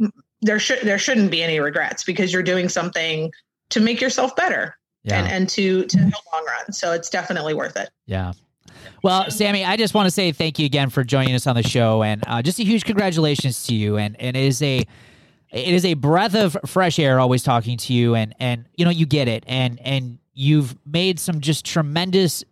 there 0.43 0.59
should 0.59 0.81
there 0.83 0.99
shouldn't 0.99 1.31
be 1.31 1.43
any 1.43 1.61
regrets 1.61 2.05
because 2.05 2.33
you're 2.33 2.43
doing 2.43 2.69
something 2.69 3.33
to 3.71 3.81
make 3.81 4.01
yourself 4.01 4.37
better 4.37 4.77
and 5.05 5.27
and 5.29 5.49
to 5.51 5.85
to 5.87 5.97
the 5.97 6.21
long 6.33 6.45
run. 6.47 6.73
So 6.73 6.93
it's 6.93 7.11
definitely 7.11 7.55
worth 7.55 7.77
it. 7.77 7.91
Yeah. 8.07 8.33
Well, 9.03 9.31
Sami, 9.31 9.65
I 9.65 9.77
just 9.77 9.95
want 9.95 10.07
to 10.07 10.11
say 10.11 10.33
thank 10.33 10.59
you 10.59 10.67
again 10.67 10.91
for 10.91 11.05
joining 11.05 11.35
us 11.35 11.47
on 11.47 11.57
the 11.57 11.63
show, 11.63 12.03
and 12.03 12.23
uh, 12.27 12.43
just 12.43 12.59
a 12.59 12.65
huge 12.65 12.85
congratulations 12.85 13.67
to 13.67 13.75
you. 13.75 13.97
And, 13.97 14.19
and 14.21 14.37
it 14.37 14.45
is 14.45 14.61
a 14.63 14.87
it 15.53 15.69
is 15.69 15.85
a 15.85 15.95
breath 15.95 16.35
of 16.35 16.57
fresh 16.67 16.99
air 16.99 17.19
always 17.19 17.43
talking 17.43 17.77
to 17.79 17.93
you, 17.93 18.15
and 18.15 18.35
and 18.39 18.67
you 18.77 18.85
know 18.85 18.91
you 18.91 19.07
get 19.07 19.29
it, 19.29 19.45
and 19.47 19.81
and 19.81 20.19
you've 20.35 20.77
made 20.87 21.19
some 21.19 21.41
just 21.41 21.65
tremendous 21.65 22.45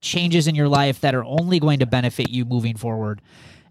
changes 0.00 0.46
in 0.46 0.54
your 0.54 0.68
life 0.68 1.00
that 1.00 1.14
are 1.14 1.24
only 1.24 1.58
going 1.58 1.80
to 1.80 1.86
benefit 1.86 2.30
you 2.30 2.44
moving 2.44 2.76
forward. 2.76 3.20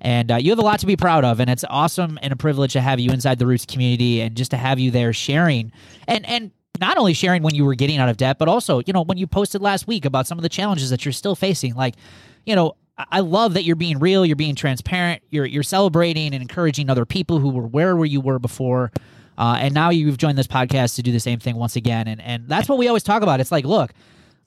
And 0.01 0.31
uh, 0.31 0.35
you 0.35 0.51
have 0.51 0.59
a 0.59 0.63
lot 0.63 0.79
to 0.81 0.85
be 0.85 0.97
proud 0.97 1.23
of, 1.23 1.39
and 1.39 1.49
it's 1.49 1.63
awesome 1.69 2.19
and 2.21 2.31
a 2.31 2.35
privilege 2.35 2.73
to 2.73 2.81
have 2.81 2.99
you 2.99 3.11
inside 3.11 3.39
the 3.39 3.47
Roots 3.47 3.65
community, 3.65 4.21
and 4.21 4.35
just 4.35 4.51
to 4.51 4.57
have 4.57 4.77
you 4.77 4.91
there 4.91 5.13
sharing, 5.13 5.71
and 6.07 6.25
and 6.27 6.51
not 6.79 6.97
only 6.97 7.13
sharing 7.13 7.43
when 7.43 7.55
you 7.55 7.65
were 7.65 7.75
getting 7.75 7.97
out 7.97 8.09
of 8.09 8.17
debt, 8.17 8.37
but 8.39 8.47
also, 8.47 8.81
you 8.85 8.93
know, 8.93 9.01
when 9.03 9.17
you 9.17 9.27
posted 9.27 9.61
last 9.61 9.87
week 9.87 10.05
about 10.05 10.27
some 10.27 10.37
of 10.37 10.43
the 10.43 10.49
challenges 10.49 10.89
that 10.89 11.05
you're 11.05 11.11
still 11.11 11.35
facing. 11.35 11.75
Like, 11.75 11.95
you 12.45 12.55
know, 12.55 12.75
I- 12.97 13.19
love 13.19 13.55
that 13.55 13.63
you're 13.63 13.75
being 13.75 13.99
real, 13.99 14.25
you're 14.25 14.35
being 14.35 14.55
transparent, 14.55 15.21
you're 15.29 15.45
you're 15.45 15.63
celebrating 15.63 16.33
and 16.33 16.41
encouraging 16.41 16.89
other 16.89 17.05
people 17.05 17.39
who 17.39 17.49
were 17.49 17.67
where 17.67 17.95
where 17.95 18.05
you 18.05 18.21
were 18.21 18.39
before. 18.39 18.91
Uh, 19.37 19.57
and 19.59 19.73
now 19.73 19.89
you've 19.89 20.17
joined 20.17 20.37
this 20.37 20.47
podcast 20.47 20.95
to 20.95 21.03
do 21.03 21.11
the 21.11 21.19
same 21.19 21.39
thing 21.39 21.55
once 21.57 21.75
again. 21.75 22.07
And 22.07 22.21
and 22.21 22.47
that's 22.47 22.69
what 22.69 22.77
we 22.77 22.87
always 22.87 23.03
talk 23.03 23.21
about. 23.21 23.39
It's 23.41 23.51
like, 23.51 23.65
look, 23.65 23.91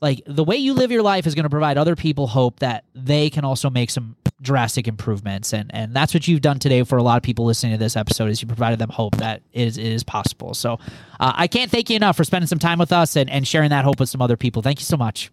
like 0.01 0.23
the 0.27 0.45
way 0.45 0.57
you 0.57 0.75
live 0.75 0.91
your 0.91 1.03
life 1.03 1.27
is 1.27 1.35
going 1.35 1.45
to 1.45 1.51
provide 1.51 1.77
other 1.79 1.97
people 1.97 2.27
hope 2.27 2.61
that 2.61 2.85
they 2.95 3.31
can 3.31 3.45
also 3.45 3.71
make 3.71 3.91
some 3.91 4.17
drastic 4.41 4.87
improvements 4.87 5.53
and 5.53 5.71
and 5.75 5.95
that's 5.95 6.15
what 6.15 6.29
you've 6.29 6.41
done 6.41 6.61
today 6.61 6.85
for 6.85 6.97
a 6.97 7.03
lot 7.03 7.17
of 7.17 7.23
people 7.25 7.45
listening 7.45 7.73
to 7.73 7.79
this 7.79 7.97
episode 7.97 8.31
is 8.31 8.41
you 8.41 8.47
provided 8.47 8.79
them 8.79 8.89
hope 8.89 9.17
that 9.17 9.43
is 9.53 9.77
it 9.77 9.87
is 9.87 10.05
possible. 10.05 10.55
So 10.55 10.75
uh, 11.19 11.33
i 11.35 11.47
can't 11.47 11.71
thank 11.71 11.91
you 11.91 11.97
enough 11.97 12.17
for 12.17 12.25
spending 12.25 12.47
some 12.47 12.59
time 12.61 12.79
with 12.79 12.93
us 12.93 13.17
and, 13.17 13.29
and 13.29 13.47
sharing 13.47 13.71
that 13.71 13.85
hope 13.85 13.99
with 13.99 14.09
some 14.09 14.23
other 14.23 14.37
people. 14.37 14.63
Thank 14.63 14.79
you 14.79 14.85
so 14.85 14.97
much. 14.97 15.31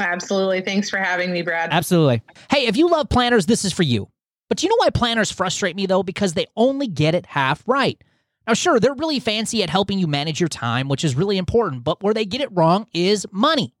Absolutely. 0.00 0.62
Thanks 0.62 0.88
for 0.88 0.96
having 0.96 1.32
me, 1.32 1.42
Brad. 1.42 1.70
absolutely. 1.72 2.22
Hey 2.50 2.66
if 2.66 2.76
you 2.76 2.88
love 2.88 3.08
planners 3.08 3.46
this 3.46 3.64
is 3.64 3.72
for 3.72 3.82
you. 3.82 4.08
But 4.48 4.58
do 4.58 4.66
you 4.66 4.70
know 4.70 4.76
why 4.78 4.90
planners 4.90 5.30
frustrate 5.30 5.76
me 5.76 5.86
though? 5.86 6.02
Because 6.02 6.32
they 6.32 6.46
only 6.56 6.86
get 6.86 7.14
it 7.14 7.26
half 7.26 7.62
right. 7.66 8.02
Now 8.46 8.54
sure 8.54 8.80
they're 8.80 8.94
really 8.94 9.20
fancy 9.20 9.62
at 9.62 9.70
helping 9.70 9.98
you 9.98 10.06
manage 10.06 10.40
your 10.40 10.48
time 10.48 10.88
which 10.88 11.04
is 11.04 11.14
really 11.14 11.36
important 11.36 11.84
but 11.84 12.02
where 12.02 12.14
they 12.14 12.24
get 12.24 12.40
it 12.40 12.48
wrong 12.52 12.86
is 12.94 13.26
money 13.30 13.74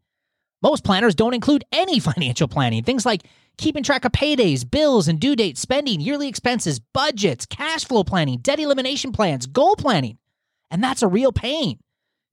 most 0.62 0.84
planners 0.84 1.14
don't 1.14 1.34
include 1.34 1.64
any 1.72 1.98
financial 2.00 2.48
planning. 2.48 2.82
Things 2.84 3.04
like 3.04 3.22
keeping 3.58 3.82
track 3.82 4.04
of 4.04 4.12
paydays, 4.12 4.68
bills 4.68 5.08
and 5.08 5.20
due 5.20 5.36
dates, 5.36 5.60
spending, 5.60 6.00
yearly 6.00 6.28
expenses, 6.28 6.78
budgets, 6.80 7.46
cash 7.46 7.84
flow 7.84 8.04
planning, 8.04 8.38
debt 8.38 8.60
elimination 8.60 9.12
plans, 9.12 9.46
goal 9.46 9.76
planning. 9.76 10.18
And 10.70 10.82
that's 10.82 11.02
a 11.02 11.08
real 11.08 11.32
pain. 11.32 11.78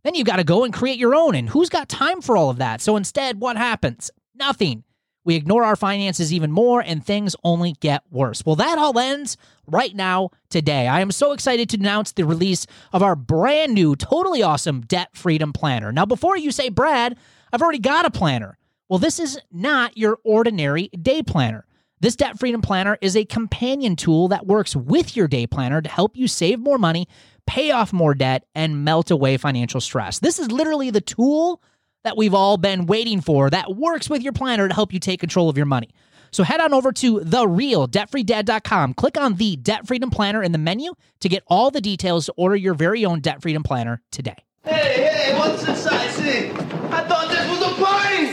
Then 0.04 0.16
you 0.16 0.24
got 0.24 0.38
to 0.38 0.46
go 0.46 0.64
and 0.64 0.74
create 0.74 0.98
your 0.98 1.14
own. 1.14 1.36
And 1.36 1.50
who's 1.50 1.68
got 1.70 1.90
time 1.90 2.22
for 2.22 2.38
all 2.38 2.50
of 2.50 2.58
that? 2.58 2.80
So 2.80 2.96
instead, 2.96 3.42
what 3.42 3.58
happens? 3.58 4.10
Nothing. 4.34 4.86
we 5.26 5.36
ignore 5.36 5.66
our 5.66 5.76
finances 5.76 6.32
even 6.34 6.52
more, 6.52 6.82
and 6.82 7.06
things 7.06 7.36
only 7.44 7.74
get 7.82 8.04
worse. 8.10 8.46
Well, 8.46 8.56
that 8.56 8.78
all 8.78 8.98
ends 8.98 9.36
right 9.68 9.94
now 9.94 10.30
today. 10.50 10.88
I 10.88 11.02
am 11.02 11.12
so 11.12 11.34
excited 11.34 11.70
to 11.70 11.78
announce 11.78 12.14
the 12.14 12.26
release 12.26 12.66
of 12.94 13.04
our 13.04 13.16
brand 13.18 13.74
new, 13.74 13.98
totally 13.98 14.42
awesome 14.42 14.82
Debt 14.82 15.10
Freedom 15.14 15.52
Planner. 15.52 15.92
Now, 15.92 16.06
before 16.06 16.38
you 16.38 16.52
say, 16.52 16.70
Brad, 16.70 17.18
I've 17.52 17.62
already 17.62 17.80
got 17.80 18.06
a 18.06 18.12
planner. 18.12 18.58
Well, 18.88 19.00
this 19.00 19.20
is 19.20 19.39
not 19.52 19.97
your 19.97 20.20
ordinary 20.24 20.88
day 20.89 21.22
planner. 21.24 21.66
This 22.02 22.16
Debt 22.16 22.39
Freedom 22.39 22.62
Planner 22.62 22.97
is 23.02 23.16
a 23.18 23.26
companion 23.26 23.95
tool 23.95 24.30
that 24.30 24.47
works 24.47 24.76
with 24.76 25.18
your 25.18 25.28
day 25.28 25.45
planner 25.45 25.82
to 25.82 25.89
help 25.89 26.16
you 26.16 26.30
save 26.30 26.60
more 26.60 26.78
money, 26.78 27.08
pay 27.45 27.72
off 27.72 27.91
more 27.91 28.14
debt, 28.14 28.45
and 28.56 28.86
melt 28.86 29.12
away 29.12 29.36
financial 29.36 29.82
stress. 29.82 30.20
This 30.20 30.39
is 30.39 30.50
literally 30.50 30.91
the 30.91 31.02
tool 31.02 31.62
that 32.06 32.16
we've 32.16 32.34
all 32.34 32.56
been 32.56 32.86
waiting 32.86 33.20
for 33.20 33.50
that 33.50 33.76
works 33.76 34.10
with 34.10 34.22
your 34.22 34.32
planner 34.32 34.70
to 34.70 34.74
help 34.74 34.93
you 34.93 35.00
take 35.00 35.20
control 35.20 35.50
of 35.50 35.58
your 35.58 35.66
money. 35.66 35.89
So 36.32 36.43
head 36.43 36.62
on 36.62 36.74
over 36.74 36.91
to 36.93 37.20
therealdebtfreedad.com. 37.20 38.93
Click 38.93 39.18
on 39.18 39.36
the 39.36 39.58
Debt 39.58 39.86
Freedom 39.88 40.10
Planner 40.10 40.41
in 40.41 40.52
the 40.52 40.58
menu 40.58 40.93
to 41.20 41.30
get 41.30 41.43
all 41.47 41.70
the 41.70 41.82
details 41.82 42.28
to 42.28 42.34
order 42.38 42.56
your 42.56 42.76
very 42.76 43.04
own 43.04 43.20
Debt 43.20 43.41
Freedom 43.41 43.64
Planner 43.64 44.02
today. 44.12 44.38
Hey, 44.64 45.10
hey, 45.10 45.38
what's 45.38 45.66
this 45.66 45.86
I 45.86 46.08
see? 46.10 46.68
I 46.92 47.04
thought 47.04 47.30
this 47.30 47.48
was 47.50 47.62
a 47.62 47.76
party! 47.82 48.26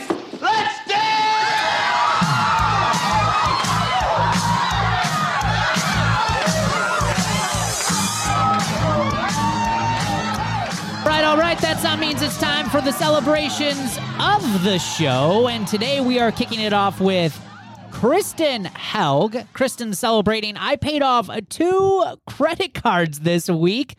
Let's 0.43 0.79
dance! 0.89 1.07
Right, 11.07 11.25
all 11.25 11.37
right, 11.37 11.59
that 11.61 12.01
means 12.01 12.21
it's 12.21 12.39
time 12.39 12.69
for 12.69 12.81
the 12.81 12.93
celebrations 12.93 13.99
of 14.21 14.65
the 14.65 14.79
show. 14.79 15.49
And 15.49 15.67
today 15.67 16.01
we 16.01 16.19
are 16.19 16.31
kicking 16.31 16.61
it 16.61 16.73
off 16.73 17.01
with 17.01 17.39
Kristen 17.91 18.65
Helg. 18.65 19.47
Kristen 19.55 19.95
celebrating. 19.95 20.57
I 20.57 20.77
paid 20.77 21.03
off 21.03 21.31
two 21.49 22.05
credit 22.27 22.75
cards 22.75 23.21
this 23.21 23.49
week, 23.49 23.97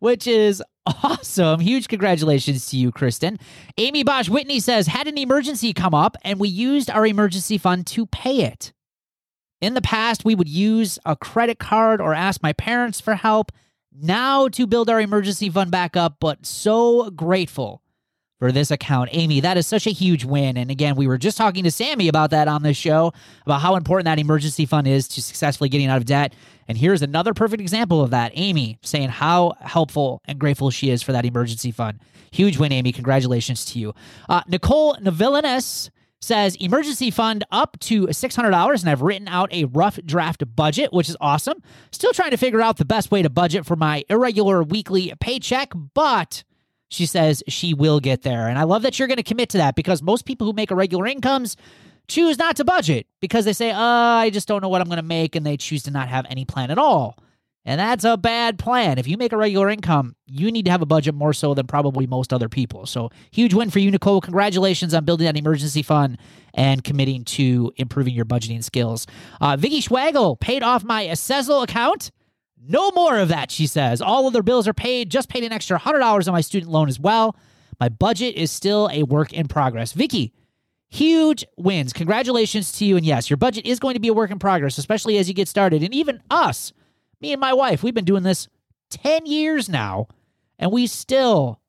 which 0.00 0.26
is 0.26 0.62
awesome. 0.86 1.60
Huge 1.60 1.88
congratulations 1.88 2.66
to 2.68 2.76
you, 2.76 2.90
Kristen. 2.90 3.38
Amy 3.78 4.02
Bosch 4.02 4.28
Whitney 4.28 4.60
says, 4.60 4.88
had 4.88 5.06
an 5.06 5.16
emergency 5.16 5.72
come 5.72 5.94
up 5.94 6.16
and 6.22 6.40
we 6.40 6.48
used 6.48 6.90
our 6.90 7.06
emergency 7.06 7.56
fund 7.56 7.86
to 7.88 8.06
pay 8.06 8.42
it. 8.42 8.72
In 9.60 9.74
the 9.74 9.82
past, 9.82 10.24
we 10.24 10.34
would 10.34 10.48
use 10.48 10.98
a 11.04 11.14
credit 11.14 11.58
card 11.58 12.00
or 12.00 12.14
ask 12.14 12.42
my 12.42 12.52
parents 12.52 13.00
for 13.00 13.14
help. 13.14 13.52
Now 13.92 14.48
to 14.48 14.66
build 14.66 14.88
our 14.88 15.00
emergency 15.00 15.50
fund 15.50 15.70
back 15.70 15.96
up, 15.96 16.16
but 16.20 16.46
so 16.46 17.10
grateful 17.10 17.82
for 18.40 18.50
this 18.50 18.70
account. 18.70 19.10
Amy, 19.12 19.38
that 19.40 19.58
is 19.58 19.66
such 19.66 19.86
a 19.86 19.90
huge 19.90 20.24
win. 20.24 20.56
And 20.56 20.70
again, 20.70 20.96
we 20.96 21.06
were 21.06 21.18
just 21.18 21.36
talking 21.36 21.62
to 21.64 21.70
Sami 21.70 22.08
about 22.08 22.30
that 22.30 22.48
on 22.48 22.62
this 22.62 22.76
show, 22.76 23.12
about 23.44 23.60
how 23.60 23.76
important 23.76 24.06
that 24.06 24.18
emergency 24.18 24.64
fund 24.64 24.88
is 24.88 25.06
to 25.08 25.22
successfully 25.22 25.68
getting 25.68 25.88
out 25.88 25.98
of 25.98 26.06
debt. 26.06 26.34
And 26.66 26.78
here's 26.78 27.02
another 27.02 27.34
perfect 27.34 27.60
example 27.60 28.02
of 28.02 28.10
that. 28.10 28.32
Amy 28.34 28.78
saying 28.82 29.10
how 29.10 29.52
helpful 29.60 30.22
and 30.24 30.38
grateful 30.38 30.70
she 30.70 30.88
is 30.88 31.02
for 31.02 31.12
that 31.12 31.26
emergency 31.26 31.70
fund. 31.70 32.00
Huge 32.32 32.56
win, 32.56 32.72
Amy. 32.72 32.92
Congratulations 32.92 33.66
to 33.66 33.78
you. 33.78 33.94
Uh, 34.28 34.40
Nicole 34.48 34.96
Navillanes 34.96 35.90
says 36.22 36.54
emergency 36.56 37.10
fund 37.10 37.44
up 37.50 37.78
to 37.80 38.06
$600 38.06 38.80
and 38.80 38.90
I've 38.90 39.02
written 39.02 39.28
out 39.28 39.52
a 39.52 39.64
rough 39.66 39.98
draft 40.06 40.44
budget, 40.56 40.92
which 40.94 41.10
is 41.10 41.16
awesome. 41.20 41.62
Still 41.92 42.12
trying 42.12 42.30
to 42.30 42.36
figure 42.38 42.62
out 42.62 42.78
the 42.78 42.84
best 42.86 43.10
way 43.10 43.20
to 43.20 43.28
budget 43.30 43.66
for 43.66 43.76
my 43.76 44.04
irregular 44.08 44.62
weekly 44.62 45.12
paycheck, 45.20 45.72
but 45.94 46.42
she 46.90 47.06
says 47.06 47.42
she 47.48 47.72
will 47.72 48.00
get 48.00 48.22
there. 48.22 48.48
And 48.48 48.58
I 48.58 48.64
love 48.64 48.82
that 48.82 48.98
you're 48.98 49.08
going 49.08 49.16
to 49.16 49.22
commit 49.22 49.48
to 49.50 49.58
that 49.58 49.76
because 49.76 50.02
most 50.02 50.26
people 50.26 50.46
who 50.46 50.52
make 50.52 50.70
irregular 50.70 51.06
incomes 51.06 51.56
choose 52.08 52.36
not 52.38 52.56
to 52.56 52.64
budget 52.64 53.06
because 53.20 53.44
they 53.44 53.52
say, 53.52 53.70
uh, 53.70 53.78
I 53.80 54.30
just 54.30 54.48
don't 54.48 54.60
know 54.60 54.68
what 54.68 54.80
I'm 54.80 54.88
going 54.88 54.96
to 54.96 55.02
make. 55.02 55.36
And 55.36 55.46
they 55.46 55.56
choose 55.56 55.84
to 55.84 55.90
not 55.90 56.08
have 56.08 56.26
any 56.28 56.44
plan 56.44 56.70
at 56.70 56.78
all. 56.78 57.16
And 57.64 57.78
that's 57.78 58.04
a 58.04 58.16
bad 58.16 58.58
plan. 58.58 58.98
If 58.98 59.06
you 59.06 59.16
make 59.18 59.32
a 59.32 59.36
regular 59.36 59.68
income, 59.68 60.16
you 60.26 60.50
need 60.50 60.64
to 60.64 60.70
have 60.70 60.80
a 60.80 60.86
budget 60.86 61.14
more 61.14 61.34
so 61.34 61.52
than 61.52 61.66
probably 61.66 62.06
most 62.06 62.32
other 62.32 62.48
people. 62.48 62.86
So, 62.86 63.10
huge 63.30 63.52
win 63.52 63.68
for 63.68 63.80
you, 63.80 63.90
Nicole. 63.90 64.22
Congratulations 64.22 64.94
on 64.94 65.04
building 65.04 65.26
that 65.26 65.36
emergency 65.36 65.82
fund 65.82 66.16
and 66.54 66.82
committing 66.82 67.24
to 67.24 67.70
improving 67.76 68.14
your 68.14 68.24
budgeting 68.24 68.64
skills. 68.64 69.06
Uh, 69.42 69.56
Vicky 69.56 69.82
Schwagel 69.82 70.40
paid 70.40 70.62
off 70.62 70.84
my 70.84 71.04
Sezzle 71.08 71.62
account. 71.62 72.10
No 72.62 72.90
more 72.90 73.18
of 73.18 73.28
that, 73.28 73.50
she 73.50 73.66
says. 73.66 74.02
All 74.02 74.26
other 74.26 74.42
bills 74.42 74.68
are 74.68 74.74
paid. 74.74 75.10
Just 75.10 75.28
paid 75.28 75.44
an 75.44 75.52
extra 75.52 75.78
$100 75.78 76.26
on 76.26 76.32
my 76.32 76.40
student 76.40 76.70
loan 76.70 76.88
as 76.88 77.00
well. 77.00 77.36
My 77.78 77.88
budget 77.88 78.34
is 78.34 78.50
still 78.50 78.90
a 78.92 79.02
work 79.02 79.32
in 79.32 79.48
progress. 79.48 79.92
Vicky, 79.92 80.32
huge 80.88 81.44
wins. 81.56 81.92
Congratulations 81.94 82.72
to 82.72 82.84
you. 82.84 82.96
And 82.96 83.06
yes, 83.06 83.30
your 83.30 83.38
budget 83.38 83.64
is 83.64 83.78
going 83.78 83.94
to 83.94 84.00
be 84.00 84.08
a 84.08 84.12
work 84.12 84.30
in 84.30 84.38
progress, 84.38 84.76
especially 84.76 85.16
as 85.16 85.28
you 85.28 85.34
get 85.34 85.48
started. 85.48 85.82
And 85.82 85.94
even 85.94 86.22
us, 86.30 86.72
me 87.20 87.32
and 87.32 87.40
my 87.40 87.54
wife, 87.54 87.82
we've 87.82 87.94
been 87.94 88.04
doing 88.04 88.22
this 88.22 88.48
10 88.90 89.24
years 89.24 89.68
now, 89.68 90.08
and 90.58 90.70
we 90.70 90.86
still 90.86 91.60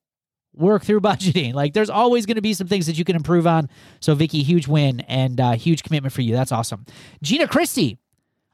work 0.53 0.83
through 0.83 1.01
budgeting. 1.01 1.53
Like 1.53 1.73
there's 1.73 1.89
always 1.89 2.25
going 2.25 2.35
to 2.35 2.41
be 2.41 2.53
some 2.53 2.67
things 2.67 2.87
that 2.87 2.97
you 2.97 3.05
can 3.05 3.15
improve 3.15 3.47
on. 3.47 3.69
So, 4.01 4.13
Vicky, 4.15 4.43
huge 4.43 4.67
win 4.67 4.99
and 5.01 5.39
uh, 5.39 5.51
huge 5.53 5.83
commitment 5.83 6.13
for 6.13 6.21
you. 6.21 6.33
That's 6.33 6.51
awesome. 6.51 6.85
Gina 7.21 7.47
Christie, 7.47 7.97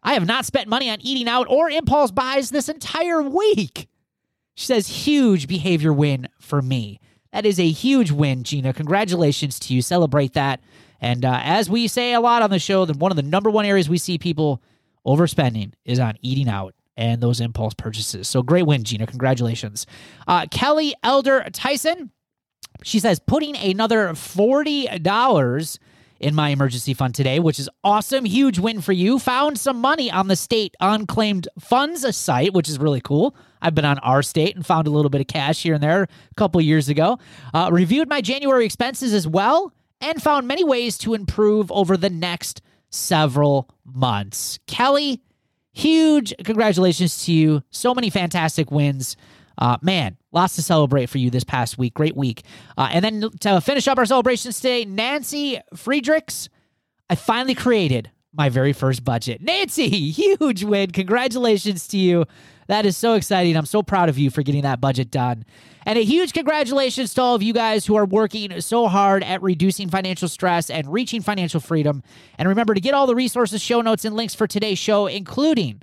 I 0.07 0.13
have 0.13 0.25
not 0.25 0.45
spent 0.45 0.69
money 0.69 0.89
on 0.89 1.01
eating 1.01 1.27
out 1.27 1.47
or 1.49 1.69
impulse 1.69 2.11
buys 2.11 2.49
this 2.49 2.69
entire 2.69 3.21
week. 3.21 3.89
She 4.55 4.65
says, 4.65 4.87
huge 4.87 5.49
behavior 5.49 5.91
win 5.91 6.29
for 6.39 6.61
me. 6.61 7.01
That 7.33 7.45
is 7.45 7.59
a 7.59 7.69
huge 7.69 8.09
win, 8.09 8.45
Gina. 8.45 8.71
Congratulations 8.71 9.59
to 9.59 9.73
you. 9.73 9.81
Celebrate 9.81 10.31
that. 10.31 10.61
And 11.01 11.25
uh, 11.25 11.41
as 11.43 11.69
we 11.69 11.89
say 11.89 12.13
a 12.13 12.21
lot 12.21 12.41
on 12.41 12.51
the 12.51 12.57
show, 12.57 12.85
that 12.85 12.95
one 12.95 13.11
of 13.11 13.17
the 13.17 13.21
number 13.21 13.49
one 13.49 13.65
areas 13.65 13.89
we 13.89 13.97
see 13.97 14.17
people 14.17 14.63
overspending 15.05 15.73
is 15.83 15.99
on 15.99 16.15
eating 16.21 16.47
out 16.47 16.73
and 16.95 17.21
those 17.21 17.41
impulse 17.41 17.73
purchases. 17.73 18.29
So 18.29 18.41
great 18.41 18.65
win, 18.65 18.85
Gina. 18.85 19.07
Congratulations. 19.07 19.85
Uh, 20.25 20.45
Kelly 20.49 20.95
Elder 21.03 21.45
Tyson, 21.51 22.11
she 22.81 22.99
says, 22.99 23.19
putting 23.19 23.57
another 23.57 24.07
$40 24.11 25.79
in 26.19 26.35
my 26.35 26.49
emergency 26.49 26.93
fund 26.93 27.15
today, 27.15 27.39
which 27.39 27.59
is 27.59 27.69
awesome. 27.83 28.25
Huge 28.25 28.59
win 28.59 28.81
for 28.81 28.93
you. 28.93 29.19
Found 29.19 29.57
some 29.57 29.79
money 29.79 30.11
on 30.11 30.27
the 30.27 30.35
state 30.35 30.75
unclaimed 30.79 31.47
funds 31.59 32.15
site, 32.15 32.53
which 32.53 32.69
is 32.69 32.79
really 32.79 33.01
cool. 33.01 33.35
I've 33.61 33.75
been 33.75 33.85
on 33.85 33.99
our 33.99 34.21
state 34.21 34.55
and 34.55 34.65
found 34.65 34.87
a 34.87 34.91
little 34.91 35.09
bit 35.09 35.21
of 35.21 35.27
cash 35.27 35.63
here 35.63 35.73
and 35.73 35.83
there 35.83 36.03
a 36.03 36.35
couple 36.35 36.61
years 36.61 36.89
ago. 36.89 37.19
Uh, 37.53 37.69
reviewed 37.71 38.07
my 38.09 38.21
January 38.21 38.65
expenses 38.65 39.13
as 39.13 39.27
well 39.27 39.73
and 40.01 40.21
found 40.21 40.47
many 40.47 40.63
ways 40.63 40.97
to 40.99 41.13
improve 41.13 41.71
over 41.71 41.97
the 41.97 42.09
next 42.09 42.61
several 42.89 43.69
months. 43.85 44.59
Kelly, 44.67 45.21
huge 45.73 46.33
congratulations 46.43 47.25
to 47.25 47.33
you. 47.33 47.63
So 47.71 47.93
many 47.93 48.09
fantastic 48.09 48.71
wins. 48.71 49.17
Uh, 49.57 49.77
man, 49.81 50.17
lots 50.31 50.55
to 50.55 50.61
celebrate 50.61 51.07
for 51.07 51.17
you 51.17 51.29
this 51.29 51.43
past 51.43 51.77
week. 51.77 51.93
Great 51.93 52.15
week. 52.15 52.43
Uh, 52.77 52.89
and 52.91 53.03
then 53.03 53.29
to 53.41 53.61
finish 53.61 53.87
up 53.87 53.97
our 53.97 54.05
celebrations 54.05 54.57
today, 54.57 54.85
Nancy 54.85 55.59
Friedrichs, 55.75 56.49
I 57.09 57.15
finally 57.15 57.55
created 57.55 58.11
my 58.33 58.49
very 58.49 58.73
first 58.73 59.03
budget. 59.03 59.41
Nancy, 59.41 59.89
huge 60.11 60.63
win. 60.63 60.91
Congratulations 60.91 61.87
to 61.89 61.97
you. 61.97 62.25
That 62.67 62.85
is 62.85 62.97
so 62.97 63.13
exciting. 63.13 63.55
I'm 63.55 63.65
so 63.65 63.81
proud 63.81 64.09
of 64.09 64.17
you 64.17 64.29
for 64.29 64.43
getting 64.43 64.63
that 64.63 64.81
budget 64.81 65.09
done. 65.09 65.45
And 65.85 65.97
a 65.97 66.03
huge 66.03 66.33
congratulations 66.33 67.13
to 67.13 67.21
all 67.21 67.33
of 67.33 67.41
you 67.41 67.53
guys 67.53 67.85
who 67.85 67.95
are 67.95 68.05
working 68.05 68.59
so 68.59 68.87
hard 68.87 69.23
at 69.23 69.41
reducing 69.41 69.89
financial 69.89 70.27
stress 70.27 70.69
and 70.69 70.91
reaching 70.91 71.21
financial 71.21 71.61
freedom. 71.61 72.03
And 72.37 72.49
remember 72.49 72.73
to 72.73 72.81
get 72.81 72.93
all 72.93 73.07
the 73.07 73.15
resources, 73.15 73.61
show 73.61 73.81
notes, 73.81 74.03
and 74.03 74.15
links 74.15 74.35
for 74.35 74.47
today's 74.47 74.77
show, 74.77 75.07
including 75.07 75.81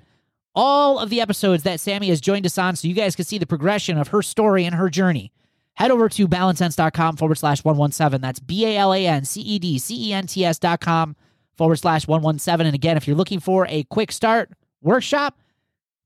all 0.54 0.98
of 0.98 1.10
the 1.10 1.20
episodes 1.20 1.62
that 1.64 1.80
Sami 1.80 2.08
has 2.08 2.20
joined 2.20 2.46
us 2.46 2.58
on 2.58 2.76
so 2.76 2.88
you 2.88 2.94
guys 2.94 3.16
can 3.16 3.24
see 3.24 3.38
the 3.38 3.46
progression 3.46 3.98
of 3.98 4.08
her 4.08 4.22
story 4.22 4.64
and 4.64 4.74
her 4.74 4.88
journey. 4.88 5.32
Head 5.74 5.90
over 5.90 6.08
to 6.08 6.28
balancedcents.com 6.28 7.16
forward 7.16 7.34
slash 7.36 7.64
117. 7.64 8.20
That's 8.20 8.38
B 8.38 8.64
A 8.64 8.76
L 8.76 8.94
A 8.94 9.06
N 9.06 9.24
C 9.24 9.40
E 9.40 9.58
D 9.58 9.78
C 9.78 10.10
E 10.10 10.12
N 10.12 10.26
T 10.26 10.44
S 10.44 10.58
dot 10.58 10.80
com 10.80 11.16
forward 11.56 11.76
slash 11.76 12.06
117. 12.06 12.66
And 12.66 12.74
again, 12.74 12.96
if 12.96 13.08
you're 13.08 13.16
looking 13.16 13.40
for 13.40 13.66
a 13.68 13.82
quick 13.84 14.12
start 14.12 14.50
workshop, 14.82 15.36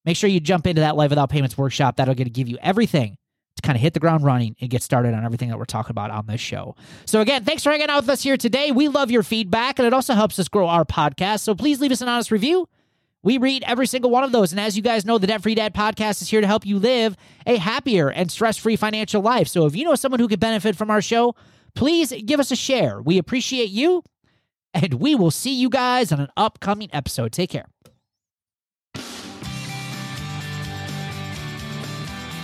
make 0.06 0.16
sure 0.16 0.30
you 0.30 0.40
jump 0.40 0.66
into 0.66 0.80
that 0.80 0.96
Life 0.96 1.10
Without 1.10 1.28
Payments 1.28 1.58
workshop. 1.58 1.96
That'll 1.96 2.14
get 2.14 2.24
to 2.24 2.30
give 2.30 2.48
you 2.48 2.56
everything 2.62 3.18
to 3.56 3.62
kind 3.62 3.76
of 3.76 3.82
hit 3.82 3.92
the 3.92 4.00
ground 4.00 4.24
running 4.24 4.56
and 4.60 4.70
get 4.70 4.82
started 4.82 5.12
on 5.12 5.24
everything 5.24 5.50
that 5.50 5.58
we're 5.58 5.66
talking 5.66 5.90
about 5.90 6.10
on 6.10 6.26
this 6.26 6.40
show. 6.40 6.74
So, 7.04 7.20
again, 7.20 7.44
thanks 7.44 7.62
for 7.62 7.70
hanging 7.70 7.90
out 7.90 8.02
with 8.02 8.10
us 8.10 8.22
here 8.22 8.38
today. 8.38 8.70
We 8.72 8.88
love 8.88 9.10
your 9.10 9.22
feedback, 9.22 9.78
and 9.78 9.86
it 9.86 9.92
also 9.92 10.14
helps 10.14 10.38
us 10.38 10.48
grow 10.48 10.66
our 10.66 10.86
podcast. 10.86 11.40
So, 11.40 11.54
please 11.54 11.80
leave 11.80 11.92
us 11.92 12.00
an 12.00 12.08
honest 12.08 12.30
review. 12.30 12.68
We 13.22 13.38
read 13.38 13.64
every 13.66 13.86
single 13.86 14.10
one 14.10 14.24
of 14.24 14.32
those. 14.32 14.52
And 14.52 14.60
as 14.60 14.76
you 14.76 14.82
guys 14.82 15.04
know, 15.04 15.18
the 15.18 15.26
Debt 15.26 15.42
Free 15.42 15.54
Dad 15.54 15.74
podcast 15.74 16.22
is 16.22 16.28
here 16.28 16.40
to 16.40 16.46
help 16.46 16.64
you 16.64 16.78
live 16.78 17.16
a 17.46 17.56
happier 17.56 18.08
and 18.08 18.30
stress 18.30 18.56
free 18.56 18.76
financial 18.76 19.20
life. 19.20 19.48
So, 19.48 19.66
if 19.66 19.74
you 19.74 19.84
know 19.84 19.96
someone 19.96 20.20
who 20.20 20.28
could 20.28 20.40
benefit 20.40 20.76
from 20.76 20.90
our 20.90 21.02
show, 21.02 21.34
please 21.74 22.12
give 22.24 22.40
us 22.40 22.50
a 22.50 22.56
share. 22.56 23.02
We 23.02 23.18
appreciate 23.18 23.70
you, 23.70 24.04
and 24.72 24.94
we 24.94 25.14
will 25.14 25.30
see 25.30 25.52
you 25.52 25.68
guys 25.68 26.12
on 26.12 26.20
an 26.20 26.28
upcoming 26.36 26.88
episode. 26.92 27.32
Take 27.32 27.50
care. 27.50 27.66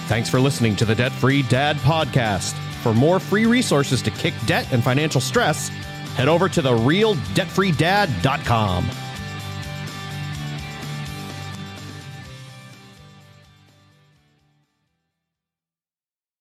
Thanks 0.06 0.28
for 0.28 0.38
listening 0.38 0.76
to 0.76 0.84
the 0.84 0.94
Debt 0.94 1.12
Free 1.12 1.40
Dad 1.42 1.76
podcast. 1.78 2.52
For 2.82 2.92
more 2.92 3.18
free 3.18 3.46
resources 3.46 4.02
to 4.02 4.10
kick 4.10 4.34
debt 4.44 4.70
and 4.70 4.84
financial 4.84 5.22
stress, 5.22 5.68
head 6.16 6.28
over 6.28 6.50
to 6.50 6.60
therealdebtfreedad.com. 6.60 8.90